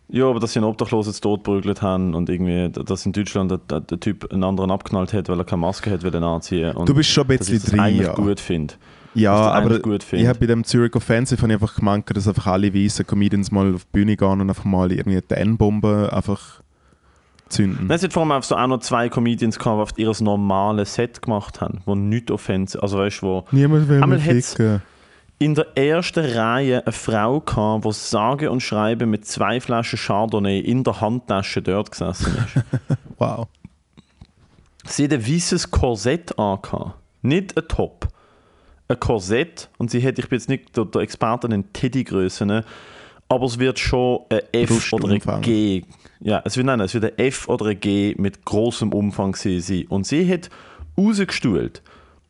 Ja, 0.08 0.26
aber 0.28 0.40
dass 0.40 0.52
sie 0.52 0.58
einen 0.58 0.68
Obdachlosen 0.68 1.12
zu 1.12 1.20
Tod 1.20 1.42
prügelt 1.42 1.80
haben 1.80 2.14
und 2.14 2.28
irgendwie, 2.28 2.68
dass 2.70 3.06
in 3.06 3.12
Deutschland 3.12 3.50
der, 3.50 3.80
der, 3.80 3.98
Typ 4.00 4.30
einen 4.30 4.44
anderen 4.44 4.70
abknallt 4.70 5.12
hat, 5.14 5.28
weil 5.28 5.38
er 5.38 5.44
keine 5.44 5.60
Maske 5.60 5.90
hat, 5.90 6.02
will 6.02 6.14
anziehen. 6.14 6.76
Und 6.76 6.88
Du 6.88 6.94
bist 6.94 7.10
schon 7.10 7.28
ein 7.28 7.38
dass 7.38 7.48
ich 7.48 7.62
bisschen 7.62 7.78
das 7.78 7.86
drin, 7.86 8.02
ja. 8.02 8.12
gut 8.12 8.38
finde. 8.38 8.74
Ja, 9.14 9.34
aber 9.34 9.78
ich 10.12 10.26
habe 10.26 10.38
bei 10.38 10.46
dem 10.46 10.64
Zurich 10.64 10.94
Offensive 10.94 11.46
einfach 11.46 11.76
gemeint, 11.76 12.04
dass 12.14 12.26
einfach 12.26 12.46
alle 12.46 12.74
weißen 12.74 13.06
Comedians 13.06 13.50
mal 13.50 13.74
auf 13.74 13.84
die 13.84 13.90
Bühne 13.92 14.16
gehen 14.16 14.40
und 14.40 14.48
einfach 14.48 14.64
mal 14.64 14.90
irgendwie 14.90 15.20
die 15.20 15.34
N-Bombe 15.34 16.10
einfach 16.12 16.62
zünden. 17.48 17.90
Es 17.90 18.02
hat 18.02 18.12
vor 18.12 18.22
allem 18.22 18.32
auch 18.32 18.42
so 18.42 18.56
auch 18.56 18.66
noch 18.66 18.80
zwei 18.80 19.08
Comedians 19.08 19.58
gehabt, 19.58 19.98
die 19.98 20.02
ihr 20.02 20.12
normales 20.20 20.94
Set 20.94 21.20
gemacht 21.20 21.60
haben, 21.60 21.80
wo 21.84 21.94
nicht 21.94 22.30
offensiv, 22.30 22.82
also 22.82 22.98
weißt 22.98 23.22
du, 23.22 23.26
wo 23.26 23.44
Niemand 23.52 23.88
will 23.88 24.06
mich 24.06 24.22
ficken. 24.22 24.82
In 25.42 25.56
der 25.56 25.76
ersten 25.76 26.24
Reihe 26.24 26.86
eine 26.86 26.92
Frau 26.92 27.40
gehabt, 27.40 27.84
die 27.84 27.92
sage 27.92 28.48
und 28.48 28.60
schreibe 28.60 29.06
mit 29.06 29.26
zwei 29.26 29.60
Flaschen 29.60 29.98
Chardonnay 29.98 30.60
in 30.60 30.84
der 30.84 31.00
Handtasche 31.00 31.62
dort 31.62 31.90
gesessen 31.90 32.36
ist. 32.36 32.64
Wow. 33.18 33.46
sie 34.84 35.04
hat 35.04 35.12
ein 35.12 35.26
weißes 35.26 35.70
Korsett 35.70 36.38
angehabt. 36.38 36.94
Nicht 37.22 37.56
ein 37.56 37.68
Top. 37.68 38.08
Ein 38.88 38.98
Korsett. 38.98 39.68
Und 39.78 39.90
sie 39.90 40.04
hat, 40.04 40.18
ich 40.18 40.28
bin 40.28 40.38
jetzt 40.38 40.48
nicht 40.48 40.76
der, 40.76 40.86
der 40.86 41.02
Experte 41.02 41.46
in 41.48 41.72
Teddygrößen, 41.72 42.64
aber 43.28 43.46
es 43.46 43.58
wird 43.58 43.78
schon 43.78 44.20
ein 44.28 44.40
F 44.52 44.92
oder 44.92 45.08
ein 45.08 45.40
G. 45.42 45.84
Ja, 46.20 46.42
es 46.44 46.56
wird, 46.56 46.66
nein, 46.66 46.80
es 46.80 46.94
wird 46.94 47.04
ein 47.04 47.18
F 47.18 47.48
oder 47.48 47.66
ein 47.66 47.80
G 47.80 48.14
mit 48.16 48.44
großem 48.44 48.92
Umfang 48.92 49.36
sein. 49.36 49.86
Und 49.88 50.06
sie 50.06 50.32
hat 50.32 50.50
rausgestuhlt. 50.96 51.82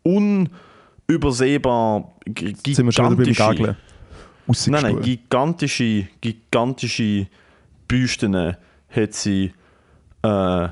Unübersehbar 0.03 0.72
beim 1.19 2.05
gigantische. 2.27 3.77
Nein, 4.67 4.83
nein, 4.83 5.01
gigantische, 5.01 6.09
gigantische 6.21 7.27
Büsten 7.89 8.57
hat 8.89 9.13
sie 9.15 9.53
äh, 10.23 10.69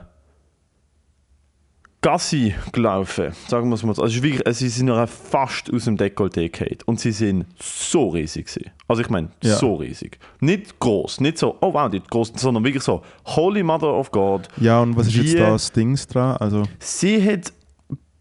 Gassi 2.03 2.55
gelaufen, 2.73 3.33
sagen 3.47 3.69
wir 3.69 3.75
es 3.75 3.83
mal 3.83 3.95
so. 3.95 4.01
Also 4.03 4.13
es 4.13 4.17
ist 4.17 4.23
wirklich, 4.23 4.47
äh, 4.47 4.55
sie 4.55 4.69
sind 4.71 4.87
noch 4.87 5.07
fast 5.07 5.71
aus 5.73 5.85
dem 5.85 5.99
Dekolleté 5.99 6.49
gefallen. 6.51 6.79
Und 6.87 6.99
sie 6.99 7.13
sind 7.13 7.45
so 7.63 8.09
riesig 8.09 8.47
gewesen. 8.47 8.71
Also 8.89 9.03
ich 9.03 9.11
meine, 9.11 9.29
Ja. 9.43 9.57
so 9.57 9.75
riesig. 9.75 10.19
Nicht 10.41 10.79
groß, 10.79 11.21
nicht 11.21 11.37
so, 11.37 11.59
oh 11.61 11.75
wow, 11.75 11.91
nicht 11.93 12.09
groß, 12.09 12.33
sondern 12.37 12.65
wirklich 12.65 12.83
so, 12.83 13.03
Holy 13.27 13.63
Mother 13.63 13.93
of 13.93 14.11
God. 14.11 14.49
Ja, 14.59 14.81
und 14.81 14.97
was 14.97 15.09
ist 15.09 15.17
jetzt 15.17 15.39
da 15.39 15.51
das 15.51 15.73
Dings 15.73 16.07
dran? 16.07 16.39
Also, 16.39 16.63
Sie 16.79 17.23
hat 17.23 17.53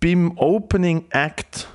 beim 0.02 0.38
Opening 0.38 1.06
Act 1.12 1.70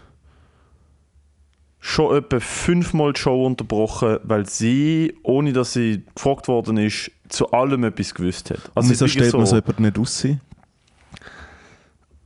schon 1.87 2.16
etwa 2.16 2.41
fünfmal 2.41 3.12
die 3.12 3.20
Show 3.20 3.45
unterbrochen, 3.45 4.16
weil 4.22 4.49
sie, 4.49 5.14
ohne 5.22 5.53
dass 5.53 5.74
sie 5.74 6.03
gefragt 6.14 6.49
worden 6.49 6.78
ist, 6.78 7.11
zu 7.28 7.51
allem 7.51 7.85
etwas 7.85 8.14
gewusst 8.14 8.51
hat. 8.51 8.61
Also 8.74 8.89
wieso 8.89 9.07
stellt 9.07 9.35
man 9.35 9.45
so 9.45 9.57
jemand 9.57 9.80
nicht 9.80 9.99
aussehen? 9.99 10.41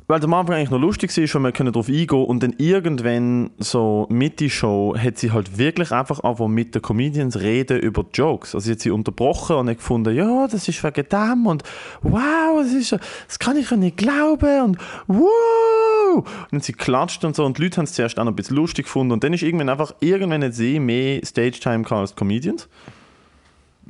Weil 0.09 0.25
am 0.25 0.33
Anfang 0.33 0.57
eigentlich 0.57 0.71
noch 0.71 0.81
lustig 0.81 1.15
war, 1.15 1.27
schon 1.27 1.43
mal 1.43 1.53
können 1.53 1.71
darauf 1.71 1.89
eingehen 1.89 2.25
und 2.25 2.43
dann 2.43 2.55
irgendwann 2.57 3.51
so 3.59 4.07
Mitte 4.09 4.49
Show 4.49 4.97
hat 4.97 5.19
sie 5.19 5.33
halt 5.33 5.59
wirklich 5.59 5.93
einfach 5.93 6.21
einfach 6.21 6.49
mit 6.49 6.75
den 6.75 6.81
Comedians 6.81 7.39
reden 7.39 7.79
über 7.79 8.05
die 8.05 8.19
Jokes. 8.19 8.55
Also 8.55 8.65
sie 8.65 8.73
hat 8.73 8.81
sie 8.81 8.91
unterbrochen 8.91 9.57
und 9.57 9.69
hat 9.69 9.77
gefunden, 9.77 10.17
ja, 10.17 10.49
das 10.49 10.67
ist 10.67 10.83
wegen 10.83 11.09
dem 11.11 11.47
und 11.47 11.63
wow, 12.01 12.59
das, 12.63 12.73
ist, 12.73 12.93
das 12.93 13.39
kann 13.39 13.59
ich 13.59 13.71
ja 13.71 13.77
nicht 13.77 13.99
glauben 13.99 14.63
und 14.63 14.79
wow. 15.09 16.17
Und 16.17 16.53
dann 16.53 16.61
sie 16.63 16.73
klatscht 16.73 17.23
und 17.27 17.37
so 17.37 17.45
und 17.45 17.59
die 17.59 17.63
Leute 17.65 17.77
haben 17.77 17.85
es 17.85 17.93
zuerst 17.93 18.19
auch 18.19 18.25
noch 18.25 18.33
ein 18.33 18.37
bisschen 18.37 18.57
lustig 18.57 18.87
gefunden 18.87 19.13
und 19.13 19.23
dann 19.23 19.35
ist 19.35 19.43
irgendwann 19.43 19.69
einfach, 19.69 19.95
irgendwann 20.01 20.43
hat 20.43 20.55
sie 20.55 20.81
mehr 20.81 21.21
Stage-Time 21.23 21.85
als 21.91 22.15
die 22.15 22.17
Comedians. 22.17 22.67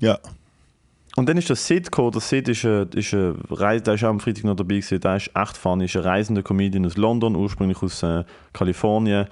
Ja. 0.00 0.18
Und 1.18 1.28
dann 1.28 1.36
ist 1.36 1.48
der 1.48 1.56
Sid 1.56 1.86
gekommen. 1.86 2.12
Der 2.12 2.20
Sid 2.20 2.46
ist, 2.46 2.64
ein, 2.64 2.88
ist 2.90 3.12
ein 3.12 3.34
Reis, 3.50 3.82
der 3.82 3.94
ist 3.94 4.04
auch 4.04 4.10
am 4.10 4.20
Freitag 4.20 4.44
noch 4.44 4.54
dabei 4.54 4.76
gewesen. 4.76 5.00
Der 5.00 5.16
ist 5.16 5.32
echt 5.34 5.56
funny, 5.56 5.86
ist 5.86 5.96
ein 5.96 6.02
reisender 6.02 6.44
Comedian 6.44 6.86
aus 6.86 6.96
London, 6.96 7.34
ursprünglich 7.34 7.82
aus 7.82 8.04
äh, 8.04 8.22
Kalifornien. 8.52 9.26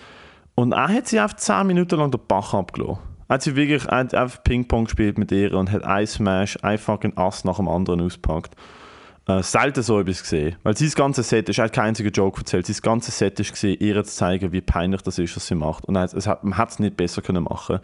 Und 0.57 0.73
er 0.73 0.89
hat 0.89 1.07
sie 1.07 1.21
einfach 1.21 1.37
10 1.37 1.65
Minuten 1.65 2.01
lang 2.01 2.11
den 2.11 2.21
Bach 2.27 2.55
abgelassen. 2.55 2.99
Er 3.29 3.35
hat 3.35 3.43
sie 3.43 3.55
wirklich 3.55 3.85
er 3.85 3.99
einfach 3.99 4.43
Ping-Pong 4.43 4.87
gespielt 4.87 5.17
mit 5.17 5.31
ihr 5.31 5.55
und 5.55 5.71
hat 5.71 5.85
ein 5.85 6.09
Smash, 6.09 6.59
ein 6.61 6.77
fucking 6.77 7.17
Ass 7.17 7.45
nach 7.45 7.59
dem 7.59 7.69
anderen 7.69 8.01
ausgepackt. 8.01 8.57
Äh, 9.29 9.45
selten 9.45 9.85
so 9.85 10.01
etwas 10.01 10.23
gesehen. 10.23 10.57
Weil 10.65 10.77
sein 10.77 10.91
ganze 10.91 11.23
Set, 11.23 11.49
ist 11.49 11.61
hat 11.61 11.73
kein 11.73 11.91
einziger 11.91 12.11
Joke 12.11 12.41
erzählt, 12.41 12.67
sein 12.67 12.79
ganzes 12.83 13.17
Set 13.17 13.37
gesehen, 13.37 13.77
ihr 13.79 14.03
zu 14.03 14.13
zeigen, 14.13 14.51
wie 14.51 14.61
peinlich 14.61 15.03
das 15.03 15.21
ist, 15.21 15.37
was 15.37 15.47
sie 15.47 15.55
macht. 15.55 15.85
Und 15.85 15.95
er 15.95 16.13
es 16.13 16.27
hat, 16.27 16.43
man 16.43 16.59
hat 16.59 16.71
es 16.71 16.81
nicht 16.81 16.97
besser 16.97 17.23
können 17.23 17.45
machen 17.45 17.79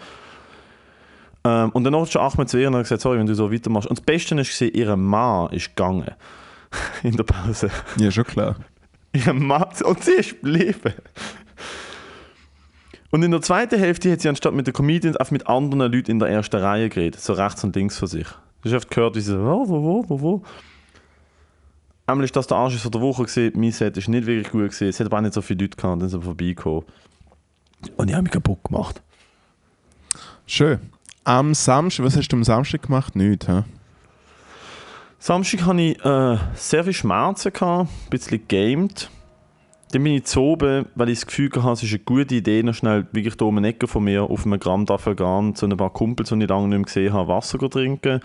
ähm, 1.45 1.71
und 1.71 1.85
dann 1.85 1.97
hat 1.97 2.11
schon 2.11 2.23
Ahmed 2.23 2.49
zu 2.49 2.59
ihr 2.59 2.69
und 2.69 2.77
hat 2.77 2.85
gesagt, 2.85 3.03
sorry, 3.03 3.19
wenn 3.19 3.27
du 3.27 3.35
so 3.35 3.53
weitermachst. 3.53 3.89
Und 3.89 3.99
das 3.99 4.05
Beste 4.05 4.37
war, 4.37 4.75
ihr 4.75 4.97
Mann 4.97 5.51
ist 5.53 5.75
gegangen. 5.75 6.11
In 7.03 7.17
der 7.17 7.25
Pause. 7.25 7.71
Ja, 7.97 8.11
schon 8.11 8.25
klar. 8.25 8.57
Ihr 9.13 9.33
Mann, 9.33 9.67
und 9.85 10.03
sie 10.03 10.13
ist 10.13 10.41
geblieben. 10.41 10.95
Und 13.11 13.23
in 13.23 13.31
der 13.31 13.43
zweiten 13.43 13.79
Hälfte 13.79 14.11
hat 14.11 14.23
sie 14.23 14.31
anstatt 14.31 14.55
mit 14.55 14.67
den 14.67 14.73
Comedians 14.73 15.19
auch 15.19 15.31
mit 15.31 15.47
anderen 15.47 15.93
Leuten 15.93 16.13
in 16.13 16.19
der 16.19 16.31
ersten 16.31 16.57
Reihe 16.57 16.89
geredet. 16.89 17.21
So 17.21 17.35
rechts 17.35 17.63
und 17.63 17.77
links 17.77 17.99
von 17.99 18.09
sich. 18.09 18.27
Du 18.63 18.71
hast 18.71 18.77
oft 18.77 18.91
gehört, 18.91 19.17
wie 19.17 19.21
sie 19.21 19.33
so, 19.33 19.39
wo, 19.39 19.69
wo, 19.69 20.09
wo, 20.09 20.21
wo. 20.23 20.43
Einmal 22.07 22.25
ist 22.25 22.35
das 22.35 22.47
der 22.47 22.57
Arsch 22.57 22.79
von 22.79 22.91
der 22.91 23.03
Woche 23.03 23.25
gesehen. 23.25 23.53
Mein 23.55 23.71
Set 23.71 23.99
ist 23.99 24.09
nicht 24.09 24.27
wirklich 24.27 24.51
gut 24.51 24.71
gesehen. 24.71 24.89
Es 24.89 24.99
hat 24.99 25.09
aber 25.09 25.19
auch 25.19 25.21
nicht 25.21 25.35
so 25.35 25.43
viele 25.43 25.65
Leute 25.65 25.77
gehabt, 25.77 26.01
dann 26.01 26.09
sind 26.09 26.21
sie 26.21 26.25
vorbeigekommen. 26.25 26.85
Und 27.99 28.09
die 28.09 28.15
haben 28.15 28.23
mich 28.23 28.33
kaputt 28.33 28.65
gemacht. 28.65 29.03
Schön. 30.47 30.79
Am 31.25 31.55
Samstag, 31.55 32.05
was 32.05 32.17
hast 32.17 32.29
du 32.29 32.37
am 32.37 32.45
Samstag 32.45 32.83
gemacht? 32.83 33.15
Nichts, 33.15 33.47
hä? 33.47 33.63
Samstag 35.19 35.65
hatte 35.67 35.81
ich 35.81 36.05
äh, 36.05 36.37
sehr 36.55 36.83
viele 36.83 36.95
Schmerzen, 36.95 37.53
gehabt, 37.53 37.89
ein 37.91 38.11
bisschen 38.11 38.43
gamed. 38.49 39.09
Dann 39.93 40.03
bin 40.03 40.15
ich 40.15 40.25
zu 40.25 40.41
oben, 40.41 40.87
weil 40.97 41.11
ich 41.11 41.21
das 41.21 41.27
Gefühl 41.27 41.51
hatte, 41.55 41.73
es 41.75 41.83
ist 41.85 41.91
eine 41.91 41.99
gute 42.01 42.35
Idee, 42.35 42.63
noch 42.63 42.75
schnell 42.75 43.07
wirklich 43.13 43.37
da 43.37 43.45
um 43.45 43.57
eine 43.59 43.69
Ecke 43.69 43.87
von 43.87 44.03
mir 44.03 44.25
auf 44.25 44.45
einem 44.47 44.59
Grammtafel 44.59 45.15
gehen, 45.15 45.55
zu 45.55 45.67
ein 45.67 45.77
paar 45.77 45.93
Kumpels, 45.93 46.31
die 46.31 46.43
ich 46.43 46.49
lange 46.49 46.67
nicht 46.69 46.79
mehr 46.79 46.85
gesehen 46.87 47.13
habe, 47.13 47.29
Wasser 47.29 47.59
zu 47.59 47.69
trinken. 47.69 48.21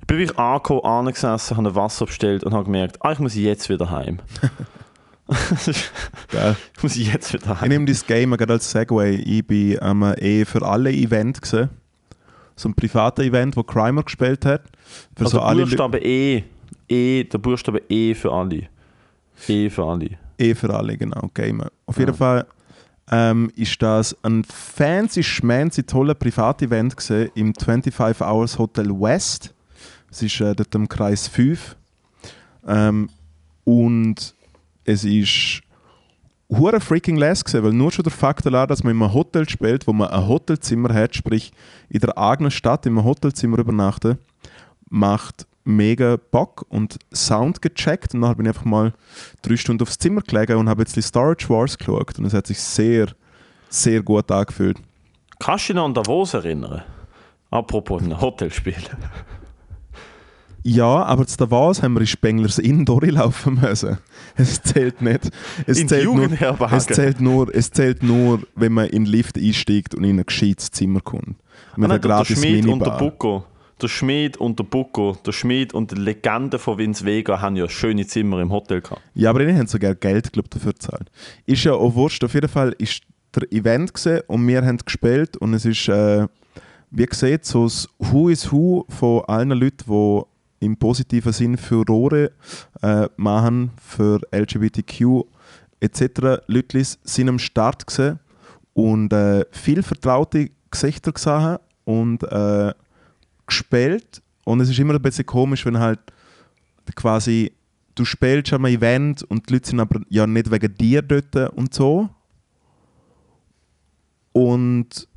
Ich 0.00 0.06
bin 0.06 0.16
wirklich 0.18 0.38
angekommen, 0.38 0.84
angesessen, 0.84 1.56
habe 1.58 1.68
ein 1.68 1.74
Wasser 1.74 2.06
bestellt 2.06 2.44
und 2.44 2.54
habe 2.54 2.64
gemerkt, 2.64 2.96
ah, 3.00 3.12
ich 3.12 3.18
muss 3.18 3.34
jetzt 3.34 3.68
wieder 3.68 3.90
heim. 3.90 4.18
Ich 6.76 6.82
muss 6.82 6.96
jetzt 6.96 7.32
wieder 7.34 7.52
Ich 7.52 7.60
heim. 7.60 7.68
nehme 7.68 7.84
das 7.84 8.06
Game 8.06 8.30
gerade 8.36 8.54
als 8.54 8.70
Segway. 8.70 9.16
Ich 9.16 9.46
bin 9.46 9.80
am 9.80 10.02
eh 10.02 10.44
für 10.44 10.62
alle 10.62 10.90
Event 10.90 11.42
gesehen. 11.42 11.68
So 12.60 12.68
ein 12.68 12.74
privater 12.74 13.22
Event, 13.22 13.56
wo 13.56 13.62
Crimer 13.62 14.02
gespielt 14.02 14.44
hat. 14.44 14.64
Für 15.16 15.24
Also 15.24 15.38
so 15.38 15.40
alle 15.40 15.62
Buchstabe 15.62 15.98
E. 15.98 16.44
E, 16.88 17.24
der 17.24 17.38
Buchstabe 17.38 17.80
E 17.88 18.14
für 18.14 18.30
alle. 18.30 18.68
E 19.48 19.70
für 19.70 19.84
alle. 19.84 20.10
Eh 20.38 20.54
für 20.54 20.74
alle, 20.74 20.98
genau, 20.98 21.30
Gamer. 21.32 21.70
Auf 21.86 21.98
jeden 21.98 22.12
Fall 22.12 22.46
ähm, 23.10 23.50
ist 23.56 23.80
das 23.80 24.14
ein 24.22 24.44
fancy, 24.44 25.22
schmancy, 25.22 25.84
toller 25.84 26.14
Privatevent 26.14 26.98
gewesen 26.98 27.30
im 27.34 27.54
25 27.54 28.20
Hours 28.20 28.58
Hotel 28.58 28.90
West. 28.90 29.54
Es 30.10 30.20
ist 30.20 30.38
äh, 30.42 30.54
dort 30.54 30.74
im 30.74 30.86
Kreis 30.86 31.28
5. 31.28 31.76
Ähm, 32.66 33.08
und 33.64 34.34
es 34.84 35.04
ist 35.04 35.62
hure 36.50 36.80
freaking 36.80 37.16
less 37.16 37.44
gewesen, 37.44 37.64
weil 37.64 37.72
nur 37.72 37.92
schon 37.92 38.02
der 38.02 38.12
Fakt 38.12 38.46
allein, 38.46 38.68
dass 38.68 38.82
man 38.82 38.94
in 38.94 39.02
einem 39.02 39.14
Hotel 39.14 39.48
spielt, 39.48 39.86
wo 39.86 39.92
man 39.92 40.08
ein 40.08 40.28
Hotelzimmer 40.28 40.92
hat, 40.92 41.14
sprich 41.14 41.52
in 41.88 42.00
der 42.00 42.16
eigenen 42.18 42.50
Stadt 42.50 42.86
in 42.86 42.92
einem 42.92 43.04
Hotelzimmer 43.04 43.58
übernachten, 43.58 44.18
macht 44.88 45.46
mega 45.64 46.16
Bock 46.30 46.66
und 46.68 46.98
Sound 47.14 47.62
gecheckt 47.62 48.14
und 48.14 48.22
dann 48.22 48.36
bin 48.36 48.46
ich 48.46 48.50
einfach 48.50 48.64
mal 48.64 48.92
drei 49.42 49.56
Stunden 49.56 49.82
aufs 49.82 49.98
Zimmer 49.98 50.22
gelegen 50.22 50.56
und 50.56 50.68
habe 50.68 50.82
jetzt 50.82 50.96
die 50.96 51.02
Storage 51.02 51.48
Wars 51.48 51.78
geschaut 51.78 52.18
und 52.18 52.24
es 52.24 52.34
hat 52.34 52.46
sich 52.46 52.60
sehr, 52.60 53.08
sehr 53.68 54.02
gut 54.02 54.30
angefühlt. 54.30 54.78
Kannst 55.38 55.68
du 55.68 55.72
dich 55.72 55.76
noch 55.76 55.84
an 55.86 55.94
Davos 55.94 56.34
erinnern? 56.34 56.82
Apropos 57.50 58.02
ein 58.02 58.20
Hotelspiel. 58.20 58.76
Ja, 60.62 61.04
aber 61.04 61.26
zu 61.26 61.36
Davos 61.38 61.82
haben 61.82 61.94
wir 61.94 62.00
in 62.02 62.06
Spenglers 62.06 62.58
Inn 62.58 62.84
durchlaufen 62.84 63.60
müssen. 63.60 63.98
Es 64.36 64.62
zählt 64.62 65.00
nicht. 65.00 65.30
Es 65.66 65.78
In 65.78 65.88
zählt, 65.88 66.04
nur, 66.04 66.28
es, 66.72 66.86
zählt 66.86 67.20
nur, 67.20 67.54
es 67.54 67.70
zählt 67.70 68.02
nur, 68.02 68.40
wenn 68.54 68.72
man 68.72 68.86
in 68.88 69.04
den 69.04 69.10
Lift 69.12 69.38
einsteigt 69.38 69.94
und 69.94 70.04
in 70.04 70.18
ein 70.18 70.26
gescheites 70.26 70.70
Zimmer 70.70 71.00
kommt. 71.00 71.36
Mit 71.76 71.90
Ah, 71.90 71.98
nein, 71.98 72.00
der, 72.00 72.24
Schmied 72.24 72.66
und 72.66 72.80
der 72.80 72.92
Minibar. 72.92 72.98
Bucco. 72.98 73.44
Der 73.80 73.88
Schmied 73.88 74.36
und 74.36 74.58
der 74.58 74.64
Bucco, 74.64 75.16
der 75.24 75.32
Schmied 75.32 75.72
und 75.72 75.90
die 75.90 75.94
Legende 75.94 76.58
von 76.58 76.76
Vince 76.76 77.02
Vega 77.06 77.40
haben 77.40 77.56
ja 77.56 77.66
schöne 77.66 78.06
Zimmer 78.06 78.40
im 78.40 78.50
Hotel 78.52 78.82
gehabt. 78.82 79.00
Ja, 79.14 79.30
aber 79.30 79.44
die 79.46 79.54
haben 79.54 79.66
sogar 79.66 79.94
Geld 79.94 80.32
glaub, 80.34 80.50
dafür 80.50 80.72
gezahlt. 80.74 81.10
Ist 81.46 81.64
ja 81.64 81.72
auch 81.72 81.94
wurscht. 81.94 82.22
Auf 82.22 82.34
jeden 82.34 82.48
Fall 82.50 82.74
ist 82.76 83.02
der 83.34 83.50
Event 83.50 83.94
gewesen 83.94 84.20
und 84.26 84.46
wir 84.46 84.64
haben 84.66 84.76
gespielt 84.76 85.38
und 85.38 85.54
es 85.54 85.64
ist, 85.64 85.88
äh, 85.88 86.26
wie 86.90 87.06
gesagt, 87.06 87.46
so 87.46 87.64
das 87.64 87.88
Who 87.98 88.28
is 88.28 88.52
Who 88.52 88.84
von 88.90 89.22
allen 89.26 89.50
Leuten, 89.52 89.84
die 89.88 90.22
im 90.60 90.76
positiven 90.76 91.32
Sinn 91.32 91.56
Furore 91.56 92.32
äh, 92.82 93.08
machen 93.16 93.72
für 93.82 94.20
LGBTQ 94.30 95.24
etc. 95.80 96.42
Leute 96.46 96.82
sind 97.02 97.28
am 97.28 97.38
Start 97.38 97.86
gewesen 97.86 98.20
und 98.74 99.12
äh, 99.12 99.44
viel 99.50 99.82
vertraute 99.82 100.50
Gesichter 100.70 101.12
gesehen 101.12 101.58
und 101.84 102.22
äh, 102.24 102.72
gespielt 103.46 104.22
und 104.44 104.60
es 104.60 104.68
ist 104.68 104.78
immer 104.78 104.94
ein 104.94 105.02
bisschen 105.02 105.26
komisch, 105.26 105.64
wenn 105.66 105.78
halt 105.78 106.00
quasi 106.94 107.52
du 107.94 108.04
spielst 108.04 108.52
an 108.52 108.64
einem 108.64 108.76
Event 108.76 109.22
und 109.24 109.48
die 109.48 109.54
Leute 109.54 109.68
sind 109.68 109.80
aber 109.80 110.00
ja 110.08 110.26
nicht 110.26 110.50
wegen 110.50 110.74
dir 110.74 111.02
dort 111.02 111.52
und 111.54 111.74
so. 111.74 112.08
Und 114.32 115.08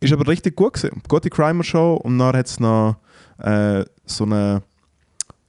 ist 0.00 0.12
aber 0.12 0.26
richtig 0.26 0.56
gut 0.56 0.74
gewesen. 0.74 1.02
Gute 1.08 1.30
Crimer-Show 1.30 1.94
und 1.94 2.18
dann 2.18 2.36
hat 2.36 2.46
es 2.46 2.60
noch 2.60 2.96
äh, 3.38 3.84
so 4.06 4.24
eine, 4.24 4.62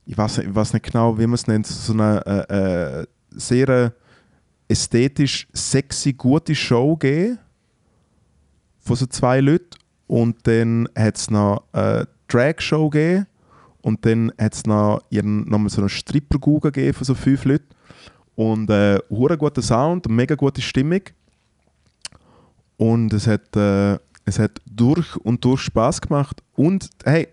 ich 0.05 0.17
weiß, 0.17 0.39
ich 0.39 0.53
weiß 0.53 0.73
nicht 0.73 0.91
genau, 0.91 1.17
wie 1.17 1.27
man 1.27 1.35
es 1.35 1.47
nennt, 1.47 1.67
so 1.67 1.93
eine 1.93 2.25
äh, 2.25 3.01
äh, 3.01 3.05
sehr 3.31 3.69
äh, 3.69 3.91
ästhetisch 4.67 5.47
sexy, 5.53 6.13
gute 6.13 6.55
Show 6.55 6.95
gegeben 6.95 7.39
von 8.79 8.95
so 8.95 9.05
zwei 9.07 9.41
Leuten. 9.41 9.77
Und 10.07 10.47
dann 10.47 10.87
hat 10.95 11.17
es 11.17 11.29
noch 11.29 11.63
eine 11.73 12.07
Drag-Show 12.27 12.89
gegeben. 12.89 13.27
Und 13.81 14.05
dann 14.05 14.31
hat 14.39 14.53
es 14.53 14.65
noch, 14.65 15.01
noch 15.11 15.59
mal 15.59 15.69
so 15.69 15.81
eine 15.81 15.89
Stripper-Guga 15.89 16.69
gegeben 16.69 16.93
von 16.93 17.05
so 17.05 17.15
fünf 17.15 17.45
Leuten. 17.45 17.67
Und 18.35 18.69
äh, 18.69 18.99
guter 19.09 19.61
Sound, 19.61 20.07
mega 20.09 20.35
gute 20.35 20.61
Stimmung. 20.61 21.01
Und 22.77 23.13
es 23.13 23.27
hat, 23.27 23.55
äh, 23.55 23.97
es 24.25 24.39
hat 24.39 24.59
durch 24.65 25.15
und 25.17 25.43
durch 25.45 25.61
Spaß 25.61 26.01
gemacht. 26.01 26.43
Und 26.55 26.89
hey, 27.03 27.27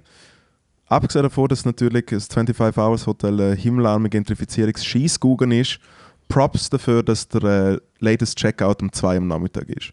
abgesehen 0.92 1.22
davon, 1.22 1.48
dass 1.48 1.64
natürlich 1.64 2.06
das 2.06 2.26
25 2.26 2.76
Hours 2.76 3.06
Hotel 3.06 3.40
äh, 3.40 3.56
himmelarme 3.56 4.10
Gentrifizierungs-Scheissgugen 4.10 5.50
ist, 5.50 5.78
Props 6.28 6.68
dafür, 6.68 7.02
dass 7.02 7.26
der 7.28 7.42
äh, 7.44 7.80
latest 7.98 8.36
Checkout 8.36 8.82
um 8.82 8.92
2 8.92 9.16
am 9.16 9.26
Nachmittag 9.26 9.68
ist. 9.70 9.92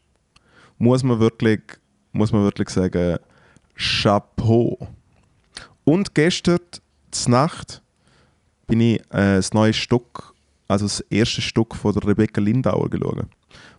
Muss 0.78 1.04
man 1.04 1.20
wirklich, 1.20 1.62
muss 2.12 2.32
man 2.32 2.44
wirklich 2.44 2.70
sagen, 2.70 3.18
Chapeau. 3.76 4.78
Und 5.86 6.14
gestern, 6.14 6.60
zur 7.12 7.32
Nacht, 7.32 7.82
bin 8.68 8.82
ich 8.82 9.00
äh, 9.12 9.38
das 9.38 9.54
neue 9.54 9.74
Stück, 9.74 10.34
also 10.68 10.86
das 10.86 11.00
erste 11.10 11.42
Stück 11.42 11.76
von 11.76 11.94
der 11.94 12.08
Rebecca 12.08 12.42
Lindauer 12.42 12.90
geschaut, 12.90 13.26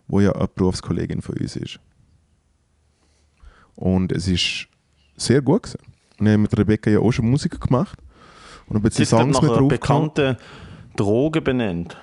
wo 0.07 0.19
ja 0.19 0.31
eine 0.33 0.47
Berufskollegin 0.47 1.21
von 1.21 1.37
uns 1.37 1.55
ist. 1.55 1.79
Und 3.75 4.11
es 4.11 4.27
ist 4.27 4.67
sehr 5.17 5.41
gut 5.41 5.63
gewesen. 5.63 5.90
Und 6.21 6.27
ich 6.27 6.33
habe 6.33 6.43
mit 6.43 6.55
Rebecca 6.55 6.91
ja 6.91 6.99
auch 6.99 7.11
schon 7.11 7.27
Musik 7.27 7.59
gemacht 7.59 7.97
und 8.67 8.75
ein 8.75 8.81
bisschen 8.83 9.05
Sie 9.05 9.09
Songs 9.09 9.41
mit 9.41 9.49
einer 9.49 9.59
drauf 9.59 9.69
bekannten 9.69 10.37
Droge 10.95 11.41
benannt. 11.41 11.97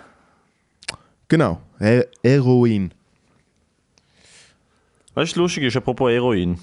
Genau, 1.28 1.60
He 1.78 2.02
Heroin. 2.24 2.92
Weißt 5.14 5.36
du, 5.36 5.40
lustig 5.40 5.62
ist, 5.62 5.76
apropos 5.76 6.10
Heroin. 6.10 6.58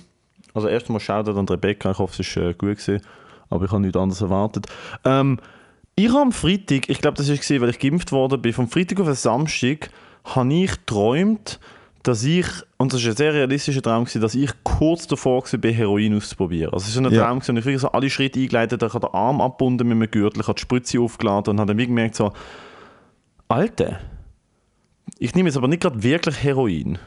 Also 0.54 0.68
erstmal 0.68 1.00
Shoutout 1.00 1.40
an 1.40 1.48
Rebecca, 1.48 1.92
ich 1.92 1.98
hoffe, 1.98 2.22
es 2.22 2.36
war 2.36 2.44
äh, 2.44 2.54
gut, 2.54 2.78
gewesen, 2.78 3.02
aber 3.50 3.64
ich 3.64 3.72
habe 3.72 3.82
nichts 3.82 3.98
anderes 3.98 4.20
erwartet. 4.20 4.68
Ähm, 5.06 5.40
ich 5.96 6.10
habe 6.10 6.24
am 6.24 6.34
Freitag, 6.34 6.90
ich 6.90 7.00
glaube, 7.00 7.16
das 7.16 7.30
war, 7.30 7.62
weil 7.62 7.70
ich 7.70 7.80
geimpft 7.80 8.12
worden 8.12 8.42
bin, 8.42 8.52
vom 8.52 8.68
Freitag 8.68 9.00
auf 9.00 9.06
den 9.06 9.16
Samstag 9.16 9.92
habe 10.26 10.54
ich 10.54 10.72
geträumt, 10.72 11.62
dass 12.08 12.24
ich, 12.24 12.46
und 12.78 12.94
das 12.94 13.04
war 13.04 13.12
ein 13.12 13.16
sehr 13.16 13.34
realistischer 13.34 13.82
Traum, 13.82 14.06
gewesen, 14.06 14.22
dass 14.22 14.36
ich 14.36 14.52
kurz 14.64 15.08
davor 15.08 15.44
war, 15.44 15.72
Heroin 15.72 16.16
auszuprobieren. 16.16 16.74
Also 16.74 16.88
es 16.88 16.96
war 16.96 17.04
so 17.04 17.10
ein 17.10 17.14
Ja. 17.16 17.26
Traum, 17.26 17.40
gewesen, 17.40 17.58
ich 17.58 17.66
wirklich 17.66 17.82
so 17.82 17.92
alle 17.92 18.10
Schritte 18.10 18.40
eingeleitet 18.40 18.82
habe, 18.82 18.88
ich 18.90 18.94
habe 18.94 19.08
den 19.08 19.14
Arm 19.14 19.42
abgebunden 19.42 19.88
mit 19.88 19.96
einem 19.98 20.12
Gürtel, 20.12 20.42
ich 20.42 20.48
habe 20.48 20.56
die 20.56 20.62
Spritze 20.62 21.00
aufgeladen 21.00 21.52
und 21.52 21.60
habe 21.60 21.76
dann 21.76 21.86
gemerkt 21.86 22.16
so, 22.16 22.32
Alter, 23.48 24.00
ich 25.18 25.34
nehme 25.36 25.50
jetzt 25.50 25.58
aber 25.58 25.68
nicht 25.68 25.82
gerade 25.82 26.02
wirklich 26.04 26.44
Heroin. 26.44 27.00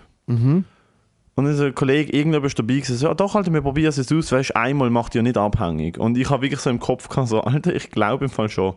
Und 1.35 1.45
dann 1.45 1.55
ist 1.55 1.61
ein 1.61 1.75
Kollege, 1.75 2.13
irgendjemand 2.13 2.47
ist 2.47 2.59
dabei 2.59 2.81
gesagt, 2.81 3.01
ja 3.01 3.15
doch, 3.15 3.37
Alter, 3.37 3.53
wir 3.53 3.61
probieren 3.63 3.91
es 3.91 3.97
jetzt 3.97 4.13
aus, 4.13 4.33
weißt 4.33 4.57
einmal 4.57 4.91
macht 4.91 5.15
ja 5.15 5.23
nicht 5.23 5.37
abhängig. 5.37 5.97
Und 5.99 6.19
ich 6.19 6.29
habe 6.31 6.43
wirklich 6.43 6.61
so 6.61 6.71
im 6.71 6.81
Kopf 6.81 7.09
gehabt, 7.09 7.29
so, 7.29 7.41
Alter, 7.43 7.75
ich 7.75 7.91
glaube 7.91 8.25
im 8.25 8.31
Fall 8.31 8.49
schon. 8.49 8.75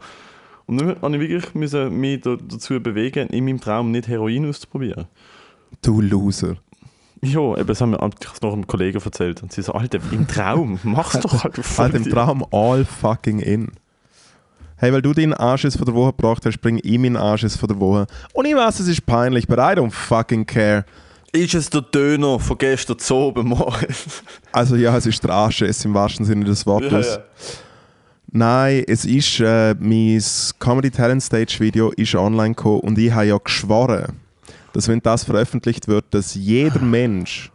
Und 0.68 0.80
dann 0.80 1.02
habe 1.02 1.16
ich 1.18 1.30
wirklich 1.30 1.56
müssen 1.56 2.00
mich 2.00 2.22
da, 2.22 2.36
dazu 2.36 2.80
bewegen, 2.80 3.30
in 3.30 3.46
meinem 3.46 3.60
Traum 3.60 3.90
nicht 3.90 4.08
Heroin 4.08 4.48
auszuprobieren. 4.48 5.08
Du 5.82 6.02
Loser. 6.02 6.58
Ja, 7.24 7.56
eben, 7.56 7.68
das 7.68 7.82
haben 7.82 7.92
wir 7.92 7.98
ich 7.98 8.04
habe 8.04 8.16
es 8.34 8.42
noch 8.42 8.54
einem 8.54 8.66
Kollegen 8.66 9.00
erzählt. 9.00 9.44
Und 9.44 9.52
sie 9.52 9.62
so, 9.62 9.74
Alter, 9.74 10.00
im 10.12 10.28
Traum, 10.28 10.80
mach's 10.84 11.20
doch 11.20 11.44
halt. 11.44 11.60
Halt 11.78 11.94
im 11.94 12.10
Traum 12.10 12.46
all 12.52 12.86
fucking 12.86 13.40
in. 13.40 13.72
Hey, 14.78 14.92
weil 14.92 15.04
du 15.04 15.14
deinen 15.14 15.36
Arsches 15.36 15.76
von 15.76 15.86
der 15.86 15.94
Woche 15.94 16.14
gebracht 16.14 16.44
hast, 16.46 16.60
bringe 16.60 16.80
ich 16.82 16.98
meinen 16.98 17.16
Arsches 17.16 17.56
von 17.56 17.70
der 17.70 17.80
Woche. 17.80 18.08
Und 18.34 18.46
ich 18.46 18.56
weiß, 18.56 18.80
es 18.80 18.88
ist 18.88 19.06
peinlich, 19.06 19.48
but 19.48 19.60
I 19.60 19.78
don't 19.78 19.92
fucking 19.92 20.48
care. 20.48 20.86
Ist 21.32 21.54
es 21.54 21.70
der 21.70 21.82
Döner 21.82 22.40
von 22.40 22.58
gestern 22.58 22.98
zu 22.98 23.16
oben, 23.16 23.50
Moritz? 23.50 24.24
Also 24.52 24.76
ja, 24.76 24.98
es 24.98 25.06
ist 25.06 25.24
der 25.24 25.32
Arsches 25.32 25.86
im 25.86 25.94
wahrsten 25.94 26.26
Sinne 26.26 26.46
des 26.46 26.66
Wortes. 26.66 27.20
Nein, 28.32 28.84
es 28.88 29.06
ist 29.06 29.40
äh, 29.40 29.76
mein 29.80 30.22
Comedy 30.60 30.90
Talent 30.90 31.22
Stage 31.22 31.58
Video 31.60 31.92
ist 31.92 32.16
online 32.16 32.56
gekommen 32.56 32.80
und 32.82 32.98
ich 32.98 33.12
habe 33.12 33.28
ja 33.28 33.38
geschworen, 33.38 34.21
dass 34.74 34.88
wenn 34.88 35.02
das 35.02 35.24
veröffentlicht 35.24 35.88
wird, 35.88 36.06
dass 36.14 36.36
jeder 36.36 36.82
Mensch, 36.82 37.52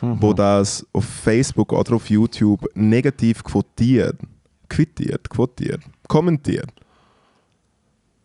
wo 0.00 0.32
das 0.32 0.86
auf 0.92 1.04
Facebook 1.04 1.72
oder 1.72 1.94
auf 1.94 2.08
YouTube 2.08 2.64
negativ 2.74 3.42
quotiert, 3.42 4.18
quittiert, 4.68 5.28
quotiert, 5.28 5.80
kommentiert, 6.06 6.70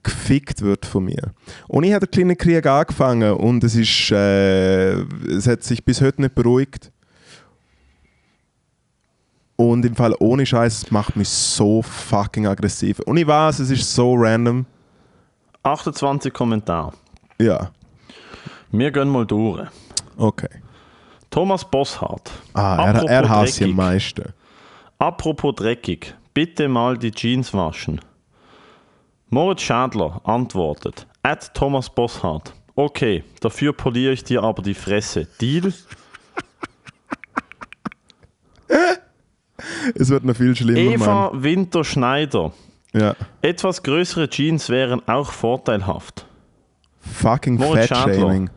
gefickt 0.03 0.61
wird 0.61 0.85
von 0.85 1.05
mir. 1.05 1.33
Und 1.67 1.83
ich 1.83 1.93
habe 1.93 2.05
den 2.05 2.11
kleinen 2.11 2.37
Krieg 2.37 2.65
angefangen 2.65 3.33
und 3.33 3.63
es 3.63 3.75
ist, 3.75 4.11
äh, 4.11 4.93
es 4.93 5.47
hat 5.47 5.63
sich 5.63 5.83
bis 5.83 6.01
heute 6.01 6.21
nicht 6.21 6.35
beruhigt. 6.35 6.91
Und 9.55 9.85
im 9.85 9.95
Fall 9.95 10.15
ohne 10.19 10.45
Scheiß, 10.45 10.83
es 10.83 10.91
macht 10.91 11.15
mich 11.15 11.29
so 11.29 11.81
fucking 11.81 12.47
aggressiv. 12.47 12.99
Und 12.99 13.17
ich 13.17 13.27
weiß, 13.27 13.59
es 13.59 13.69
ist 13.69 13.93
so 13.93 14.15
random. 14.15 14.65
28 15.61 16.33
Kommentare. 16.33 16.91
Ja, 17.39 17.71
Wir 18.73 18.91
gehen 18.91 19.07
mal 19.07 19.25
durch. 19.25 19.69
okay. 20.17 20.49
Thomas 21.29 21.63
Bosshardt. 21.63 22.31
Ah, 22.53 22.91
er, 22.91 23.03
er 23.09 23.29
hasst 23.29 23.55
sie 23.55 23.63
am 23.65 23.75
meisten. 23.75 24.33
Apropos 24.99 25.55
dreckig, 25.55 26.13
bitte 26.33 26.67
mal 26.67 26.97
die 26.97 27.11
Jeans 27.11 27.53
waschen. 27.53 28.01
Moritz 29.29 29.61
Schadler 29.61 30.21
antwortet, 30.23 31.07
at 31.23 31.53
Thomas 31.55 31.89
Bosshardt. 31.89 32.53
Okay, 32.75 33.23
dafür 33.41 33.73
poliere 33.73 34.13
ich 34.13 34.23
dir 34.23 34.43
aber 34.43 34.61
die 34.63 34.73
Fresse. 34.73 35.27
Deal? 35.39 35.71
Es 39.95 40.09
wird 40.09 40.23
noch 40.23 40.35
viel 40.35 40.55
schlimmer, 40.55 40.79
Eva 40.79 41.31
Winter-Schneider. 41.33 42.51
Mann. 42.93 43.01
Ja. 43.01 43.15
Etwas 43.41 43.83
größere 43.83 44.29
Jeans 44.29 44.69
wären 44.69 45.07
auch 45.07 45.31
vorteilhaft. 45.31 46.25
Fucking 46.99 47.55
Moritz 47.55 47.87
Fat-Shaming. 47.87 48.49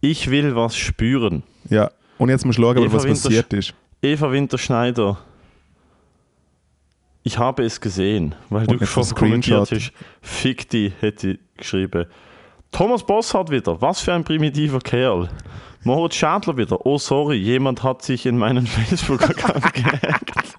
Ich 0.00 0.30
will 0.30 0.54
was 0.56 0.76
spüren. 0.76 1.42
Ja. 1.68 1.90
Und 2.18 2.28
jetzt 2.28 2.44
musst 2.46 2.58
du 2.58 2.62
schauen, 2.62 2.78
Eva 2.78 2.92
was 2.94 3.04
Winter- 3.04 3.22
passiert 3.28 3.52
ist. 3.52 3.74
Eva 4.02 4.30
Winter-Schneider. 4.30 5.18
Ich 7.22 7.36
habe 7.38 7.64
es 7.64 7.80
gesehen, 7.80 8.34
weil 8.48 8.66
du 8.66 8.72
Und 8.72 8.80
jetzt 8.80 8.90
schon 8.90 9.08
kommentiert 9.10 9.70
hast. 9.70 9.92
Fick 10.22 10.68
die, 10.70 10.90
hätte 11.00 11.32
ich 11.32 11.38
geschrieben. 11.56 12.06
Thomas 12.72 13.04
Bosshardt 13.04 13.50
wieder. 13.50 13.80
Was 13.82 14.00
für 14.00 14.14
ein 14.14 14.24
primitiver 14.24 14.78
Kerl. 14.78 15.28
Moritz 15.82 16.14
Schadler 16.14 16.56
wieder. 16.56 16.84
Oh, 16.86 16.96
sorry, 16.98 17.36
jemand 17.36 17.82
hat 17.82 18.02
sich 18.02 18.24
in 18.26 18.38
meinen 18.38 18.66
Facebook-Account 18.66 19.74
gehackt. 19.74 20.54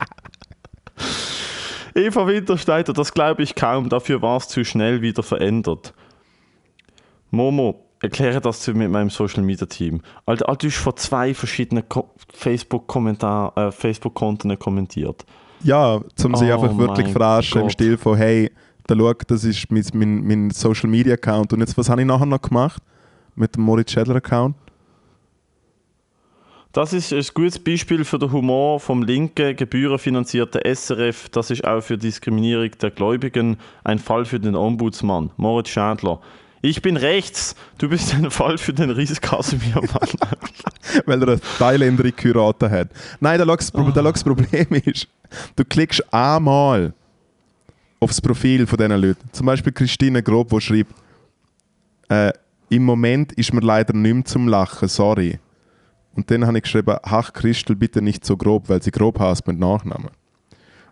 Eva 1.95 2.27
Wintersteiner, 2.27 2.93
das 2.93 3.13
glaube 3.13 3.43
ich 3.43 3.55
kaum. 3.55 3.89
Dafür 3.89 4.21
war 4.21 4.37
es 4.37 4.47
zu 4.47 4.63
schnell 4.63 5.01
wieder 5.01 5.23
verändert. 5.23 5.93
Momo, 7.31 7.85
erkläre 8.01 8.41
das 8.41 8.61
zu 8.61 8.73
mit 8.73 8.89
meinem 8.89 9.09
Social 9.09 9.43
Media 9.43 9.67
Team. 9.67 10.01
Alter, 10.25 10.49
Alter, 10.49 10.67
du 10.67 10.67
hast 10.67 10.77
vor 10.77 10.95
zwei 10.95 11.33
verschiedenen 11.33 11.87
Ko 11.87 12.09
Facebook-Kommentar, 12.33 13.57
äh, 13.57 13.71
Facebook-Konten 13.71 14.57
kommentiert. 14.57 15.25
Ja, 15.63 16.01
zum 16.15 16.35
sich 16.35 16.49
Oh 16.49 16.53
einfach 16.53 16.77
wirklich 16.77 17.11
verarschen 17.11 17.63
im. 17.63 17.69
Stil 17.69 17.97
von, 17.97 18.17
hey, 18.17 18.51
da 18.87 18.95
schau, 18.95 19.13
das 19.27 19.43
ist 19.43 19.71
mein, 19.71 19.85
mein, 19.93 20.27
mein 20.27 20.49
Social 20.49 20.89
Media 20.89 21.13
Account. 21.13 21.53
Und 21.53 21.59
jetzt, 21.59 21.77
was 21.77 21.89
habe 21.89 22.01
ich 22.01 22.07
nachher 22.07 22.25
noch 22.25 22.41
gemacht? 22.41 22.81
Mit 23.35 23.55
dem 23.55 23.63
Moritz 23.63 23.91
Schädler 23.91 24.15
Account? 24.15 24.55
Das 26.73 26.93
ist 26.93 27.11
ein 27.11 27.25
gutes 27.33 27.59
Beispiel 27.59 28.05
für 28.05 28.17
den 28.17 28.31
Humor 28.31 28.79
vom 28.79 29.03
linken, 29.03 29.57
gebührenfinanzierten 29.57 30.61
SRF. 30.63 31.27
Das 31.29 31.51
ist 31.51 31.65
auch 31.65 31.81
für 31.81 31.97
Diskriminierung 31.97 32.71
der 32.81 32.91
Gläubigen 32.91 33.57
ein 33.83 33.99
Fall 33.99 34.23
für 34.23 34.39
den 34.39 34.55
Ombudsmann, 34.55 35.31
Moritz 35.35 35.69
Schädler. 35.69 36.21
Ich 36.63 36.81
bin 36.81 36.95
rechts, 36.95 37.55
du 37.79 37.89
bist 37.89 38.13
ein 38.13 38.29
Fall 38.29 38.57
für 38.57 38.73
den 38.73 38.91
Ries 38.91 39.19
Casimir 39.19 39.75
Mann. 39.75 40.31
weil 41.05 41.21
er 41.21 41.27
eine 41.29 41.41
Thailänderin 41.57 42.13
geheiratet 42.15 42.71
hat. 42.71 42.89
Nein, 43.19 43.39
da 43.39 43.45
das, 43.45 43.71
da 43.71 44.01
das 44.01 44.23
Problem 44.23 44.67
ist, 44.85 45.07
du 45.55 45.65
klickst 45.65 46.13
einmal 46.13 46.93
aufs 47.99 48.21
Profil 48.21 48.67
von 48.67 48.77
diesen 48.77 49.01
Leuten. 49.01 49.29
Zum 49.31 49.45
Beispiel 49.45 49.73
Christine 49.73 50.21
Grob, 50.21 50.49
die 50.49 50.61
schreibt, 50.61 50.93
äh, 52.09 52.31
im 52.69 52.83
Moment 52.83 53.33
ist 53.33 53.53
mir 53.53 53.61
leider 53.61 53.93
nicht 53.93 54.27
zum 54.27 54.47
Lachen, 54.47 54.87
sorry. 54.87 55.39
Und 56.15 56.29
dann 56.29 56.45
habe 56.45 56.57
ich 56.57 56.63
geschrieben, 56.63 56.97
ach 57.03 57.33
Christel, 57.33 57.75
bitte 57.75 58.01
nicht 58.01 58.25
so 58.25 58.37
grob, 58.37 58.69
weil 58.69 58.81
sie 58.81 58.91
grob 58.91 59.19
heißt 59.19 59.47
mit 59.47 59.59
Nachnamen. 59.59 60.09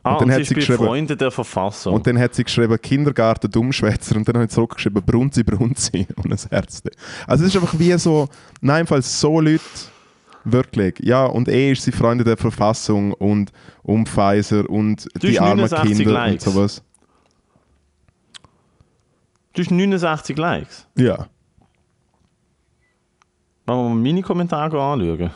Ah, 0.04 0.18
dann 0.18 0.30
und 0.30 0.34
hat 0.34 0.45
sie 0.45 0.54
geschrieben- 0.56 0.86
Freunde 0.86 1.18
der 1.18 1.30
Verfassung. 1.30 1.93
Und 1.93 2.08
dann 2.08 2.18
hat 2.18 2.34
sie 2.34 2.43
geschrieben, 2.43 2.82
Kindergarten 2.82 3.52
Dummschwätzer. 3.52 4.16
Und 4.16 4.28
dann 4.28 4.36
habe 4.36 4.45
ich 4.45 4.52
zurückgeschrieben, 4.52 5.04
Brunzi, 5.04 5.43
Brunzi. 5.43 6.08
Und 6.16 6.32
ein 6.32 6.50
Herz. 6.50 6.82
Also 7.28 7.43
es 7.45 7.54
ist 7.54 7.62
einfach 7.62 7.78
wie 7.78 7.91
so, 7.97 8.30
nein, 8.62 8.88
falls 8.88 9.20
so 9.20 9.41
Leute, 9.41 9.62
wirklich, 10.45 10.95
ja, 11.00 11.26
und 11.26 11.50
eh 11.50 11.74
ist 11.74 11.84
sie 11.84 11.91
Freunde 11.91 12.24
der 12.24 12.38
Verfassung 12.38 13.12
und 13.14 13.52
um 13.84 14.06
Pfizer 14.06 14.68
und 14.70 15.06
Du 15.22 15.28
die 15.28 15.38
armen 15.39 15.58
69 15.70 15.97
Kinder 15.97 16.14
Likes. 16.14 16.47
und 16.47 16.54
sowas. 16.54 16.84
du 19.54 19.62
hast 19.62 19.72
69 19.72 20.38
Likes. 20.38 20.88
Ja. 20.95 21.28
Wollen 23.66 23.80
wir 23.84 23.89
mal 23.89 23.95
meine 23.95 24.22
Kommentare 24.22 24.82
anschauen? 24.82 25.30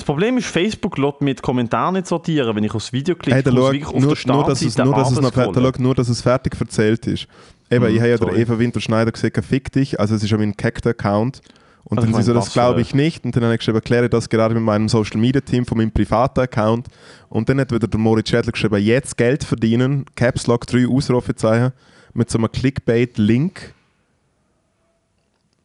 Das 0.00 0.06
Problem 0.06 0.38
ist, 0.38 0.46
Facebook 0.46 0.96
lässt 0.96 1.20
mit 1.20 1.42
Kommentaren 1.42 1.92
nicht 1.92 2.06
sortieren. 2.06 2.56
Wenn 2.56 2.64
ich 2.64 2.74
aufs 2.74 2.90
Video 2.90 3.14
klicke, 3.14 3.34
Hey, 3.34 3.42
da 3.42 3.50
muss 3.50 3.66
schau, 3.66 3.72
wirklich 3.72 4.02
nur, 4.02 4.12
auf 4.12 4.24
nur, 4.26 4.44
dass 4.46 4.62
es, 4.62 4.78
nur, 4.78 4.94
dass 4.94 5.12
es 5.12 5.20
noch, 5.20 5.30
da 5.30 5.52
schau, 5.52 5.72
nur, 5.76 5.94
dass 5.94 6.08
es 6.08 6.22
fertig 6.22 6.58
erzählt 6.58 7.06
ist. 7.06 7.26
Eben, 7.70 7.84
ich 7.88 8.00
habe 8.00 8.08
ja 8.08 8.16
der. 8.16 8.32
Eva 8.34 8.58
Winter-Schneider 8.58 9.12
gesagt, 9.12 9.44
fick 9.44 9.70
dich. 9.70 10.00
Also 10.00 10.14
es 10.14 10.22
ist 10.22 10.30
ja 10.30 10.38
mein 10.38 10.56
Cactus-Account. 10.56 11.42
Und 11.84 11.98
Also 11.98 12.10
dann 12.10 12.22
sie 12.22 12.28
so, 12.28 12.32
das 12.32 12.50
glaube 12.54 12.80
ich 12.80 12.94
nicht. 12.94 13.26
Und 13.26 13.36
dann 13.36 13.44
habe 13.44 13.52
ich 13.52 13.58
geschrieben, 13.58 13.76
erkläre 13.76 14.08
das 14.08 14.30
gerade 14.30 14.54
mit 14.54 14.64
meinem 14.64 14.88
Social-Media-Team 14.88 15.66
von 15.66 15.76
meinem 15.76 15.92
privaten 15.92 16.40
Account. 16.40 16.86
Und 17.28 17.50
dann 17.50 17.60
hat 17.60 17.70
wieder 17.70 17.86
der 17.86 18.00
Moritz 18.00 18.30
Schädler 18.30 18.52
geschrieben, 18.52 18.82
jetzt 18.82 19.18
Geld 19.18 19.44
verdienen, 19.44 20.06
Caps 20.16 20.46
Lock 20.46 20.66
3 20.66 20.88
Ausrufezeichen, 20.88 21.72
mit 22.14 22.30
so 22.30 22.38
einem 22.38 22.50
Clickbait-Link. 22.50 23.74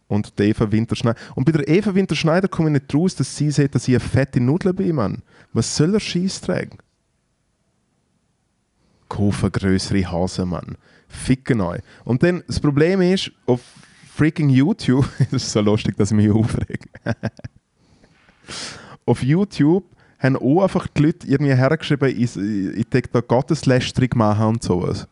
Und 0.07 0.37
der 0.37 0.47
Eva 0.47 0.71
Winterschneider. 0.71 1.19
Und 1.33 1.45
bei 1.45 1.51
der 1.51 1.67
Eva 1.67 1.95
Winterschneider 1.95 2.47
komme 2.47 2.69
ich 2.69 2.73
nicht 2.73 2.93
raus, 2.93 3.15
dass 3.15 3.35
sie 3.35 3.49
sagt, 3.49 3.75
dass 3.75 3.87
ich 3.87 3.95
eine 3.95 3.99
fette 3.99 4.39
Nudel 4.39 4.73
bin, 4.73 4.95
Mann. 4.95 5.23
Was 5.53 5.75
soll 5.75 5.95
er 5.95 5.99
Scheiß 5.99 6.41
tragen? 6.41 6.77
Kaufen 9.09 9.51
größere 9.51 10.11
Hasen, 10.11 10.49
Mann. 10.49 10.77
Ficken 11.07 11.61
euch. 11.61 11.81
Und 12.03 12.21
dann, 12.21 12.43
das 12.45 12.59
Problem 12.59 13.01
ist, 13.01 13.31
auf 13.45 13.61
freaking 14.15 14.49
YouTube, 14.49 15.07
das 15.31 15.43
ist 15.43 15.51
so 15.51 15.61
lustig, 15.61 15.97
dass 15.97 16.11
ich 16.11 16.17
mich 16.17 16.29
aufrege. 16.29 16.87
auf 19.05 19.23
YouTube 19.23 19.85
haben 20.19 20.37
auch 20.37 20.63
einfach 20.63 20.87
die 20.87 21.03
Leute 21.03 21.27
irgendwie 21.27 21.55
hergeschrieben, 21.55 22.09
ich, 22.09 22.35
ich 22.35 22.89
denke 22.89 23.09
da 23.11 23.21
Gotteslästerung 23.21 24.09
machen 24.15 24.45
und 24.45 24.63
sowas. 24.63 25.07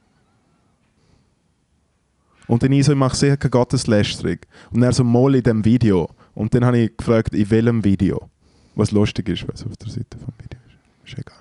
Und 2.48 2.64
dann 2.64 2.72
ich 2.72 2.86
so, 2.86 2.92
ich 2.92 2.98
mache 2.98 3.16
sicher 3.16 3.38
keine 3.38 3.52
Gotteslästerung. 3.52 4.38
Und 4.72 4.84
er 4.84 4.92
so, 4.92 5.04
mal 5.04 5.36
in 5.36 5.44
dem 5.44 5.64
Video. 5.64 6.10
Und 6.36 6.54
dann 6.54 6.66
habe 6.66 6.78
ich 6.80 6.98
gefragt, 6.98 7.34
in 7.34 7.50
welchem 7.50 7.84
Video. 7.84 8.30
Was 8.76 8.92
lustig 8.92 9.30
ist, 9.30 9.48
was 9.48 9.66
auf 9.66 9.78
der 9.78 9.90
Seite 9.90 10.18
vom 10.18 10.34
Video 10.38 10.60
ist. 10.68 11.12
Ist 11.12 11.20
egal. 11.20 11.38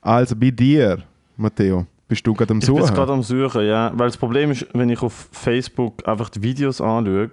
Also 0.00 0.36
bei 0.36 0.50
dir, 0.50 1.02
Matteo, 1.36 1.86
bist 2.06 2.26
du 2.26 2.32
gerade 2.34 2.52
am 2.52 2.58
Ich 2.58 2.66
bin 2.66 2.76
Suchen? 2.78 2.94
gerade 2.94 3.12
am 3.12 3.22
Suchen, 3.22 3.66
ja. 3.66 3.90
Weil 3.94 4.08
das 4.08 4.16
Problem 4.16 4.50
ist, 4.52 4.66
wenn 4.72 4.88
ich 4.88 5.02
auf 5.02 5.28
Facebook 5.32 6.06
einfach 6.06 6.30
die 6.30 6.42
Videos 6.42 6.80
anschaue, 6.80 7.30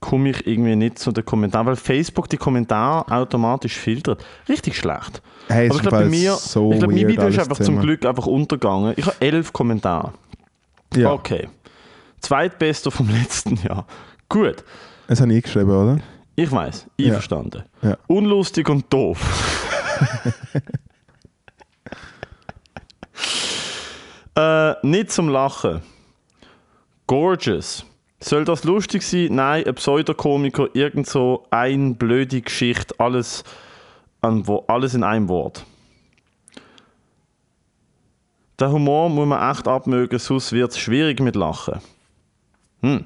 komme 0.00 0.28
ich 0.30 0.46
irgendwie 0.46 0.76
nicht 0.76 0.98
zu 0.98 1.12
den 1.12 1.24
Kommentaren, 1.24 1.66
weil 1.66 1.76
Facebook 1.76 2.28
die 2.28 2.36
Kommentare 2.36 3.10
automatisch 3.10 3.78
filtert. 3.78 4.22
Richtig 4.48 4.76
schlecht. 4.76 5.22
Hey, 5.48 5.68
Aber 5.68 5.76
ich 5.76 5.82
glaube, 5.82 5.98
bei 5.98 6.04
mir, 6.04 6.32
so 6.34 6.72
ich 6.72 6.78
glaube, 6.78 6.92
mein 6.92 7.08
Video 7.08 7.26
ist 7.26 7.38
einfach 7.38 7.58
zum. 7.58 7.80
Glück 7.80 8.04
einfach 8.04 8.26
untergegangen. 8.26 8.92
Ich 8.96 9.06
habe 9.06 9.16
elf 9.20 9.52
Kommentare. 9.52 10.12
Ja, 10.96 11.12
Okay. 11.12 11.48
Zweitbester 12.20 12.90
vom 12.90 13.08
letzten 13.22 13.56
Jahr. 13.56 13.86
Gut. 14.28 14.64
das 15.08 15.20
habe 15.20 15.32
ich 15.34 15.42
geschrieben, 15.44 15.70
oder? 15.70 15.98
Ich 16.36 16.50
weiß, 16.50 16.86
Ja. 16.98 17.08
einverstanden. 17.08 17.64
Ja. 17.82 17.96
Unlustig 18.06 18.68
und 18.68 18.92
doof. 18.92 19.20
äh, 24.36 24.86
nicht 24.86 25.10
zum 25.12 25.28
Lachen. 25.28 25.82
Gorgeous. 27.06 27.84
Soll 28.20 28.44
das 28.44 28.64
lustig 28.64 29.02
sein? 29.02 29.28
Nein, 29.32 29.66
ein 29.66 29.74
Pseudokomiker, 29.74 30.68
irgend 30.72 31.06
so 31.06 31.46
ein 31.50 31.96
blöde 31.96 32.40
Geschichte, 32.40 32.94
alles, 32.98 33.44
an, 34.22 34.46
wo, 34.46 34.64
alles 34.66 34.94
in 34.94 35.02
einem 35.04 35.28
Wort. 35.28 35.66
Der 38.58 38.70
Humor 38.70 39.08
muss 39.08 39.26
man 39.26 39.50
echt 39.50 39.66
abmögen, 39.66 40.18
sonst 40.18 40.52
wird 40.52 40.70
es 40.70 40.78
schwierig 40.78 41.20
mit 41.20 41.34
Lachen. 41.34 41.80
Hm. 42.82 43.04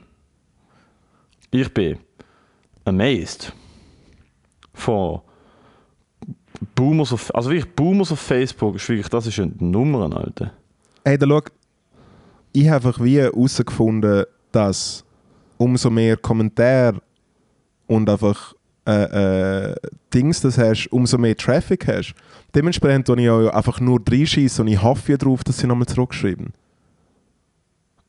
Ich 1.51 1.73
bin 1.73 1.99
amazed 2.85 3.53
von 4.75 5.21
Boomers 6.75 7.13
auf, 7.13 7.35
also 7.35 7.51
wirklich 7.51 7.75
Boomers 7.75 8.13
auf 8.13 8.21
Facebook 8.21 8.77
ist 8.77 8.89
wirklich, 8.89 9.09
das 9.09 9.27
ist 9.27 9.39
eine 9.39 9.53
Nummer, 9.59 10.15
Alter. 10.15 10.53
Hey, 11.05 11.17
da 11.17 11.27
schau, 11.27 11.41
ich 12.53 12.69
habe 12.69 12.89
einfach 12.89 13.03
wie 13.03 13.19
herausgefunden, 13.19 14.25
dass 14.53 15.05
umso 15.57 15.91
mehr 15.91 16.17
Kommentare 16.17 17.01
und 17.87 18.09
einfach 18.11 18.55
äh, 18.89 19.71
äh, 19.71 19.75
Dings 20.15 20.41
das 20.41 20.57
hast, 20.59 20.89
umso 20.89 21.19
mehr 21.19 21.37
Traffic 21.37 21.87
hast. 21.87 22.15
Dementsprechend 22.55 23.07
tue 23.07 23.21
ich 23.21 23.29
auch 23.29 23.49
einfach 23.51 23.79
nur 23.81 24.01
reinschießen 24.09 24.63
und 24.65 24.69
ich 24.73 24.83
hoffe 24.83 25.13
ja 25.13 25.19
darauf, 25.19 25.45
dass 25.45 25.59
sie 25.59 25.67
nochmal 25.67 25.87
zurückschreiben. 25.87 26.53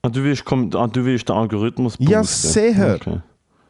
Ah, 0.02 0.10
du 0.10 0.24
willst, 0.24 0.44
kom- 0.44 0.74
ah, 0.78 0.88
du 0.88 1.04
willst 1.04 1.28
den 1.28 1.36
Algorithmus 1.36 1.96
Ja, 2.00 2.20
boosten. 2.22 2.48
sicher. 2.48 2.96
Okay. 2.96 3.20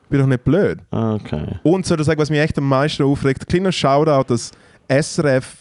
Bin 0.10 0.20
doch 0.20 0.28
nicht 0.28 0.44
blöd. 0.44 0.80
Ah, 0.92 1.16
okay. 1.16 1.60
Und 1.64 1.86
soll 1.86 2.00
ich 2.00 2.06
sagen, 2.06 2.20
was 2.20 2.30
mich 2.30 2.40
echt 2.40 2.58
am 2.58 2.68
meisten 2.68 3.04
aufregt, 3.04 3.48
kleiner 3.48 3.72
Shoutout 3.72 4.26
das 4.34 4.52
SRF 4.88 5.56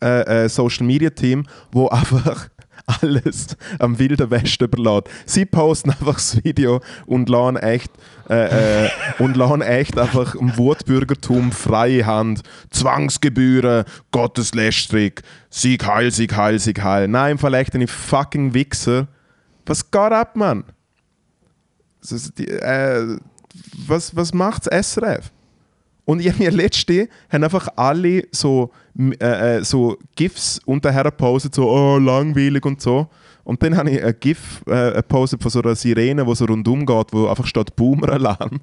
äh, 0.00 0.44
äh, 0.44 0.48
Social 0.48 0.86
Media 0.86 1.10
Team, 1.10 1.44
wo 1.72 1.88
einfach 1.88 2.48
alles 3.00 3.56
am 3.78 3.98
Wilden 3.98 4.30
Westen 4.30 4.64
überlässt. 4.64 5.08
Sie 5.26 5.44
posten 5.44 5.90
einfach 5.90 6.14
das 6.14 6.42
Video 6.44 6.80
und 7.06 7.28
lassen 7.28 7.56
echt, 7.56 7.90
äh, 8.28 8.86
äh, 8.86 8.90
und 9.18 9.36
lassen 9.36 9.62
echt 9.62 9.98
einfach 9.98 10.34
im 10.34 10.56
Wutbürgertum 10.56 11.52
freie 11.52 12.06
Hand. 12.06 12.42
Zwangsgebühren, 12.70 13.84
Gotteslästerung, 14.10 15.12
Sieg 15.50 15.86
heil, 15.86 16.10
Sieg 16.10 16.36
heil, 16.36 16.58
Sieg 16.58 16.82
heil. 16.82 17.08
Nein, 17.08 17.38
echt 17.38 17.74
eine 17.74 17.86
fucking 17.86 18.54
Wichser. 18.54 19.08
Was 19.66 19.90
geht 19.90 20.12
ab, 20.12 20.36
Mann? 20.36 20.64
Äh, 22.38 23.16
was, 23.86 24.16
was 24.16 24.34
macht's 24.34 24.66
SRF? 24.66 25.30
Und 26.04 26.20
irgendwie 26.20 26.46
letzte 26.46 27.08
haben 27.30 27.44
einfach 27.44 27.68
alle 27.76 28.24
so, 28.32 28.70
äh, 28.98 29.58
äh, 29.58 29.64
so 29.64 29.96
GIFs 30.16 30.60
unterher 30.64 31.04
gepostet, 31.04 31.54
so 31.54 31.68
oh, 31.70 31.98
langweilig 31.98 32.64
und 32.66 32.80
so. 32.80 33.08
Und 33.44 33.62
dann 33.62 33.76
habe 33.76 33.90
ich 33.90 34.02
ein 34.02 34.14
GIF 34.18 34.62
äh, 34.66 34.92
gepostet 34.92 35.42
von 35.42 35.50
so 35.50 35.62
einer 35.62 35.74
Sirene, 35.74 36.24
die 36.24 36.34
so 36.34 36.44
rundum 36.44 36.86
geht, 36.86 37.12
wo 37.12 37.26
einfach 37.28 37.46
steht 37.46 37.74
Boomer-Alarm. 37.76 38.60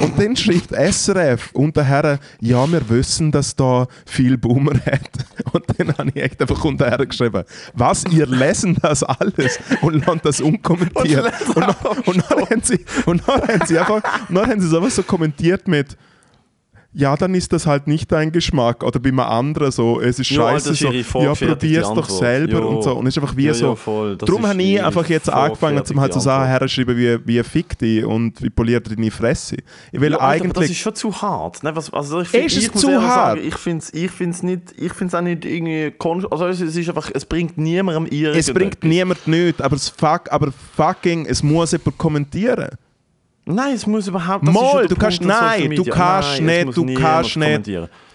Und 0.00 0.18
dann 0.18 0.36
schreibt 0.36 0.70
SRF 0.72 1.50
unterher, 1.52 2.20
ja, 2.40 2.70
wir 2.70 2.88
wissen, 2.88 3.32
dass 3.32 3.56
da 3.56 3.86
viel 4.06 4.38
Boomer 4.38 4.74
hat. 4.86 5.10
Und 5.52 5.64
dann 5.76 5.96
habe 5.98 6.10
ich 6.14 6.22
echt 6.22 6.40
einfach 6.40 6.64
unterher 6.64 7.04
geschrieben, 7.04 7.42
was, 7.74 8.04
ihr 8.04 8.26
lesen 8.26 8.76
das 8.80 9.02
alles 9.02 9.58
und 9.82 10.06
lasst 10.06 10.24
das 10.24 10.40
unkommentiert. 10.40 11.32
Und, 11.54 11.56
dann- 11.56 11.98
und, 12.06 12.24
dann 12.30 12.40
haben 12.50 12.62
sie, 12.62 12.84
und 13.06 13.22
dann 13.26 13.42
haben 13.42 13.66
sie 13.66 13.78
einfach, 13.78 14.02
und 14.28 14.34
dann 14.36 14.48
haben 14.50 14.60
sie 14.60 14.68
es 14.68 14.74
einfach 14.74 14.90
so 14.90 15.02
kommentiert 15.02 15.66
mit, 15.66 15.96
ja, 16.92 17.16
dann 17.16 17.34
ist 17.34 17.52
das 17.52 17.66
halt 17.66 17.86
nicht 17.86 18.10
dein 18.10 18.32
Geschmack. 18.32 18.82
Oder 18.82 18.98
bei 18.98 19.10
einem 19.10 19.20
anderen 19.20 19.70
so, 19.70 20.00
es 20.00 20.18
ist 20.18 20.30
Ja, 20.30 20.42
scheiße 20.50 20.72
ist 20.72 20.80
so, 20.80 20.90
ja, 21.20 21.34
probier's 21.34 21.88
doch 21.94 22.08
selber 22.10 22.58
Ja. 22.58 22.64
und 22.64 22.82
so. 22.82 22.94
Und 22.94 23.06
es 23.06 23.16
ist 23.16 23.22
einfach 23.22 23.36
wie 23.36 23.46
Ja, 23.46 23.54
so. 23.54 23.76
voll. 23.76 24.16
Darum 24.16 24.42
ist 24.42 24.48
habe 24.48 24.62
ich 24.62 24.82
einfach 24.82 25.08
jetzt 25.08 25.30
angefangen, 25.30 25.84
zum 25.84 26.00
halt 26.00 26.12
zu 26.12 26.18
sagen, 26.18 26.50
vorfertigte 26.50 26.84
herschreiben, 26.96 27.24
wie, 27.26 27.36
wie 27.38 27.42
fick 27.44 27.78
dich 27.78 28.04
und 28.04 28.42
wie 28.42 28.50
poliert 28.50 28.90
deine 28.90 29.10
Fresse. 29.10 29.58
Ich 29.92 30.00
will 30.00 30.14
Alter, 30.14 30.24
aber 30.24 30.48
das 30.48 30.56
eigentlich. 30.56 30.70
ist 30.72 30.78
schon 30.78 30.94
zu 30.96 31.22
hart. 31.22 31.62
Ne, 31.62 31.76
was, 31.76 31.92
also 31.92 32.22
ich 32.22 32.24
Ist 32.24 32.30
find, 32.32 32.46
es 32.52 32.56
ich 32.58 32.72
muss 32.74 32.80
zu 32.82 33.02
hart? 33.02 33.36
Sagen, 33.38 33.46
ich 33.48 33.54
finde 33.56 33.84
es 33.84 33.94
ich 33.94 34.10
find's 34.10 34.42
nicht, 34.42 34.62
ich 34.76 34.92
find's 34.92 35.14
auch 35.14 35.20
nicht 35.20 35.44
irgendwie. 35.44 35.92
Also 36.30 36.46
es 36.46 36.60
ist 36.60 36.88
einfach, 36.88 37.10
es 37.14 37.24
bringt 37.24 37.56
niemandem 37.56 38.06
irgendetwas. 38.06 38.48
es 38.48 38.52
bringt 38.54 38.82
niemand 38.82 39.28
nichts, 39.28 39.60
aber, 39.60 39.76
es 39.76 39.88
fuck, 39.88 40.22
aber 40.30 40.52
fucking, 40.76 41.26
es 41.26 41.42
muss 41.42 41.70
jemand 41.72 41.98
kommentieren. 41.98 42.70
Nein, 43.54 43.74
es 43.74 43.86
muss 43.86 44.08
überhaupt. 44.08 44.46
das 44.46 44.54
Mal, 44.54 44.86
du 44.86 44.96
kannst, 44.96 45.22
nein, 45.22 45.70
du 45.70 45.84
kannst 45.84 46.40
Nein, 46.40 46.66
nicht, 46.66 46.76
du 46.76 46.94
kannst 46.94 47.36
nicht, 47.36 47.66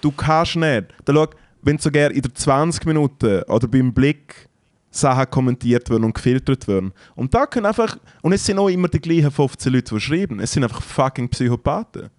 du 0.02 0.12
kannst 0.12 0.56
nicht. 0.56 0.86
Da 1.06 1.14
schau, 1.14 1.28
wenn 1.62 1.78
sogar 1.78 2.12
in 2.12 2.22
der 2.22 2.34
20 2.34 2.86
Minuten 2.86 3.44
oder 3.44 3.68
beim 3.68 3.94
Blick 3.94 4.48
Sachen 4.92 5.30
kommentiert 5.30 5.90
werden 5.90 6.06
und 6.06 6.14
gefiltert 6.14 6.68
werden. 6.68 6.94
Und 7.16 7.34
da 7.34 7.46
können 7.46 7.66
einfach, 7.66 7.98
und 8.22 8.32
es 8.34 8.46
sind 8.46 8.58
auch 8.58 8.70
immer 8.70 8.88
die 8.88 9.00
gleichen 9.00 9.32
15 9.32 9.74
Leute, 9.74 9.96
die 9.96 10.02
schreiben. 10.02 10.40
Es 10.40 10.54
sind 10.54 10.64
einfach 10.64 10.82
fucking 10.82 11.30
Psychopathen. 11.30 12.10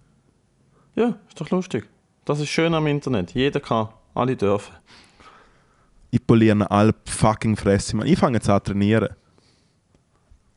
Ja, 0.95 1.15
ist 1.27 1.39
doch 1.39 1.49
lustig. 1.49 1.87
Das 2.25 2.39
ist 2.39 2.49
schön 2.49 2.73
am 2.73 2.85
Internet. 2.87 3.31
Jeder 3.31 3.59
kann, 3.59 3.89
alle 4.13 4.35
dürfen. 4.35 4.75
Ich 6.11 6.25
poliere 6.25 6.69
alle 6.69 6.93
fucking 7.05 7.55
Fresse. 7.55 7.97
Ich 8.05 8.19
fange 8.19 8.37
jetzt 8.37 8.49
an 8.49 8.63
zu 8.63 8.71
trainieren. 8.71 9.09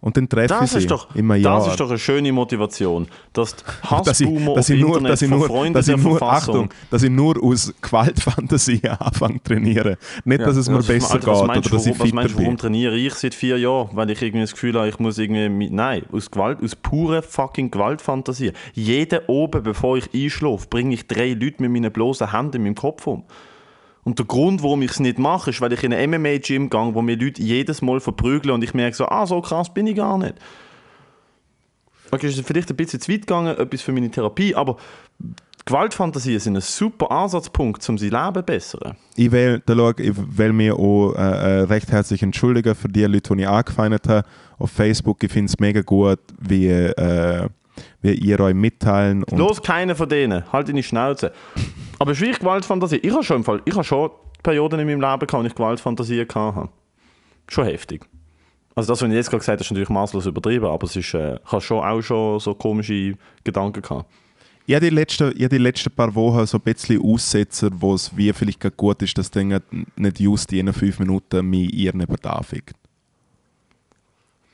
Und 0.03 0.16
dann 0.16 0.26
treffe 0.30 0.55
ich 0.55 0.61
Das 0.61 0.70
sie 0.70 0.78
ist, 0.78 0.90
doch, 0.90 1.14
im 1.14 1.30
Jahr. 1.34 1.59
das 1.59 1.68
ist 1.68 1.78
doch 1.80 1.90
eine 1.90 1.98
schöne 1.98 2.32
Motivation, 2.32 3.07
dass 3.34 3.55
die 3.57 3.64
dass 4.05 4.20
ich, 4.20 4.28
dass 4.28 4.48
auf 4.48 4.70
ich 4.70 4.80
nur, 4.80 4.88
Internet 4.96 5.12
dass 5.12 5.22
ich 5.22 5.28
nur, 5.28 5.46
von 5.46 5.72
dass 5.74 5.88
ich 5.88 5.96
nur, 5.98 6.22
Achtung, 6.22 6.70
dass 6.90 7.03
ich 7.03 7.11
nur 7.11 7.44
aus 7.44 7.74
Gewaltfantasie 7.82 8.80
anfange 8.98 9.34
zu 9.42 9.44
trainieren. 9.44 9.96
Nicht, 10.24 10.40
dass 10.40 10.57
es 10.57 10.68
mir 10.70 10.76
Ja, 10.80 10.86
besser 10.86 11.12
Alter, 11.14 11.32
geht 11.38 11.46
meinst 11.46 11.66
oder 11.68 11.76
dass 11.76 11.86
ich 11.86 11.92
warum- 11.92 12.01
Was 12.01 12.07
fitter 12.07 12.14
meinst 12.14 12.34
du, 12.34 12.38
warum 12.38 12.48
bin. 12.48 12.57
trainiere 12.57 12.96
ich 12.96 13.14
seit 13.14 13.34
vier 13.34 13.59
Jahren? 13.59 13.90
Weil 13.92 14.11
ich 14.11 14.22
irgendwie 14.22 14.40
das 14.40 14.53
Gefühl 14.53 14.74
habe, 14.76 14.88
ich 14.88 14.98
muss 14.98 15.18
irgendwie. 15.18 15.48
Mit, 15.51 15.72
nein, 15.72 16.03
aus 16.12 16.30
Gewalt, 16.30 16.62
aus 16.62 16.74
purer 16.76 17.22
fucking 17.22 17.70
Gewaltfantasie. 17.70 18.53
Jeden 18.72 19.20
oben, 19.26 19.62
bevor 19.62 19.98
ich 19.98 20.09
einschlafe, 20.14 20.66
bringe 20.70 20.94
ich 20.94 21.07
drei 21.09 21.32
Leute 21.34 21.57
mit 21.62 21.70
meinen 21.72 21.92
bloßen 21.92 22.32
Händen 22.32 22.57
in 22.57 22.62
meinem 22.62 22.74
Kopf 22.74 23.07
um. 23.07 23.24
Und 24.11 24.18
der 24.18 24.26
Grund, 24.26 24.61
warum 24.64 24.82
ich 24.82 24.90
es 24.90 24.98
nicht 24.98 25.20
mache, 25.20 25.50
ist, 25.50 25.61
weil 25.61 25.72
ich 25.72 25.84
in 25.84 25.94
ein 25.94 26.11
MMA-Gym 26.11 26.68
gehe, 26.68 26.94
wo 26.94 27.00
mir 27.00 27.16
Leute 27.16 27.40
jedes 27.40 27.80
Mal 27.80 28.00
verprügeln 28.00 28.52
und 28.52 28.64
ich 28.64 28.74
merke 28.74 28.96
so, 28.96 29.06
ah, 29.06 29.24
so 29.24 29.40
krass 29.40 29.72
bin 29.72 29.86
ich 29.86 29.94
gar 29.94 30.18
nicht. 30.18 30.34
Okay, 32.11 32.26
ist 32.26 32.44
vielleicht 32.44 32.68
ein 32.70 32.76
bisschen 32.76 33.00
zu 33.00 33.12
weit 33.12 33.20
gegangen, 33.20 33.56
etwas 33.56 33.82
für 33.82 33.92
meine 33.92 34.11
Therapie, 34.11 34.52
aber 34.56 34.78
Gewaltfantasien 35.64 36.40
sind 36.40 36.56
ein 36.56 36.61
super 36.61 37.08
Ansatzpunkt, 37.12 37.88
um 37.88 37.98
sein 37.98 38.11
Leben 38.11 38.34
zu 38.34 38.42
bessern. 38.42 38.96
Ich 39.14 39.30
will, 39.30 39.62
da 39.64 39.76
schau, 39.76 39.92
ich 39.96 40.16
will 40.16 40.54
mich 40.54 40.72
auch 40.72 41.14
äh, 41.14 41.20
äh, 41.20 41.61
recht 41.66 41.92
herzlich 41.92 42.24
entschuldigen 42.24 42.74
für 42.74 42.88
die 42.88 43.04
Leute, 43.04 43.36
die 43.36 43.42
ich 43.42 43.48
angefeindet 43.48 44.08
habe 44.08 44.26
auf 44.58 44.72
Facebook. 44.72 45.22
Ich 45.22 45.30
finde 45.30 45.52
es 45.52 45.61
mega 45.61 45.82
gut, 45.82 46.18
wie, 46.40 46.66
äh, 46.66 47.48
wie 48.03 48.12
ihr 48.12 48.40
euch 48.40 48.55
mitteilen. 48.55 49.24
Und 49.24 49.38
Los, 49.38 49.62
keiner 49.62 49.94
von 49.94 50.09
denen. 50.09 50.51
Halt 50.53 50.68
deine 50.68 50.82
Schnauze. 50.82 51.32
Aber 51.98 52.14
schwierig 52.14 52.38
Gewaltfantasie. 52.38 52.96
Ich 52.96 53.12
habe 53.12 53.22
schon 53.22 53.38
im 53.38 53.44
Fall, 53.44 53.61
ich 53.64 53.74
habe 53.74 53.84
schon 53.84 54.11
Perioden 54.42 54.80
in 54.80 54.86
meinem 54.86 55.01
Leben 55.01 55.26
gehabt, 55.26 55.32
wo 55.34 55.42
ich 55.42 55.55
Gewaltfantasien 55.55 56.26
hatte. 56.28 56.68
Schon 57.48 57.64
heftig. 57.66 58.07
Also 58.74 58.92
das, 58.92 59.03
was 59.03 59.09
ich 59.09 59.14
jetzt 59.14 59.30
gerade 59.30 59.40
gesagt 59.40 59.59
habe, 59.59 59.64
ist 59.64 59.70
natürlich 59.70 59.88
maßlos 59.88 60.26
übertrieben, 60.26 60.66
aber 60.66 60.86
es 60.86 60.96
ist, 60.96 61.12
äh, 61.14 61.34
ich 61.34 61.53
habe 61.53 61.61
schon 61.61 61.84
auch 61.84 62.01
schon 62.01 62.40
so 62.40 62.55
komische 62.55 63.14
Gedanken 63.44 63.82
gehabt. 63.82 64.09
ich 64.64 64.74
habe 64.74 64.88
die, 64.88 64.94
letzten, 64.94 65.28
habe 65.28 65.48
die 65.48 65.59
letzten 65.59 65.90
paar 65.90 66.14
Wochen 66.14 66.46
so 66.46 66.59
ein 66.59 66.62
bisschen 66.62 67.03
Aussetzer, 67.03 67.70
wo 67.72 67.94
es 67.94 68.16
wie 68.16 68.32
vielleicht 68.32 68.76
gut 68.76 69.03
ist, 69.03 69.18
dass 69.18 69.30
dann 69.30 69.61
nicht 69.96 70.20
just 70.20 70.53
in 70.53 70.72
fünf 70.72 71.01
Minuten 71.01 71.44
mich 71.44 71.72
ihr 71.74 71.94
neben 71.94 72.16
da 72.22 72.40
fickt. 72.42 72.76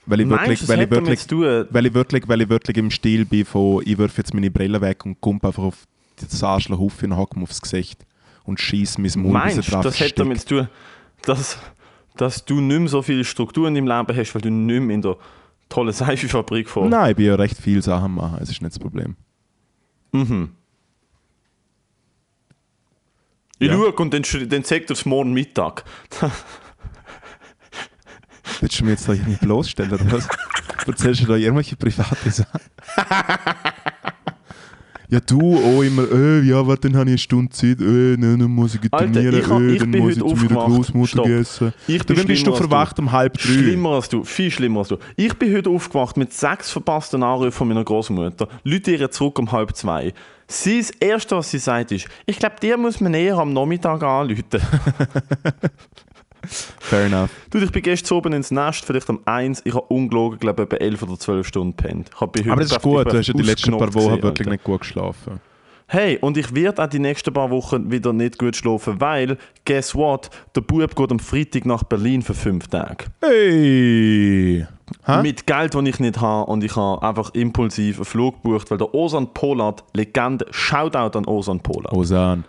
Weil 0.07 0.21
ich 0.21 0.27
Meinst 0.27 0.47
wirklich, 0.47 0.61
du, 0.61 0.69
weil 0.69 0.77
das 0.77 0.85
ich 0.87 0.91
wirklich, 0.91 1.27
tun? 1.27 1.67
weil 1.71 1.87
ich 1.87 1.95
wirklich, 1.95 2.29
weil 2.29 2.41
ich 2.43 2.49
wirklich 2.49 2.77
im 2.77 2.91
Stil 2.91 3.25
bin 3.25 3.45
von, 3.45 3.83
ich 3.85 3.99
werfe 3.99 4.19
jetzt 4.19 4.33
meine 4.35 4.51
Brille 4.51 4.81
weg 4.81 5.05
und 5.05 5.21
komme 5.21 5.41
einfach 5.43 5.65
auf 5.65 5.85
das 6.21 6.43
Arschloch 6.43 6.79
auf 6.79 7.03
und 7.03 7.17
hocke 7.17 7.37
mir 7.39 7.43
aufs 7.43 7.61
Gesicht 7.61 8.07
und 8.45 8.61
schieße 8.61 9.01
mein 9.01 9.11
er 9.17 9.21
Meinst 9.33 9.73
drauf 9.73 9.83
das 9.83 9.97
stickt. 9.97 10.19
damit 10.19 10.41
zu 10.41 10.47
tun, 10.47 10.69
dass, 11.23 11.59
dass 12.17 12.45
du 12.45 12.61
nicht 12.61 12.79
mehr 12.79 12.89
so 12.89 13.03
viele 13.03 13.25
Strukturen 13.25 13.75
deinem 13.75 13.87
Leben 13.89 14.17
hast, 14.17 14.35
weil 14.35 14.43
du 14.43 14.51
nicht 14.51 14.81
mehr 14.81 14.95
in 14.95 15.03
der 15.03 15.17
tollen 15.69 15.93
Seifenfabrik 15.93 16.69
vor. 16.71 16.89
Nein, 16.89 17.11
ich 17.11 17.17
bin 17.17 17.27
ja 17.27 17.35
recht 17.35 17.59
viel 17.59 17.83
Sachen 17.83 18.15
machen, 18.15 18.39
es 18.41 18.49
ist 18.49 18.63
nicht 18.63 18.75
das 18.75 18.79
Problem. 18.79 19.17
Mhm. 20.13 20.51
Ich 23.59 23.69
Ja. 23.69 23.75
schaue 23.75 23.93
und 23.93 24.13
dann, 24.15 24.23
dann 24.49 24.63
sagt 24.65 24.91
er 24.91 24.95
es 24.95 25.05
morgen 25.07 25.33
Mittag. 25.33 25.85
Willst 28.67 28.81
du 28.81 28.85
mir 28.85 28.91
jetzt 28.91 29.09
da 29.09 29.13
irgendwie 29.13 29.37
bloßstellen 29.37 29.93
oder 29.93 30.11
was? 30.11 30.29
Erzählst 30.89 31.23
du 31.23 31.27
da 31.27 31.37
irgendwelche 31.37 31.77
private 31.77 32.31
Sachen? 32.33 32.61
Ja, 35.09 35.21
du 35.21 35.39
auch 35.57 35.83
immer, 35.83 36.03
äh, 36.11 36.41
ja, 36.41 36.67
warte, 36.67 36.89
dann 36.91 36.97
habe 36.99 37.05
ich 37.11 37.13
eine 37.13 37.19
Stunde 37.19 37.53
Zeit, 37.53 37.81
äh, 37.81 38.17
nein, 38.19 38.41
dann 38.41 38.51
muss 38.51 38.75
ich 38.75 38.81
Alter, 38.93 39.13
trainieren, 39.13 39.39
ich 39.39 39.49
hab- 39.49 39.61
äh, 39.61 39.73
ich 39.75 39.79
dann 39.79 39.91
bin 39.93 40.03
muss 40.03 40.17
ich 40.17 40.19
zu 40.19 40.35
meiner. 40.35 40.65
Großmutter 40.67 41.07
Stopp. 41.07 41.29
essen. 41.29 41.73
Ich 41.87 42.05
bin 42.05 42.17
dann 42.17 42.27
bist 42.27 42.45
du 42.45 42.57
verwacht 42.57 42.99
um 42.99 43.13
halb 43.13 43.35
drei. 43.35 43.53
Schlimmer 43.53 43.91
als 43.91 44.09
du, 44.09 44.25
viel 44.25 44.51
schlimmer 44.51 44.81
als 44.81 44.89
du. 44.89 44.99
Ich 45.15 45.33
bin 45.35 45.55
heute 45.55 45.71
aufgewacht 45.71 46.17
mit 46.17 46.33
sechs 46.33 46.73
verpassten 46.73 47.23
Anrufen 47.23 47.53
von 47.53 47.69
meiner 47.69 47.85
Großmutter. 47.85 48.49
Leute 48.65 48.91
ihr 48.97 49.09
zurück 49.13 49.39
um 49.39 49.53
halb 49.53 49.77
zwei. 49.77 50.13
Sie, 50.49 50.79
das 50.81 50.91
Erste, 50.91 51.37
was 51.37 51.53
sie 51.53 51.59
sagt, 51.59 51.93
ist, 51.93 52.09
ich 52.27 52.41
glaube, 52.41 52.57
dir 52.61 52.77
muss 52.77 53.01
man 53.01 53.15
eher 53.15 53.37
am 53.39 53.53
Nachmittag 53.53 54.03
anrufen. 54.03 54.43
Fair 56.47 57.07
enough. 57.07 57.31
du, 57.51 57.59
ich 57.59 57.73
bin 57.73 57.83
gestern 57.83 58.19
oben 58.19 58.33
ins 58.33 58.51
Nest, 58.51 58.85
vielleicht 58.85 59.09
um 59.11 59.21
eins. 59.25 59.63
Ich 59.65 59.75
habe 59.75 59.87
ungelogen, 59.87 60.39
glaube 60.39 60.63
ich, 60.63 60.73
etwa 60.73 60.77
elf 60.77 61.03
oder 61.03 61.19
zwölf 61.19 61.47
Stunden 61.47 61.75
bei 61.77 62.05
heute 62.21 62.51
Aber 62.51 62.63
das 62.63 62.73
ist 62.73 62.83
gut, 62.83 63.13
du 63.13 63.19
hast 63.19 63.27
ja 63.27 63.35
die 63.35 63.43
letzten 63.43 63.77
paar 63.77 63.93
Wochen 63.95 64.23
wirklich 64.23 64.47
Alter. 64.47 64.51
nicht 64.51 64.65
gut 64.65 64.81
geschlafen. 64.81 65.41
Hey, 65.89 66.19
und 66.21 66.37
ich 66.37 66.53
werde 66.53 66.83
auch 66.83 66.89
die 66.89 66.99
nächsten 66.99 67.33
paar 67.33 67.49
Wochen 67.51 67.93
wieder 67.93 68.13
nicht 68.13 68.39
gut 68.39 68.57
schlafen, 68.57 69.01
weil, 69.01 69.39
guess 69.65 69.95
what, 69.95 70.31
der 70.57 70.63
Bub 70.63 70.97
geht 70.97 71.13
am 71.13 71.21
Freitag 71.21 71.65
nach 71.65 71.85
Berlin 71.85 72.23
für 72.23 72.35
fünf 72.35 72.67
Tage. 72.67 73.05
Hey! 73.21 74.67
Hä? 75.05 75.23
Mit 75.23 75.47
Geld, 75.47 75.75
das 75.75 75.85
ich 75.85 76.01
nicht 76.01 76.21
habe 76.21 76.51
und 76.51 76.65
ich 76.65 76.75
habe 76.75 77.03
einfach 77.07 77.31
impulsiv 77.35 77.99
einen 77.99 78.05
Flug 78.05 78.43
gebucht, 78.43 78.71
weil 78.71 78.79
der 78.79 78.93
Osan 78.95 79.33
Polat, 79.33 79.85
Legende, 79.95 80.47
Shoutout 80.51 81.17
an 81.17 81.25
Osan 81.27 81.61
Polat, 81.61 81.93
Osan. 81.93 82.45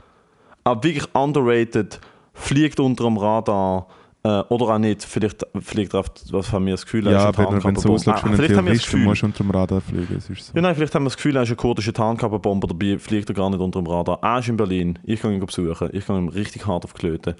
aber 0.63 0.83
wirklich 0.83 1.05
underrated, 1.13 1.99
fliegt 2.37 2.79
unter 2.79 3.03
dem 3.05 3.17
Radar 3.17 3.87
äh, 4.23 4.41
oder 4.49 4.73
auch 4.73 4.77
nicht, 4.77 5.03
vielleicht 5.03 5.45
fliegt 5.61 5.93
er 5.93 6.01
auf, 6.01 6.07
was 6.31 6.51
haben 6.51 6.65
wir 6.65 6.73
das 6.73 6.85
Gefühl, 6.85 7.07
er 7.07 7.15
ist 7.17 7.23
Ja, 7.23 7.29
ein 7.43 7.53
wenn, 7.53 7.63
wenn 7.63 7.73
du 7.75 7.97
so 7.97 8.11
Ah, 8.11 8.23
ein 8.23 8.35
vielleicht 8.35 8.55
haben 8.55 8.65
wir 8.65 8.73
das 8.73 8.83
Gefühl, 8.83 8.99
musst 9.01 9.23
unter 9.23 9.43
dem 9.43 9.51
Radar 9.51 9.81
fliegen. 9.81 10.19
So. 10.19 10.33
ja, 10.33 10.61
nein, 10.61 10.75
vielleicht 10.75 10.95
haben 10.95 11.03
wir 11.03 11.09
das 11.09 11.17
Gefühl, 11.17 11.35
er 11.35 11.43
ist 11.43 11.49
ein 11.51 11.57
kurdischer 11.57 11.93
Tarnkappenbomber, 11.93 12.67
dabei 12.67 12.97
fliegt 12.99 13.29
er 13.29 13.35
gar 13.35 13.49
nicht 13.49 13.59
unter 13.59 13.81
dem 13.81 13.87
Radar. 13.87 14.19
Er 14.21 14.39
ist 14.39 14.49
in 14.49 14.57
Berlin, 14.57 14.99
ich 15.03 15.21
kann 15.21 15.33
ihn 15.33 15.45
besuchen, 15.45 15.89
ich 15.91 16.05
kann 16.05 16.17
ihm 16.17 16.27
richtig 16.29 16.65
hart 16.65 16.83
auf 16.85 16.93
die 16.93 16.99
Klöte. 16.99 17.35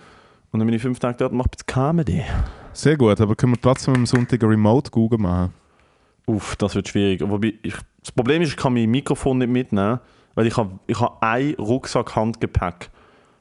Und 0.52 0.60
dann 0.60 0.68
bin 0.68 0.76
ich 0.76 0.82
fünf 0.82 1.00
Tage 1.00 1.18
dort 1.18 1.32
und 1.32 1.38
mache 1.40 1.50
jetzt 1.52 1.68
Comedy. 1.68 2.24
Sehr 2.74 2.96
gut, 2.96 3.20
aber 3.20 3.36
können 3.36 3.54
wir 3.54 3.62
trotzdem 3.62 3.96
am 3.96 4.06
Sonntag 4.06 4.42
Remote 4.44 4.92
Google 4.92 5.20
machen? 5.20 5.54
Uff, 6.26 6.56
das 6.56 6.76
wird 6.76 6.88
schwierig. 6.88 7.22
Wobei 7.28 7.54
ich, 7.64 7.76
das 8.02 8.12
Problem 8.12 8.42
ist, 8.42 8.50
ich 8.50 8.58
kann 8.58 8.74
mein 8.74 8.90
Mikrofon 8.90 9.40
nicht 9.40 9.50
mitnehmen, 9.50 10.00
weil 10.36 10.48
ich 10.48 10.56
habe 10.56 10.80
ich 10.88 11.00
hab 11.00 11.22
ein 11.22 11.54
Rucksack 11.56 12.16
Handgepäck. 12.16 12.90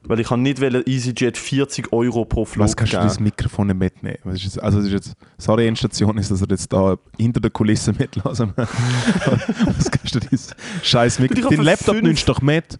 Weil 0.07 0.19
ich 0.21 0.29
nicht 0.31 0.61
wollen 0.61 0.83
EasyJet 0.85 1.37
40 1.37 1.91
Euro 1.91 2.25
pro 2.25 2.45
Flug 2.45 2.63
Was 2.63 2.75
kannst 2.75 2.93
du 2.93 2.97
geben. 2.97 3.07
das 3.07 3.19
Mikrofon 3.19 3.67
nicht 3.67 3.77
mitnehmen? 3.79 4.17
Was 4.23 4.35
ist 4.35 4.43
jetzt, 4.43 4.61
also 4.63 4.77
das 4.77 4.87
ist 4.87 4.93
jetzt, 4.93 5.13
sorry, 5.37 5.67
Endstation 5.67 6.17
ist, 6.17 6.31
dass 6.31 6.41
er 6.41 6.47
jetzt 6.49 6.71
da 6.71 6.95
hinter 7.17 7.39
der 7.41 7.51
Kulisse 7.51 7.93
mitlassen 7.93 8.53
Was 8.57 9.91
kannst 9.91 10.15
du 10.15 10.19
das 10.19 10.55
scheiß 10.83 11.19
Mikrofon? 11.19 11.43
hab 11.43 11.49
Den 11.51 11.57
für 11.59 11.63
Laptop 11.63 11.95
fünf- 11.95 12.07
nimmst 12.07 12.27
du 12.27 12.33
doch 12.33 12.41
mit. 12.41 12.79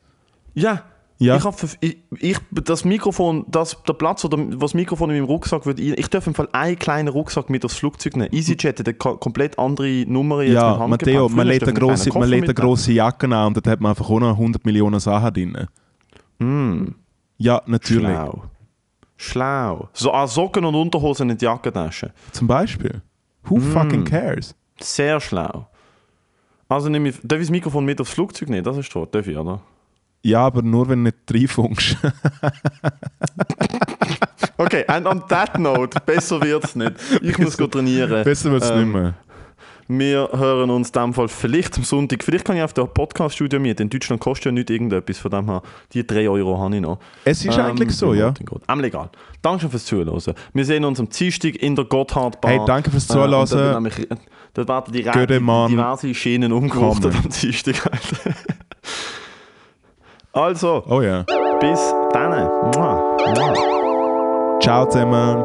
Ja. 0.54 0.84
Ja. 1.20 1.36
Ich 1.38 1.44
habe 1.46 1.58
ich, 1.82 1.98
ich, 2.20 2.38
das 2.52 2.86
Mikrofon, 2.86 3.44
das, 3.50 3.76
der 3.88 3.94
Platz, 3.94 4.24
oder 4.24 4.38
was 4.38 4.60
das 4.60 4.74
Mikrofon 4.76 5.10
in 5.10 5.16
meinem 5.16 5.26
Rucksack 5.26 5.66
wird, 5.66 5.80
ich, 5.80 5.98
darf 6.10 6.28
im 6.28 6.36
Fall 6.36 6.48
einen 6.52 6.78
kleinen 6.78 7.08
Rucksack 7.08 7.50
mit 7.50 7.66
aufs 7.66 7.76
Flugzeug 7.76 8.16
nehmen. 8.18 8.30
EasyJet 8.32 8.78
hat 8.80 8.88
eine 8.88 8.94
ko- 8.94 9.18
komplett 9.18 9.58
andere 9.58 10.06
Nummer 10.08 10.44
jetzt 10.44 10.54
Ja. 10.54 10.86
Matteo, 10.88 11.28
man 11.28 11.48
lädt 11.48 11.64
eine 11.64 11.74
grosse, 11.74 12.10
man 12.14 12.30
lädt 12.30 12.44
eine 12.44 12.54
grosse 12.54 12.92
Jacke 12.92 13.26
an 13.36 13.48
und 13.48 13.58
dort 13.58 13.66
hat 13.68 13.82
man 13.82 13.90
einfach 13.94 14.08
auch 14.08 14.20
noch 14.20 14.34
100 14.38 14.64
Millionen 14.64 15.00
Sachen 15.00 15.34
drin. 15.34 15.58
Ja, 17.38 17.62
natürlich. 17.66 18.08
Schlau. 18.10 18.44
Schlau. 19.18 19.90
So 19.94 20.12
an 20.12 20.28
Socken 20.28 20.66
und 20.66 20.76
Unterhosen 20.76 21.30
in 21.30 21.38
die 21.38 21.46
Jackentasche. 21.46 22.12
Zum 22.32 22.48
Beispiel. 22.48 23.02
Who 23.44 23.58
Mm. 23.58 23.72
fucking 23.72 24.04
cares? 24.04 24.56
Sehr 24.80 25.20
schlau. 25.20 25.68
Also 26.70 26.90
nehme 26.90 27.10
ich, 27.10 27.16
darf 27.24 27.40
ich 27.40 27.46
das 27.48 27.52
Mikrofon 27.52 27.86
mit 27.86 28.00
aufs 28.02 28.12
Flugzeug 28.12 28.50
nehmen? 28.50 28.64
Das 28.64 28.78
ist 28.78 28.92
tot, 28.92 29.16
darf 29.16 29.26
ich, 29.28 29.38
oder? 29.38 29.62
Ja, 30.24 30.46
aber 30.46 30.62
nur 30.62 30.90
wenn 30.90 31.04
du 31.06 31.12
nicht 31.12 31.18
reinfunkst. 31.34 31.98
Okay, 34.60 34.84
and 34.88 35.06
on 35.06 35.22
that 35.28 35.60
note, 35.60 36.00
besser 36.06 36.42
wird's 36.42 36.76
nicht. 36.76 36.94
Ich 37.22 37.38
muss 37.40 37.56
go 37.58 37.68
trainieren. 37.68 38.24
Besser 38.24 38.52
wird 38.52 38.64
es 38.64 38.72
Ähm, 38.72 38.86
nicht 38.92 38.94
mehr. 39.02 39.14
Wir 39.90 40.30
hören 40.34 40.70
uns 40.70 40.90
in 40.90 41.02
dem 41.02 41.14
Fall 41.14 41.28
vielleicht 41.30 41.78
am 41.78 41.84
Sonntag. 41.84 42.24
Vielleicht 42.24 42.44
kann 42.46 42.58
ich 42.58 42.62
auf 42.64 42.74
der 42.74 42.84
Podcast-Studio 42.86 43.60
mieten. 43.60 43.84
In 43.84 43.90
Deutschland 43.90 44.22
kostet 44.22 44.48
ja 44.48 44.52
nicht 44.52 44.70
irgendetwas. 44.70 45.18
Von 45.18 45.32
dem 45.32 45.46
her, 45.50 45.62
die 45.94 46.06
3 46.06 46.30
Euro 46.30 46.60
habe 46.60 46.76
ich 46.76 46.82
noch. 46.82 47.00
Es 47.24 47.46
ist 47.46 47.58
eigentlich 47.58 47.96
so, 47.96 48.14
ja. 48.14 48.34
Am 48.68 48.82
legal. 48.82 49.10
Danke 49.42 49.70
fürs 49.70 49.86
Zuhören. 49.86 50.22
Wir 50.54 50.66
sehen 50.66 50.84
uns 50.84 51.00
am 51.00 51.08
Dienstag 51.10 51.56
in 51.56 51.76
der 51.76 51.86
Gotthardbar. 51.86 52.52
Hey, 52.52 52.60
danke 52.66 52.92
fürs 52.92 53.06
Äh, 53.10 53.14
Zuhören. 53.14 53.74
nämlich- 53.84 54.08
Dort 54.54 54.68
werden 54.70 55.28
die 55.28 55.40
Mann. 55.40 55.70
diverse 55.70 56.14
Schienen 56.14 56.52
Kommen. 56.70 57.06
am 57.06 57.30
Dienstag. 57.30 57.76
Also, 60.34 60.84
Oh 60.88 61.02
ja. 61.02 61.24
bis 61.60 61.80
dann. 62.14 62.30
Mua. 62.76 63.18
Mua. 63.18 64.60
Ciao 64.62 64.86
zusammen. 64.88 65.44